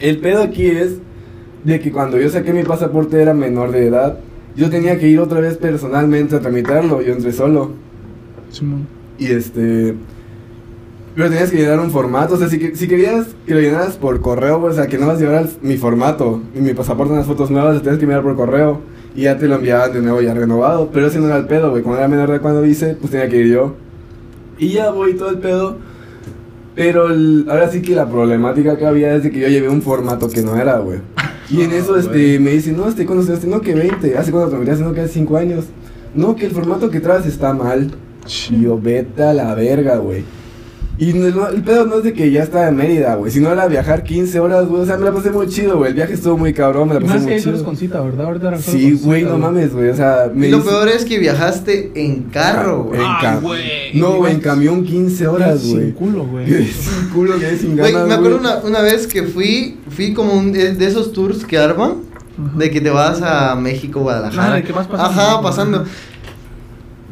El 0.00 0.18
pedo 0.18 0.42
aquí 0.42 0.66
es 0.66 0.96
de 1.62 1.78
que 1.78 1.92
cuando 1.92 2.18
yo 2.18 2.28
saqué 2.28 2.52
mi 2.52 2.64
pasaporte 2.64 3.22
era 3.22 3.34
menor 3.34 3.70
de 3.70 3.86
edad. 3.86 4.18
Yo 4.56 4.68
tenía 4.68 4.98
que 4.98 5.08
ir 5.08 5.20
otra 5.20 5.40
vez 5.40 5.56
personalmente 5.56 6.34
a 6.34 6.40
tramitarlo. 6.40 7.00
Yo 7.00 7.12
entré 7.12 7.32
solo. 7.32 7.70
Simón. 8.52 8.86
Y 9.18 9.26
este. 9.26 9.94
Pero 11.14 11.28
tenías 11.28 11.50
que 11.50 11.58
llenar 11.58 11.78
un 11.80 11.90
formato. 11.90 12.34
O 12.34 12.36
sea, 12.38 12.48
si, 12.48 12.74
si 12.74 12.88
querías 12.88 13.26
que 13.46 13.54
lo 13.54 13.60
llenaras 13.60 13.96
por 13.96 14.20
correo, 14.20 14.62
o 14.62 14.72
sea, 14.72 14.86
que 14.86 14.96
no 14.96 15.06
vas 15.06 15.18
a 15.18 15.20
llevar 15.20 15.46
mi 15.60 15.76
formato 15.76 16.40
y 16.56 16.60
mi 16.60 16.72
pasaporte 16.72 17.12
en 17.12 17.18
las 17.18 17.26
fotos 17.26 17.50
nuevas, 17.50 17.74
lo 17.74 17.80
tenías 17.82 17.98
que 17.98 18.04
enviar 18.04 18.22
por 18.22 18.34
correo. 18.36 18.80
Y 19.14 19.22
ya 19.22 19.36
te 19.36 19.46
lo 19.46 19.56
enviaban 19.56 19.92
de 19.92 20.00
nuevo 20.00 20.22
ya 20.22 20.32
renovado. 20.32 20.88
Pero 20.90 21.06
ese 21.08 21.18
no 21.18 21.26
era 21.26 21.36
el 21.36 21.44
pedo, 21.46 21.70
güey. 21.70 21.82
Cuando 21.82 21.98
era 21.98 22.08
menor 22.08 22.30
de 22.30 22.40
cuando 22.40 22.64
hice, 22.64 22.94
pues 22.94 23.10
tenía 23.10 23.28
que 23.28 23.36
ir 23.38 23.46
yo. 23.52 23.74
Y 24.58 24.70
ya 24.70 24.90
voy 24.90 25.12
todo 25.14 25.28
el 25.28 25.38
pedo. 25.38 25.76
Pero 26.74 27.08
el- 27.10 27.44
ahora 27.50 27.70
sí 27.70 27.82
que 27.82 27.94
la 27.94 28.08
problemática 28.08 28.78
que 28.78 28.86
había 28.86 29.14
es 29.14 29.22
de 29.24 29.30
que 29.30 29.40
yo 29.40 29.48
llevé 29.48 29.68
un 29.68 29.82
formato 29.82 30.30
que 30.30 30.40
no 30.42 30.56
era, 30.56 30.78
güey. 30.78 31.00
Y 31.50 31.60
en 31.60 31.72
eso 31.72 31.98
este, 31.98 32.38
me 32.40 32.52
dicen, 32.52 32.78
no, 32.78 32.88
este, 32.88 33.04
¿cuándo 33.04 33.20
estudiaste? 33.20 33.46
No, 33.48 33.60
que 33.60 33.74
20. 33.74 34.16
¿Hace 34.16 34.32
cuánto 34.32 34.50
te 34.52 34.56
metiste? 34.56 34.82
No, 34.82 34.94
que 34.94 35.02
hace 35.02 35.12
5 35.12 35.36
años. 35.36 35.66
No, 36.14 36.34
que 36.34 36.46
el 36.46 36.52
formato 36.52 36.88
que 36.88 37.00
traes 37.00 37.26
está 37.26 37.52
mal. 37.52 37.90
Yo, 38.26 38.78
vete 38.78 39.22
a 39.22 39.32
la 39.34 39.54
verga, 39.54 39.96
güey. 39.96 40.24
Y 40.98 41.14
no- 41.14 41.48
el 41.48 41.62
pedo 41.62 41.86
no 41.86 41.96
es 41.96 42.04
de 42.04 42.12
que 42.12 42.30
ya 42.30 42.42
estaba 42.42 42.68
en 42.68 42.76
Mérida, 42.76 43.14
güey. 43.16 43.32
Sino 43.32 43.50
era 43.50 43.66
viajar 43.66 44.04
15 44.04 44.38
horas, 44.38 44.68
güey. 44.68 44.82
O 44.82 44.86
sea, 44.86 44.98
me 44.98 45.06
la 45.06 45.12
pasé 45.12 45.30
muy 45.30 45.48
chido, 45.48 45.78
güey. 45.78 45.88
El 45.88 45.94
viaje 45.96 46.12
estuvo 46.12 46.36
muy 46.38 46.52
cabrón, 46.52 46.88
me 46.88 46.94
la 46.94 47.00
Y 47.00 47.04
pasé 47.04 47.14
más 47.14 47.22
que 47.24 47.30
muy 47.30 47.38
es 47.38 47.44
chido. 47.44 47.64
con 47.64 47.76
cita, 47.76 48.00
¿verdad? 48.02 48.26
Ahorita 48.26 48.58
Sí, 48.58 49.00
güey, 49.02 49.24
no 49.24 49.38
mames, 49.38 49.72
güey. 49.72 49.88
O 49.88 49.96
sea, 49.96 50.30
me 50.32 50.48
Y 50.48 50.50
lo 50.50 50.62
peor 50.62 50.88
es 50.88 51.04
que 51.04 51.18
viajaste 51.18 51.90
en 51.94 52.24
carro, 52.24 52.84
güey. 52.84 53.00
En 53.00 53.40
güey. 53.40 53.60
No, 53.94 54.16
güey, 54.18 54.34
en 54.34 54.40
camión 54.40 54.84
15 54.84 55.26
horas, 55.26 55.60
Sin 55.62 55.76
güey. 55.76 55.92
culo, 55.92 56.26
güey. 56.26 56.46
Sin 56.46 57.08
culo, 57.08 57.38
que 57.38 57.56
sin 57.56 57.76
Güey, 57.76 57.90
ganas, 57.92 58.06
me 58.08 58.14
acuerdo 58.14 58.38
güey. 58.38 58.52
una, 58.52 58.58
una 58.64 58.80
vez 58.82 59.06
que 59.08 59.22
fui, 59.24 59.78
fui 59.88 60.12
como 60.12 60.34
un, 60.34 60.52
de, 60.52 60.74
de 60.74 60.86
esos 60.86 61.12
tours 61.12 61.44
que 61.44 61.58
arman, 61.58 61.94
Ajá. 62.38 62.58
de 62.58 62.70
que 62.70 62.80
te 62.80 62.90
vas 62.90 63.20
a 63.22 63.56
México, 63.56 64.00
Guadalajara. 64.00 64.52
Ah, 64.52 64.56
de 64.56 64.62
que 64.62 64.72
vas 64.72 64.86
pasando. 64.86 65.20
Ajá, 65.20 65.40
pasando. 65.42 65.84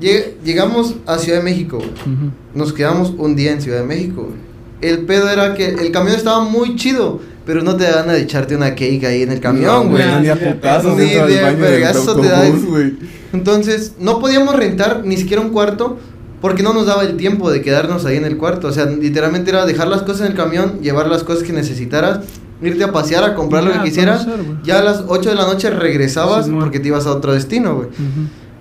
Lleg- 0.00 0.34
llegamos 0.44 0.94
a 1.06 1.18
Ciudad 1.18 1.38
de 1.38 1.44
México, 1.44 1.76
güey. 1.78 1.88
Ujú. 1.90 2.30
Nos 2.54 2.72
quedamos 2.72 3.12
un 3.18 3.36
día 3.36 3.52
en 3.52 3.60
Ciudad 3.60 3.80
de 3.80 3.86
México, 3.86 4.22
güey. 4.28 4.50
El 4.80 5.00
pedo 5.04 5.28
era 5.28 5.54
que 5.54 5.66
el 5.68 5.92
camión 5.92 6.16
estaba 6.16 6.40
muy 6.42 6.74
chido, 6.76 7.20
pero 7.44 7.62
no 7.62 7.76
te 7.76 7.84
dan 7.84 8.08
a 8.08 8.16
echarte 8.16 8.56
una 8.56 8.70
cake 8.70 9.04
ahí 9.04 9.22
en 9.22 9.30
el 9.32 9.40
camión, 9.40 9.66
No, 9.66 9.90
güey. 9.90 10.02
Ni 10.22 10.28
a 10.28 10.36
putazos 10.36 10.96
Ni 10.96 11.04
de 11.10 11.54
vergazo 11.54 12.16
te 12.18 12.28
da-. 12.28 12.46
Entonces, 13.32 13.92
no 13.98 14.18
podíamos 14.18 14.54
rentar 14.56 15.02
ni 15.04 15.16
siquiera 15.16 15.42
un 15.42 15.50
cuarto 15.50 15.98
porque 16.40 16.62
no 16.62 16.72
nos 16.72 16.86
daba 16.86 17.02
el 17.02 17.16
tiempo 17.16 17.50
de 17.50 17.60
quedarnos 17.60 18.06
ahí 18.06 18.16
en 18.16 18.24
el 18.24 18.38
cuarto. 18.38 18.68
O 18.68 18.72
sea, 18.72 18.86
literalmente 18.86 19.50
era 19.50 19.66
dejar 19.66 19.88
las 19.88 20.02
cosas 20.02 20.22
en 20.22 20.26
el 20.28 20.34
camión, 20.34 20.80
llevar 20.80 21.08
las 21.08 21.22
cosas 21.22 21.42
que 21.42 21.52
necesitaras, 21.52 22.20
irte 22.62 22.82
a 22.82 22.92
pasear, 22.92 23.22
a 23.24 23.34
comprar 23.34 23.62
lo 23.64 23.70
Ya, 23.72 23.78
que 23.82 23.88
quisieras. 23.90 24.26
Ya 24.64 24.78
a 24.78 24.82
las 24.82 25.04
8 25.06 25.28
de 25.30 25.34
la 25.36 25.42
noche 25.46 25.68
regresabas 25.70 26.46
Sí, 26.46 26.52
no. 26.52 26.58
porque 26.60 26.80
te 26.80 26.88
ibas 26.88 27.06
a 27.06 27.12
otro 27.12 27.34
destino, 27.34 27.74
güey. 27.76 27.88
Ujú. 27.88 27.98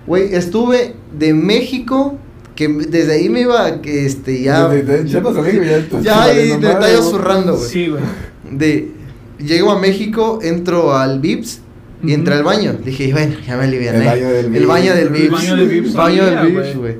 Güey, 0.06 0.34
estuve 0.34 0.94
de 1.16 1.34
México, 1.34 2.18
que 2.56 2.68
desde 2.68 3.12
ahí 3.14 3.28
me 3.28 3.42
iba, 3.42 3.80
que 3.80 4.06
este, 4.06 4.42
ya... 4.42 4.68
De- 4.68 4.82
de- 4.82 5.04
de 5.04 5.08
ya 5.08 5.18
estás 5.78 6.02
Ya 6.02 6.22
ahí 6.24 6.52
te 6.60 6.96
zurrando, 7.02 7.56
güey. 7.56 7.68
Sí, 7.68 7.88
güey. 7.88 8.02
De, 8.50 8.90
llego 9.38 9.70
a 9.70 9.78
México, 9.78 10.40
entro 10.42 10.94
al 10.96 11.20
Vips 11.20 11.60
y 12.02 12.12
entré 12.12 12.34
al 12.34 12.42
baño. 12.42 12.76
Dije, 12.84 13.12
bueno, 13.12 13.36
ya 13.46 13.56
me 13.56 13.64
aliviané. 13.64 13.98
El 13.98 14.04
baño 14.06 14.28
del 14.30 14.44
El 14.46 14.50
Vips. 14.52 14.66
baño 14.66 14.94
del 14.94 15.06
El 15.06 15.08
Vips. 15.12 15.32
baño 15.32 15.56
del 15.56 15.68
Vips 15.68 15.94
Baño 15.94 16.24
del 16.26 16.46
Vips, 16.52 16.76
güey. 16.76 16.96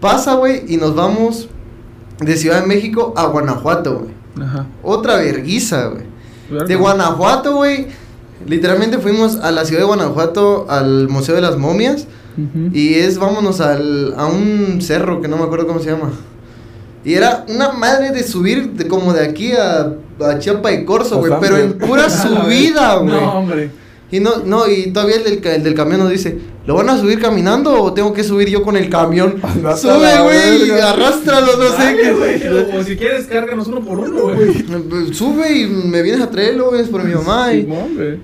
Pasa, 0.00 0.34
güey, 0.34 0.62
y 0.68 0.76
nos 0.76 0.94
vamos 0.94 1.48
de 2.20 2.36
Ciudad 2.36 2.60
de 2.60 2.66
México 2.66 3.14
a 3.16 3.26
Guanajuato, 3.26 4.00
güey. 4.00 4.46
Ajá. 4.46 4.66
Otra 4.82 5.16
verguiza, 5.16 5.86
güey. 5.88 6.66
De 6.66 6.74
Guanajuato, 6.76 7.54
güey. 7.56 7.86
Literalmente 8.46 8.98
fuimos 8.98 9.36
a 9.36 9.50
la 9.50 9.64
ciudad 9.64 9.80
de 9.82 9.86
Guanajuato, 9.86 10.66
al 10.68 11.08
Museo 11.08 11.34
de 11.34 11.40
las 11.40 11.56
Momias. 11.58 12.06
Ujú. 12.36 12.70
Y 12.74 12.94
es, 12.94 13.18
vámonos 13.18 13.60
al, 13.60 14.14
a 14.16 14.26
un 14.26 14.80
cerro 14.82 15.20
que 15.20 15.28
no 15.28 15.36
me 15.36 15.44
acuerdo 15.44 15.66
cómo 15.66 15.80
se 15.80 15.90
llama. 15.90 16.10
Y 17.04 17.14
era 17.14 17.44
una 17.48 17.72
madre 17.72 18.10
de 18.12 18.22
subir 18.22 18.72
de, 18.72 18.88
como 18.88 19.12
de 19.12 19.24
aquí 19.24 19.52
a, 19.52 19.92
a 20.20 20.38
Chiapa 20.38 20.70
de 20.70 20.84
Corzo, 20.84 21.18
güey. 21.18 21.32
Pero 21.40 21.58
en 21.58 21.74
pura 21.78 22.08
subida, 22.10 22.96
güey. 22.96 23.10
No, 23.14 23.38
hombre. 23.38 23.70
Y 24.10 24.20
no, 24.20 24.38
no, 24.44 24.68
y 24.68 24.92
todavía 24.92 25.16
el 25.16 25.24
del, 25.24 25.40
ca- 25.40 25.54
el 25.54 25.62
del 25.64 25.74
camión 25.74 25.98
nos 26.00 26.10
dice, 26.10 26.38
¿lo 26.66 26.76
van 26.76 26.88
a 26.88 26.98
subir 26.98 27.20
caminando 27.20 27.82
o 27.82 27.92
tengo 27.94 28.12
que 28.12 28.22
subir 28.22 28.48
yo 28.48 28.62
con 28.62 28.76
el 28.76 28.88
camión? 28.88 29.40
Sube, 29.76 30.22
güey, 30.22 30.68
y 30.68 30.70
arrástralo, 30.70 31.56
no 31.56 31.76
sé 31.76 31.96
qué. 32.00 32.12
güey. 32.12 32.76
O 32.78 32.84
si 32.84 32.96
quieres, 32.96 33.26
cárganos 33.26 33.66
uno 33.66 33.80
por 33.80 33.98
uno, 33.98 34.34
güey. 34.34 35.12
Sube 35.12 35.52
y 35.58 35.66
me 35.66 36.00
vienes 36.02 36.20
a 36.22 36.30
traerlo, 36.30 36.68
güey, 36.70 36.82
es 36.82 36.88
por 36.88 37.02
mi 37.02 37.12
mamá. 37.14 37.52
Y 37.54 37.62
Simón, 37.62 37.94
güey. 37.96 38.18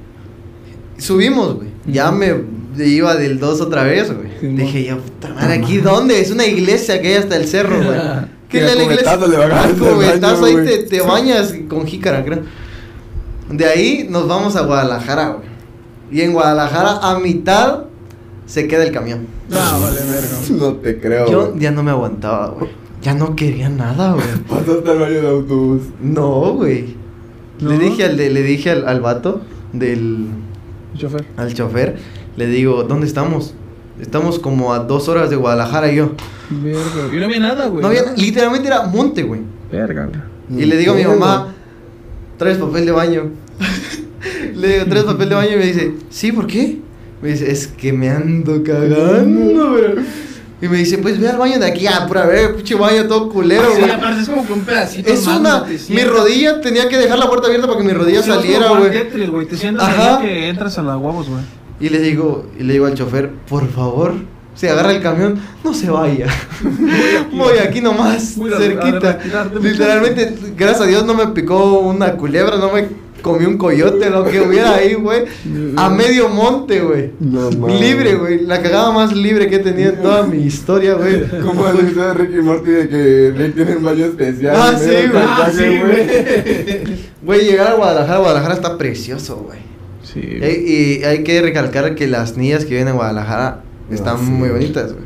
Subimos, 1.00 1.56
güey. 1.56 1.68
Ya 1.86 2.10
me 2.12 2.34
iba 2.78 3.14
del 3.16 3.38
2 3.38 3.60
otra 3.60 3.84
vez, 3.84 4.12
güey. 4.12 4.54
Dije 4.54 4.84
yo, 4.84 4.98
puta 4.98 5.28
madre, 5.34 5.54
¿aquí 5.54 5.78
dónde? 5.78 6.20
Es 6.20 6.30
una 6.30 6.46
iglesia 6.46 7.00
que 7.00 7.08
hay 7.08 7.14
hasta 7.14 7.36
el 7.36 7.46
cerro, 7.46 7.76
güey. 7.76 7.98
¿Qué 8.48 8.64
es 8.64 8.76
la 8.76 8.82
iglesia? 8.82 9.16
baño, 9.16 9.74
cubetazo 9.78 10.44
ahí 10.44 10.56
te, 10.64 10.78
te 10.78 11.00
bañas 11.00 11.54
con 11.68 11.86
jícara, 11.86 12.24
creo. 12.24 12.42
De 13.48 13.64
ahí 13.64 14.06
nos 14.10 14.26
vamos 14.26 14.56
a 14.56 14.62
Guadalajara, 14.62 15.28
güey. 15.28 15.48
Y 16.10 16.22
en 16.22 16.32
Guadalajara, 16.32 16.98
a 17.00 17.18
mitad, 17.20 17.84
se 18.46 18.66
queda 18.66 18.82
el 18.82 18.92
camión. 18.92 19.26
No, 19.48 19.58
vale, 19.80 20.00
verga. 20.00 20.36
No 20.50 20.74
te 20.74 21.00
creo. 21.00 21.30
Yo 21.30 21.56
ya 21.56 21.70
no 21.70 21.82
me 21.84 21.92
aguantaba, 21.92 22.48
güey. 22.48 22.70
Ya 23.02 23.14
no 23.14 23.36
quería 23.36 23.68
nada, 23.68 24.14
güey. 24.14 24.26
Pasaste 24.48 24.90
al 24.90 24.98
baño 24.98 25.22
de 25.22 25.28
autobús. 25.28 25.82
No, 26.00 26.54
güey. 26.54 26.96
¿No? 27.60 27.70
Le 27.70 27.78
dije 27.78 28.04
al 28.04 28.16
de, 28.16 28.30
le 28.30 28.42
dije 28.42 28.70
al, 28.70 28.88
al 28.88 29.00
vato 29.00 29.42
del 29.72 30.28
Chofer. 30.96 31.24
al 31.36 31.54
chofer, 31.54 31.96
le 32.36 32.46
digo, 32.46 32.84
¿dónde 32.84 33.06
estamos? 33.06 33.54
Estamos 34.00 34.38
como 34.38 34.72
a 34.72 34.80
dos 34.80 35.08
horas 35.08 35.30
de 35.30 35.36
Guadalajara 35.36 35.92
y 35.92 35.96
yo. 35.96 36.12
Verga. 36.48 37.14
Y 37.14 37.16
no 37.16 37.24
había 37.26 37.40
nada, 37.40 37.66
güey. 37.66 37.82
No 37.82 37.88
había, 37.88 38.12
literalmente 38.16 38.68
era 38.68 38.86
monte, 38.86 39.22
güey. 39.22 39.42
Verga, 39.70 40.06
güey. 40.06 40.62
Y 40.62 40.66
le 40.66 40.76
digo 40.76 40.92
a 40.92 40.96
mi 40.96 41.04
mamá, 41.04 41.54
¿traes 42.38 42.58
papel 42.58 42.86
de 42.86 42.92
baño? 42.92 43.30
le 44.54 44.68
digo, 44.68 44.86
¿traes 44.86 45.04
papel 45.04 45.28
de 45.28 45.34
baño? 45.34 45.52
Y 45.52 45.56
me 45.56 45.66
dice, 45.66 45.94
sí, 46.08 46.32
¿por 46.32 46.46
qué? 46.46 46.80
Me 47.22 47.28
dice, 47.28 47.50
es 47.50 47.66
que 47.66 47.92
me 47.92 48.08
ando 48.08 48.62
cagando, 48.64 49.72
bro. 49.74 50.02
Y 50.62 50.68
me 50.68 50.76
dice, 50.76 50.98
pues 50.98 51.18
ve 51.18 51.28
al 51.28 51.38
baño 51.38 51.58
de 51.58 51.66
aquí, 51.66 51.86
ah, 51.86 52.04
pura 52.06 52.26
ver, 52.26 52.54
pinche 52.56 52.74
baño 52.74 53.06
todo 53.06 53.30
culero, 53.30 53.68
Sí, 53.74 53.80
güey. 53.80 53.90
aparte 53.90 54.20
es 54.20 54.28
como 54.28 54.46
que 54.46 54.52
un 54.52 54.60
pedacito. 54.60 55.10
Es 55.10 55.26
más, 55.26 55.40
una. 55.40 55.64
Mi 55.88 56.04
rodilla 56.04 56.60
tenía 56.60 56.86
que 56.88 56.98
dejar 56.98 57.18
la 57.18 57.28
puerta 57.28 57.46
abierta 57.46 57.66
para 57.66 57.78
que 57.78 57.84
mi 57.86 57.92
rodilla 57.92 58.22
Sí, 58.22 58.28
saliera, 58.30 58.68
güey. 58.70 58.90
Tetris, 58.90 59.30
güey. 59.30 59.46
Te 59.46 59.56
sientas 59.56 59.88
Ajá. 59.88 60.18
ahí 60.18 60.26
que 60.26 60.48
entras 60.50 60.76
a 60.78 60.82
las 60.82 60.96
huevos, 60.96 61.28
güey. 61.30 61.42
Y 61.80 61.88
le 61.88 61.98
digo, 62.00 62.46
y 62.58 62.62
le 62.62 62.74
digo 62.74 62.84
al 62.84 62.94
chofer, 62.94 63.30
por 63.48 63.70
favor, 63.70 64.14
se 64.54 64.68
agarra 64.68 64.92
el 64.92 65.00
camión, 65.00 65.40
no 65.64 65.72
se 65.72 65.88
vaya. 65.88 66.26
Voy 67.32 67.56
aquí 67.58 67.80
nomás, 67.80 68.34
cerquita. 68.58 69.18
Literalmente, 69.62 70.34
gracias 70.56 70.82
a 70.82 70.86
Dios 70.86 71.06
no 71.06 71.14
me 71.14 71.28
picó 71.28 71.78
una 71.80 72.12
culebra, 72.16 72.56
no 72.58 72.70
me 72.70 72.86
comí 73.22 73.44
un 73.44 73.56
coyote, 73.58 74.10
lo 74.10 74.24
que 74.24 74.40
hubiera 74.40 74.74
ahí, 74.76 74.94
güey. 74.94 75.24
A 75.76 75.88
medio 75.90 76.28
monte, 76.28 76.80
güey. 76.80 77.10
No. 77.20 77.50
Libre, 77.68 78.14
güey. 78.16 78.40
La 78.46 78.62
cagada 78.62 78.90
más 78.92 79.14
libre 79.14 79.48
que 79.48 79.56
he 79.56 79.60
tenido 79.60 79.90
en 79.92 80.02
toda 80.02 80.22
mi 80.26 80.38
historia, 80.44 80.94
güey. 80.94 81.28
Como 81.42 81.64
la 81.64 81.80
historia 81.80 82.06
de 82.08 82.14
Ricky 82.14 82.40
Morty 82.42 82.70
de 82.70 82.88
que 82.88 83.34
Rick 83.36 83.54
tiene 83.54 83.76
un 83.76 83.84
baño 83.84 84.04
especial. 84.06 84.54
Ah, 84.56 84.74
sí, 84.78 84.86
güey. 85.10 85.24
Ah, 85.24 85.50
sí, 85.52 85.64
güey. 85.64 87.00
Güey, 87.22 87.40
llegar 87.50 87.68
a 87.72 87.74
Guadalajara, 87.74 88.18
Guadalajara 88.18 88.54
está 88.54 88.78
precioso, 88.78 89.36
güey. 89.46 89.58
Sí. 90.02 90.20
Y, 90.20 91.00
y 91.00 91.04
hay 91.04 91.22
que 91.22 91.40
recalcar 91.42 91.94
que 91.94 92.06
las 92.08 92.36
niñas 92.36 92.64
que 92.64 92.70
viven 92.70 92.88
en 92.88 92.94
Guadalajara 92.96 93.62
están 93.90 94.16
Ah, 94.16 94.20
sí. 94.24 94.30
muy 94.30 94.48
bonitas, 94.48 94.92
güey. 94.92 95.04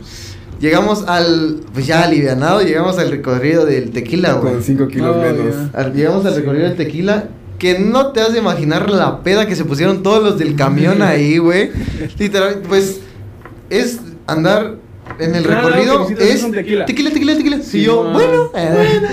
Llegamos 0.61 1.05
al, 1.09 1.61
pues 1.75 1.87
ya 1.87 2.05
alivianado, 2.05 2.62
llegamos 2.62 2.97
al 2.99 3.11
recorrido 3.11 3.67
del 3.67 3.91
tequila, 3.91 4.35
güey. 4.35 4.55
Con 4.55 4.62
5 4.62 4.89
kilos 4.89 5.17
Oh, 5.17 5.21
menos. 5.21 5.95
Llegamos 5.95 6.25
al 6.25 6.37
recorrido 6.37 6.65
del 6.69 6.77
tequila, 6.77 7.25
que 7.59 7.78
no 7.78 8.09
te 8.09 8.20
has 8.20 8.32
de 8.32 8.38
imaginar 8.40 8.90
la 8.90 9.22
peda 9.22 9.46
que 9.46 9.57
se 9.57 9.64
pusieron 9.64 10.02
todos 10.02 10.22
los 10.22 10.38
del 10.38 10.57
camión 10.57 11.02
ahí, 11.02 11.38
güey. 11.38 11.70
Literal, 12.18 12.62
pues 12.68 13.00
es 13.70 13.98
andar 14.26 14.76
en 15.18 15.34
el 15.34 15.44
Claro, 15.44 15.68
recorrido, 15.68 16.09
es 16.18 16.50
tequila. 16.50 16.86
tequila, 16.86 17.11
tequila, 17.11 17.36
tequila. 17.36 17.59
Sí, 17.62 17.78
y 17.80 17.84
yo, 17.84 18.05
man. 18.05 18.12
bueno, 18.14 18.50
eh, 18.55 18.70
bueno. 18.72 19.09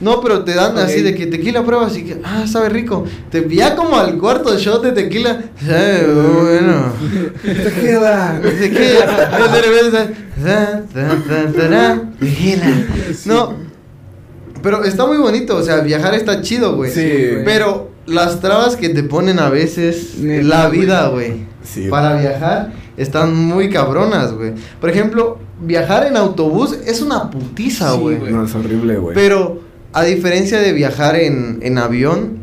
No, 0.00 0.20
pero 0.20 0.42
te 0.42 0.52
dan 0.54 0.76
así 0.78 1.00
de 1.00 1.14
que 1.14 1.26
tequila 1.28 1.62
prueba, 1.64 1.86
así 1.86 2.02
que, 2.04 2.20
ah, 2.24 2.44
sabe 2.48 2.68
rico. 2.70 3.04
Te 3.30 3.46
ya 3.48 3.76
como 3.76 3.96
al 3.96 4.18
cuarto 4.18 4.58
shot 4.58 4.82
de 4.82 4.90
tequila, 4.90 5.42
sabe 5.64 6.06
bueno. 6.12 6.92
Te 7.40 7.72
queda. 7.80 8.36
Así 8.38 8.70
que, 8.70 8.80
de 8.80 9.62
repente, 9.62 10.14
ta, 10.42 10.82
ta, 10.92 11.16
ta, 11.28 11.52
ta, 11.52 11.68
ta, 11.70 12.02
tequila. 12.18 12.66
No, 13.26 13.54
pero 14.62 14.84
está 14.84 15.06
muy 15.06 15.18
bonito, 15.18 15.56
o 15.56 15.62
sea, 15.62 15.80
viajar 15.80 16.14
está 16.14 16.40
chido, 16.40 16.76
güey. 16.76 16.90
Sí, 16.90 17.00
güey. 17.00 17.44
Pero 17.44 17.90
las 18.06 18.40
trabas 18.40 18.76
que 18.76 18.88
te 18.88 19.02
ponen 19.02 19.38
a 19.38 19.48
veces 19.48 20.18
Neta, 20.18 20.46
la 20.46 20.68
vida, 20.68 21.08
güey, 21.08 21.46
Sí, 21.62 21.88
para 21.88 22.16
viajar 22.16 22.72
están 22.96 23.34
muy 23.34 23.70
cabronas, 23.70 24.32
güey. 24.32 24.52
Por 24.80 24.90
ejemplo, 24.90 25.38
viajar 25.60 26.06
en 26.06 26.16
autobús 26.16 26.78
es 26.86 27.00
una 27.00 27.30
putiza, 27.30 27.92
Sí, 27.94 28.00
güey. 28.00 28.18
No, 28.32 28.44
es 28.44 28.54
horrible, 28.54 28.96
güey. 28.98 29.14
Pero 29.14 29.60
a 29.92 30.04
diferencia 30.04 30.60
de 30.60 30.72
viajar 30.72 31.16
en, 31.16 31.60
en 31.62 31.78
avión, 31.78 32.38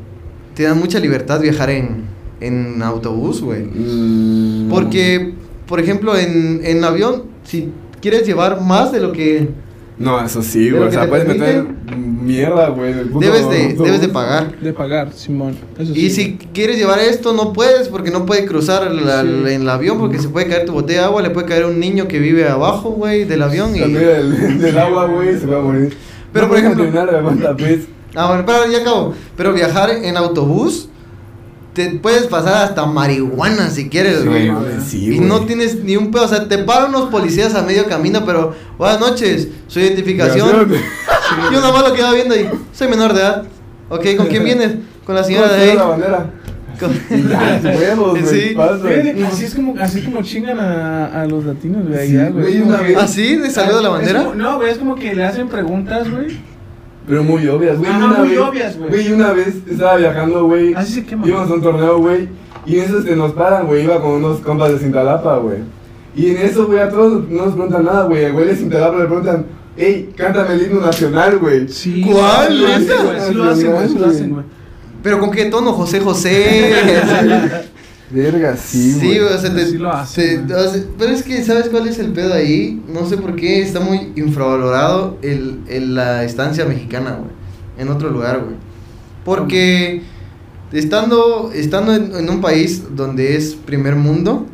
te 0.56 0.64
dan 0.64 0.80
mucha 0.80 1.00
libertad 1.00 1.40
viajar 1.40 1.70
en, 1.70 2.06
en 2.40 2.82
autobús, 2.82 3.42
güey. 3.42 3.64
Mm. 3.64 4.70
Porque, 4.70 5.34
por 5.68 5.80
ejemplo, 5.80 6.18
en, 6.18 6.62
en 6.64 6.84
avión, 6.84 7.24
si 7.44 7.72
quieres 8.02 8.26
llevar 8.26 8.62
más 8.62 8.92
de 8.92 9.00
lo 9.00 9.12
que 9.12 9.50
No, 9.98 10.24
eso 10.24 10.42
sí, 10.42 10.66
¿De 10.66 10.78
güey. 10.78 10.90
O 10.90 10.92
sea, 10.92 11.08
puedes 11.08 11.28
meter 11.28 11.66
permiten? 11.66 12.09
Mierda, 12.22 12.70
güey. 12.70 12.94
debes 13.20 13.50
de, 13.50 13.74
debes 13.74 14.02
de 14.02 14.08
pagar. 14.10 14.60
De 14.60 14.74
pagar, 14.74 15.12
Simón. 15.14 15.56
Eso 15.78 15.92
Y 15.94 16.10
sí, 16.10 16.12
si 16.12 16.38
quieres 16.54 16.78
llevar 16.78 17.00
esto, 17.00 17.34
no 17.34 17.54
puedes 17.54 17.88
porque 17.90 18.12
no 18.12 18.26
puede 18.26 18.46
cruzar 18.46 18.90
la- 18.92 19.22
Sí. 19.24 19.28
en 19.54 19.62
el 19.62 19.70
avión 19.70 19.98
porque 20.00 20.20
se 20.20 20.30
puede 20.30 20.48
caer 20.48 20.66
tu 20.66 20.74
botella 20.74 21.00
de 21.02 21.06
agua, 21.06 21.22
le 21.22 21.30
puede 21.30 21.48
caer 21.48 21.66
un 21.66 21.80
niño 21.80 22.08
que 22.08 22.20
vive 22.20 22.48
abajo, 22.48 22.92
güey, 22.92 23.26
del 23.26 23.42
avión 23.44 23.76
y... 23.76 23.80
Del, 23.80 24.60
del 24.60 24.78
agua, 24.78 25.06
güey, 25.08 25.40
se 25.40 25.46
va 25.46 25.58
a 25.60 25.62
morir. 25.62 25.96
Pero, 26.32 26.46
No 26.48 26.52
por 26.54 26.62
puedes 26.62 26.64
ejemplo- 26.78 27.02
terminar. 27.04 27.80
Ah, 28.16 28.28
bueno, 28.28 28.44
pero 28.46 28.72
ya 28.72 28.80
acabo. 28.80 29.14
Pero 29.38 29.54
viajar 29.54 29.90
en 29.92 30.18
autobús, 30.18 30.90
te 31.74 31.92
puedes 31.92 32.24
pasar 32.24 32.64
hasta 32.66 32.86
marihuana 32.88 33.70
si 33.70 33.88
quieres, 33.90 34.22
Sí, 34.22 34.28
güey. 34.28 34.52
Sí, 34.86 35.06
y 35.06 35.16
güey. 35.18 35.20
no 35.30 35.42
tienes 35.46 35.84
ni 35.84 35.96
un 35.96 36.10
pedo, 36.12 36.26
o 36.26 36.28
sea, 36.28 36.48
te 36.48 36.58
paran 36.58 36.90
unos 36.90 37.10
policías 37.10 37.54
a 37.56 37.62
medio 37.62 37.86
camino, 37.86 38.24
pero 38.26 38.54
buenas 38.78 39.00
noches, 39.00 39.48
su 39.68 39.80
identificación. 39.80 40.50
Yo 41.52 41.62
nada 41.62 41.72
más 41.74 41.88
lo 41.90 41.94
quedaba 41.96 42.14
viendo 42.14 42.36
y 42.36 42.50
soy 42.74 42.88
menor 42.88 43.14
de 43.14 43.22
edad. 43.22 43.44
Ok, 43.90 44.06
¿con 44.18 44.28
quién 44.28 44.44
vienes? 44.44 44.76
Con 45.06 45.16
la 45.16 45.24
señora 45.24 45.48
¿Cómo 45.50 45.60
de 45.60 45.70
ahí. 45.72 45.78
la 45.78 45.84
bandera? 45.86 46.30
Con- 46.80 46.92
Y 47.18 47.28
ya, 47.28 47.62
huevos, 47.78 48.22
güey. 48.22 49.14
Sí. 49.14 49.24
Así 49.26 49.46
es 49.46 49.56
como, 49.56 49.76
así 49.82 50.02
como 50.04 50.22
chingan 50.22 50.60
a, 50.60 51.22
a 51.22 51.26
los 51.26 51.44
latinos, 51.46 51.88
güey, 51.88 52.00
allá, 52.00 52.28
Sí, 52.28 52.32
güey. 52.34 52.60
güey, 52.62 52.96
¿Ah, 52.96 53.08
sí? 53.08 53.36
¿De 53.36 53.50
salió 53.50 53.78
de 53.78 53.84
la 53.84 53.90
bandera? 53.90 54.24
como- 54.24 54.36
no, 54.36 54.58
güey, 54.58 54.70
es 54.72 54.78
como 54.78 54.96
que 54.96 55.14
le 55.16 55.24
hacen 55.26 55.48
preguntas, 55.50 56.10
güey. 56.10 56.40
Pero 57.08 57.24
muy 57.24 57.48
obvias, 57.48 57.78
güey. 57.80 57.90
Ajá, 57.90 58.06
una 58.06 58.18
muy 58.20 58.30
vez- 58.30 58.40
obvias, 58.40 58.78
güey. 58.78 58.90
Güey, 58.92 59.12
una 59.14 59.34
vez 59.34 59.56
estaba 59.70 59.96
viajando, 59.98 60.46
güey. 60.46 60.74
Así 60.76 60.94
se 60.94 61.06
quema. 61.06 61.28
Íbamos 61.28 61.50
a 61.50 61.54
un 61.56 61.62
torneo, 61.62 61.98
güey. 61.98 62.30
Y 62.66 62.78
en 62.78 62.84
eso 62.86 63.02
se 63.02 63.16
nos 63.16 63.32
paran, 63.32 63.66
güey. 63.66 63.84
Iba 63.84 64.00
con 64.00 64.12
unos 64.12 64.40
compas 64.42 64.72
de 64.72 64.78
Cintalapa, 64.80 65.38
güey. 65.38 65.58
Y 66.16 66.30
en 66.32 66.38
eso, 66.38 66.68
güey, 66.68 66.80
a 66.80 66.90
todos 66.90 67.28
no 67.28 67.46
nos 67.46 67.54
preguntan 67.56 67.86
nada, 67.86 68.04
güey. 68.04 68.26
El 68.26 68.34
güey 68.34 68.46
de 68.48 68.56
Cintalapa 68.56 69.00
le 69.00 69.06
preguntan, 69.06 69.46
hey, 69.80 70.10
cántame 70.16 70.54
el 70.56 70.62
himno 70.64 70.82
nacional, 70.82 71.40
güey. 71.40 71.68
Sí. 71.70 72.02
¿Cuál, 72.06 72.50
Sí 72.50 72.54
lo 72.60 72.68
hacen, 72.68 73.06
güey. 73.06 73.20
Sí 73.28 73.34
lo 73.34 73.44
hacen, 73.50 73.72
güey. 73.72 73.88
Sí 73.90 73.96
lo 73.98 74.06
hacen, 74.06 74.30
güey. 74.32 74.46
Pero 75.02 75.20
con 75.20 75.32
qué 75.32 75.46
tono, 75.46 75.74
José 75.74 76.00
José. 76.02 76.74
Verga, 78.12 78.58
sí, 78.58 78.94
Sí, 78.94 79.00
güey. 79.06 79.20
güey, 79.20 79.34
o 79.34 79.38
sea, 79.38 79.54
te, 79.54 79.66
Sí 79.68 79.78
lo 79.78 79.92
hacen, 79.94 80.48
te- 80.48 80.54
güey. 80.54 80.66
o 80.66 80.70
sea, 80.72 80.82
pero 80.98 81.12
es 81.12 81.22
que, 81.24 81.44
¿sabes 81.44 81.70
cuál 81.70 81.88
es 81.88 82.00
el 82.00 82.12
pedo 82.12 82.34
ahí? 82.34 82.82
No 82.92 83.08
sé 83.08 83.18
por 83.18 83.36
qué 83.36 83.62
está 83.62 83.80
muy 83.82 84.12
infravalorado 84.16 85.18
el, 85.22 85.60
el- 85.68 85.94
la 85.94 86.24
estancia 86.24 86.66
mexicana, 86.66 87.18
güey. 87.20 87.32
En 87.78 87.90
otro 87.90 88.10
lugar, 88.10 88.40
güey. 88.44 88.56
Porque 89.24 90.02
estando, 90.74 91.52
estando 91.54 91.94
en, 91.94 92.16
en 92.16 92.30
un 92.30 92.42
país 92.42 92.84
donde 92.96 93.36
es 93.36 93.54
primer 93.54 93.96
mundo, 93.96 94.48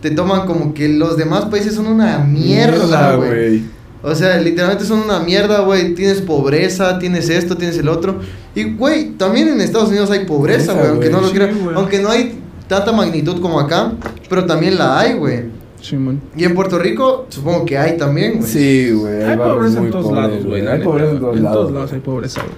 te 0.00 0.10
toman 0.10 0.44
como 0.46 0.74
que 0.74 0.88
los 0.88 1.16
demás 1.16 1.44
países 1.44 1.74
son 1.74 1.86
una 1.86 2.18
mierda, 2.18 3.14
güey. 3.14 3.62
O 4.02 4.14
sea, 4.14 4.36
literalmente 4.40 4.84
son 4.84 5.00
una 5.00 5.20
mierda, 5.20 5.60
güey. 5.60 5.94
Tienes 5.94 6.20
pobreza, 6.20 6.98
tienes 6.98 7.28
esto, 7.28 7.56
tienes 7.56 7.78
el 7.78 7.88
otro. 7.88 8.16
Y, 8.54 8.64
güey, 8.74 9.10
también 9.10 9.48
en 9.48 9.60
Estados 9.60 9.90
Unidos 9.90 10.10
hay 10.10 10.24
pobreza, 10.24 10.72
güey. 10.72 10.88
Aunque 10.88 11.08
no 11.10 11.20
lo 11.20 11.28
Sí, 11.28 11.34
crean. 11.34 11.56
Aunque 11.74 12.00
no 12.00 12.10
hay 12.10 12.38
tanta 12.68 12.90
magnitud 12.92 13.40
como 13.40 13.60
acá, 13.60 13.92
pero 14.28 14.44
también 14.44 14.76
la 14.76 14.98
hay, 14.98 15.14
güey. 15.14 15.44
Simón. 15.80 16.20
Y 16.36 16.44
en 16.44 16.54
Puerto 16.54 16.78
Rico, 16.78 17.26
supongo 17.28 17.64
que 17.64 17.76
hay 17.78 17.96
también, 17.96 18.38
güey. 18.38 18.50
Sí, 18.50 18.90
güey. 18.92 19.22
Hay 19.22 19.36
pobreza 19.36 19.78
en 19.78 19.90
todos 19.90 20.04
pobres, 20.06 20.22
lados, 20.30 20.44
güey. 20.46 20.66
Hay 20.66 20.80
pobreza 20.80 21.10
en 21.12 21.20
todos 21.20 21.36
En 21.36 21.42
lados. 21.44 21.58
todos 21.58 21.72
lados 21.72 21.92
hay 21.92 22.00
pobreza, 22.00 22.40
güey. 22.42 22.54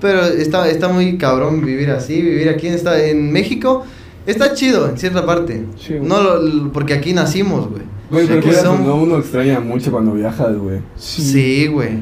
Pero 0.00 0.24
está, 0.26 0.68
está 0.68 0.88
muy 0.88 1.16
cabrón 1.18 1.64
vivir 1.64 1.90
así, 1.90 2.20
vivir 2.20 2.48
aquí 2.50 2.66
en, 2.68 2.74
esta, 2.74 3.02
en 3.02 3.32
México. 3.32 3.84
Está 4.26 4.52
chido, 4.54 4.88
en 4.88 4.98
cierta 4.98 5.24
parte. 5.24 5.64
Sí, 5.78 5.94
no 6.02 6.20
lo- 6.20 6.38
lo- 6.42 6.72
porque 6.72 6.94
aquí 6.94 7.12
nacimos, 7.12 7.70
güey. 7.70 7.82
Güey, 8.10 8.26
pero 8.26 8.40
Que 8.40 8.52
son- 8.52 8.86
no, 8.86 8.96
uno 8.96 9.18
extraña 9.18 9.60
mucho 9.60 9.90
cuando 9.90 10.12
viajas, 10.12 10.56
güey. 10.56 10.80
Sí, 10.96 11.66
güey. 11.66 11.98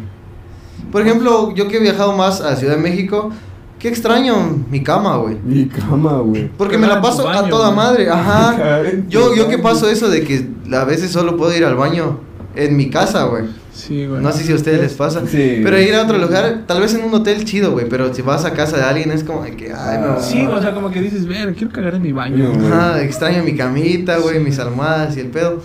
Por 0.92 1.02
ejemplo, 1.02 1.54
yo 1.54 1.68
que 1.68 1.78
he 1.78 1.80
viajado 1.80 2.16
más 2.16 2.40
a 2.40 2.56
Ciudad 2.56 2.76
de 2.76 2.82
México, 2.82 3.30
qué 3.78 3.88
extraño 3.88 4.64
mi 4.70 4.82
cama, 4.82 5.16
güey. 5.16 5.36
Mi 5.44 5.66
cama, 5.66 6.18
güey. 6.18 6.48
Porque 6.56 6.78
me 6.78 6.86
la 6.86 7.00
paso 7.00 7.28
a 7.28 7.34
baño, 7.40 7.48
toda 7.48 7.66
güey. 7.72 7.76
madre, 7.76 8.10
ajá. 8.10 8.82
Yo, 9.08 9.34
yo 9.34 9.48
que 9.48 9.58
paso 9.58 9.88
eso 9.88 10.08
de 10.08 10.22
que 10.22 10.46
a 10.72 10.84
veces 10.84 11.10
solo 11.10 11.36
puedo 11.36 11.56
ir 11.56 11.64
al 11.64 11.74
baño 11.74 12.20
en 12.54 12.76
mi 12.76 12.90
casa, 12.90 13.24
güey. 13.24 13.44
Sí, 13.72 14.06
güey. 14.06 14.22
No 14.22 14.30
sé 14.30 14.44
si 14.44 14.52
a 14.52 14.54
ustedes 14.54 14.80
les 14.80 14.92
pasa. 14.92 15.22
Sí. 15.26 15.60
Pero 15.64 15.80
ir 15.80 15.94
a 15.96 16.02
otro 16.04 16.16
lugar, 16.18 16.62
tal 16.66 16.80
vez 16.80 16.94
en 16.94 17.04
un 17.04 17.12
hotel 17.14 17.44
chido, 17.44 17.72
güey. 17.72 17.88
Pero 17.88 18.14
si 18.14 18.22
vas 18.22 18.44
a 18.44 18.52
casa 18.52 18.76
de 18.76 18.84
alguien 18.84 19.10
es 19.10 19.24
como 19.24 19.42
de 19.42 19.56
que, 19.56 19.72
ay, 19.72 19.98
no. 20.00 20.20
Sí, 20.20 20.46
o 20.46 20.60
sea, 20.62 20.72
como 20.72 20.90
que 20.92 21.00
dices, 21.00 21.26
ver, 21.26 21.54
quiero 21.54 21.72
cagar 21.72 21.94
en 21.96 22.02
mi 22.02 22.12
baño. 22.12 22.52
Ajá, 22.70 23.02
extraño 23.02 23.42
mi 23.42 23.56
camita, 23.56 24.18
güey, 24.18 24.38
mis 24.38 24.58
almohadas 24.60 25.16
y 25.16 25.20
el 25.20 25.26
pedo. 25.28 25.60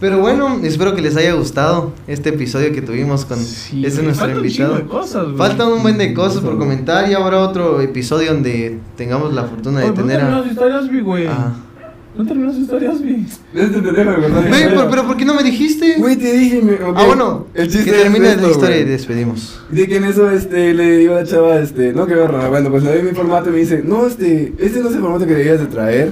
Pero 0.00 0.18
bueno, 0.18 0.58
espero 0.62 0.94
que 0.94 1.00
les 1.00 1.16
haya 1.16 1.32
gustado 1.34 1.92
este 2.06 2.30
episodio 2.30 2.72
que 2.72 2.82
tuvimos 2.82 3.24
con 3.24 3.38
Sí, 3.38 3.84
este 3.86 4.02
güey, 4.02 4.06
nuestro 4.06 4.26
falta 4.26 4.38
un 4.40 4.44
invitado. 4.46 4.74
de 4.76 4.84
cosas, 4.84 5.24
güey. 5.24 5.36
Faltan 5.36 5.68
un 5.72 5.82
buen 5.82 5.98
de 5.98 6.12
cosas 6.14 6.42
por 6.42 6.58
comentar 6.58 7.08
y 7.08 7.14
habrá 7.14 7.38
otro 7.40 7.80
episodio 7.80 8.32
donde 8.32 8.78
tengamos 8.96 9.32
la 9.32 9.44
fortuna 9.44 9.80
de 9.80 9.86
Oye, 9.86 9.94
¿pero 9.94 10.06
tener 10.08 10.22
No 10.24 10.26
a... 10.26 10.30
terminó 10.30 10.44
su 10.44 10.50
historia, 10.50 10.78
Osby, 10.80 11.00
güey. 11.00 11.26
Ah. 11.28 11.52
No 12.16 12.24
terminó 12.24 12.52
su 12.52 12.60
historia, 12.60 12.90
Osby. 12.92 13.26
Este 13.54 13.80
te 13.80 13.92
dejo 13.92 14.12
Güey, 14.20 14.68
pero, 14.68 14.90
pero 14.90 15.06
¿por 15.06 15.16
qué 15.16 15.24
no 15.24 15.34
me 15.34 15.42
dijiste? 15.42 15.96
Güey, 15.98 16.16
te 16.16 16.32
dije, 16.32 16.60
me-. 16.62 16.78
Ah, 16.94 17.04
bueno, 17.06 17.46
el 17.54 17.68
que 17.68 17.90
termine 17.90 18.32
es 18.32 18.42
la 18.42 18.50
historia 18.50 18.76
y 18.76 18.80
güey. 18.82 18.92
despedimos. 18.92 19.60
De 19.70 19.88
que 19.88 19.96
en 19.96 20.04
eso, 20.04 20.30
este, 20.30 20.74
le 20.74 20.98
digo 20.98 21.14
a 21.14 21.22
la 21.22 21.24
chava, 21.24 21.58
este, 21.58 21.92
no 21.92 22.06
que 22.06 22.14
verlo, 22.14 22.48
bueno, 22.50 22.70
pues 22.70 22.84
le 22.84 22.94
doy 22.94 23.02
mi 23.02 23.10
formato 23.16 23.48
y 23.48 23.52
me 23.52 23.58
dice, 23.58 23.82
no, 23.84 24.06
este, 24.06 24.52
este 24.58 24.80
no 24.80 24.90
es 24.90 24.94
el 24.94 25.00
formato 25.00 25.26
que 25.26 25.34
debías 25.34 25.58
de 25.60 25.66
traer. 25.66 26.10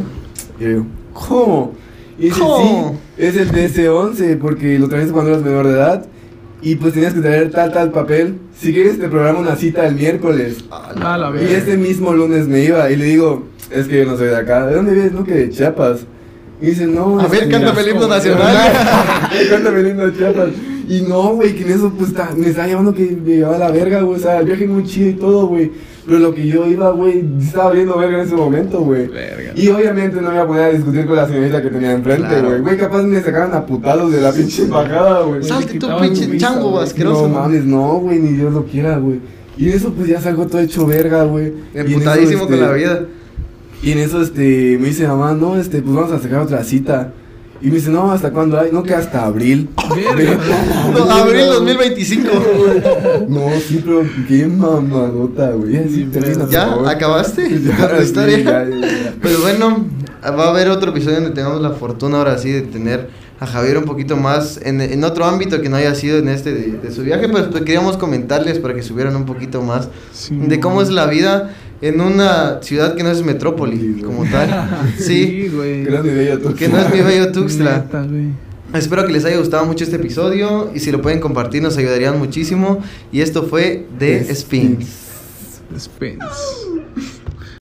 Y 0.58 0.62
yo 0.64 0.68
digo, 0.68 0.86
¿cómo? 1.12 1.72
Y 2.22 2.26
dice, 2.26 2.40
¿Cómo? 2.40 2.98
sí, 3.16 3.22
es 3.24 3.36
el 3.36 3.50
DS11, 3.50 4.38
porque 4.38 4.78
lo 4.78 4.88
traes 4.88 5.10
cuando 5.10 5.32
eras 5.32 5.42
menor 5.42 5.66
de 5.66 5.72
edad. 5.72 6.06
Y 6.62 6.76
pues 6.76 6.94
tenías 6.94 7.12
que 7.14 7.20
traer 7.20 7.50
tal, 7.50 7.72
tal 7.72 7.90
papel. 7.90 8.36
Si 8.56 8.72
quieres 8.72 9.00
te 9.00 9.08
programo 9.08 9.40
una 9.40 9.56
cita 9.56 9.84
el 9.86 9.96
miércoles. 9.96 10.58
A 10.70 11.18
la 11.18 11.32
Y 11.42 11.52
ese 11.52 11.76
mismo 11.76 12.12
lunes 12.12 12.46
me 12.46 12.60
iba 12.62 12.88
y 12.88 12.94
le 12.96 13.06
digo, 13.06 13.48
es 13.72 13.88
que 13.88 13.98
yo 13.98 14.04
no 14.06 14.16
soy 14.16 14.28
de 14.28 14.36
acá. 14.36 14.66
¿De 14.66 14.76
dónde 14.76 14.92
vienes? 14.92 15.12
No, 15.12 15.24
que 15.24 15.34
de 15.34 15.50
Chiapas. 15.50 16.02
Y 16.60 16.66
dice, 16.66 16.86
no. 16.86 17.18
A 17.18 17.24
es 17.24 17.30
ver, 17.32 17.44
que- 17.46 17.50
cántame 17.50 17.80
el 17.80 17.88
himno 17.88 18.06
nacional. 18.06 18.56
cántame 19.50 19.80
el 19.80 19.88
himno 19.88 20.06
de 20.06 20.16
Chiapas. 20.16 20.48
Y 20.88 21.00
no, 21.02 21.34
güey, 21.34 21.54
que 21.56 21.62
en 21.64 21.72
eso 21.72 21.92
pues 21.98 22.14
ta- 22.14 22.30
me 22.36 22.48
estaba 22.48 22.68
llevando 22.68 22.94
que 22.94 23.10
me 23.20 23.34
llevaba 23.36 23.56
a 23.56 23.58
la 23.58 23.70
verga, 23.72 24.00
güey. 24.02 24.16
O 24.20 24.22
sea, 24.22 24.38
el 24.38 24.46
viaje 24.46 24.68
muy 24.68 24.84
chido 24.84 25.10
y 25.10 25.14
todo, 25.14 25.48
güey. 25.48 25.72
Pero 26.04 26.18
lo 26.18 26.34
que 26.34 26.46
yo 26.48 26.66
iba, 26.66 26.90
güey, 26.90 27.24
estaba 27.40 27.70
viendo 27.70 27.96
verga 27.96 28.18
en 28.20 28.26
ese 28.26 28.34
momento, 28.34 28.80
güey. 28.80 29.06
Verga. 29.06 29.52
Y 29.54 29.68
obviamente 29.68 30.20
no 30.20 30.28
me 30.28 30.34
iba 30.34 30.42
a 30.42 30.46
poner 30.46 30.62
a 30.64 30.70
discutir 30.70 31.06
con 31.06 31.14
la 31.16 31.28
señorita 31.28 31.62
que 31.62 31.70
tenía 31.70 31.92
enfrente, 31.92 32.26
Claro. 32.28 32.48
güey. 32.48 32.60
Güey, 32.60 32.76
capaz 32.76 33.02
me 33.02 33.20
sacaban 33.20 33.54
a 33.54 33.64
putados 33.64 34.10
de 34.12 34.20
la 34.20 34.32
pinche 34.32 34.62
embajada, 34.62 35.22
güey. 35.22 35.42
Salte 35.44 35.78
tú, 35.78 35.86
pinche 36.00 36.36
chango 36.38 36.80
asqueroso. 36.80 37.28
No 37.28 37.40
mames, 37.40 37.64
no, 37.64 38.00
güey, 38.00 38.18
ni 38.18 38.32
Dios 38.32 38.52
lo 38.52 38.64
quiera, 38.64 38.98
güey. 38.98 39.20
Y 39.56 39.68
en 39.68 39.76
eso 39.76 39.92
pues 39.92 40.08
ya 40.08 40.20
salgo 40.20 40.46
todo 40.46 40.60
hecho 40.60 40.86
verga, 40.86 41.24
güey. 41.24 41.52
Emputadísimo 41.74 42.44
con 42.46 42.54
este, 42.54 42.66
la 42.66 42.72
vida. 42.72 43.04
Y 43.82 43.92
en 43.92 43.98
eso 43.98 44.22
este 44.22 44.78
me 44.80 44.88
dice 44.88 45.06
mamá, 45.06 45.34
no, 45.34 45.56
este, 45.56 45.82
pues 45.82 45.94
vamos 45.94 46.12
a 46.12 46.18
sacar 46.18 46.40
otra 46.40 46.64
cita. 46.64 47.12
Y 47.62 47.68
me 47.68 47.76
dice, 47.76 47.90
no, 47.90 48.10
¿hasta 48.10 48.30
cuándo 48.32 48.58
hay? 48.58 48.70
No, 48.72 48.82
que 48.82 48.92
hasta 48.94 49.24
abril. 49.24 49.68
Verga. 50.16 50.38
No, 50.92 51.10
abril 51.10 51.46
2025. 51.46 52.28
No, 53.28 53.48
sí, 53.66 53.80
pero 53.84 54.02
qué 54.28 54.46
mamadota, 54.46 55.50
güey. 55.52 55.74
Ya, 55.74 55.82
sí, 55.84 56.08
termina, 56.12 56.46
¿Ya? 56.50 56.66
favor. 56.66 56.88
¿Acabaste 56.88 57.42
Ya, 57.48 57.96
sí, 57.98 58.02
historia? 58.04 58.38
ya, 58.38 58.64
ya, 58.68 58.76
ya. 58.80 59.14
Pero 59.22 59.40
bueno, 59.40 59.86
va 60.24 60.46
a 60.46 60.50
haber 60.50 60.68
otro 60.70 60.90
episodio 60.90 61.16
donde 61.20 61.30
tengamos 61.30 61.60
la 61.60 61.70
fortuna 61.70 62.18
ahora 62.18 62.36
sí 62.38 62.50
de 62.50 62.62
tener 62.62 63.08
a 63.38 63.46
Javier 63.46 63.78
un 63.78 63.84
poquito 63.84 64.16
más 64.16 64.60
en, 64.62 64.80
en 64.80 65.02
otro 65.04 65.24
ámbito 65.24 65.60
que 65.60 65.68
no 65.68 65.76
haya 65.76 65.94
sido 65.94 66.18
en 66.18 66.28
este 66.28 66.52
de, 66.52 66.78
de 66.78 66.92
su 66.92 67.02
viaje, 67.02 67.28
pues, 67.28 67.44
pues, 67.44 67.62
queríamos 67.64 67.96
comentarles 67.96 68.58
para 68.60 68.74
que 68.74 68.82
subieran 68.82 69.16
un 69.16 69.24
poquito 69.24 69.62
más 69.62 69.88
Sí, 70.12 70.36
de 70.36 70.60
cómo 70.60 70.80
es 70.82 70.90
la 70.90 71.06
vida 71.06 71.50
en 71.82 72.00
una 72.00 72.62
ciudad 72.62 72.94
que 72.94 73.02
no 73.02 73.10
es 73.10 73.22
metrópoli 73.22 73.76
Sí, 73.76 74.02
como 74.02 74.24
tal. 74.24 74.70
Sí, 74.98 75.50
güey. 75.54 75.84
Que 75.84 75.90
no 75.90 75.98
es 75.98 76.04
mi 76.04 76.10
bella 76.10 76.38
Tuxtla. 76.38 76.54
que 76.56 76.68
no 76.68 76.78
es 76.78 76.94
mi 76.94 77.00
bello 77.02 77.32
Tuxtla. 77.32 77.76
Neta, 77.78 78.02
güey. 78.04 78.28
Espero 78.74 79.04
que 79.06 79.12
les 79.12 79.24
haya 79.26 79.36
gustado 79.36 79.66
mucho 79.66 79.84
este 79.84 79.96
episodio 79.96 80.70
y 80.74 80.78
si 80.80 80.90
lo 80.90 81.02
pueden 81.02 81.20
compartir 81.20 81.60
nos 81.62 81.76
ayudarían 81.76 82.18
muchísimo. 82.18 82.80
Y 83.12 83.20
esto 83.20 83.42
fue 83.42 83.86
The 83.98 84.20
The 84.20 84.34
Spins. 84.34 84.86
Spins. 85.76 85.84
Spence. 85.84 86.61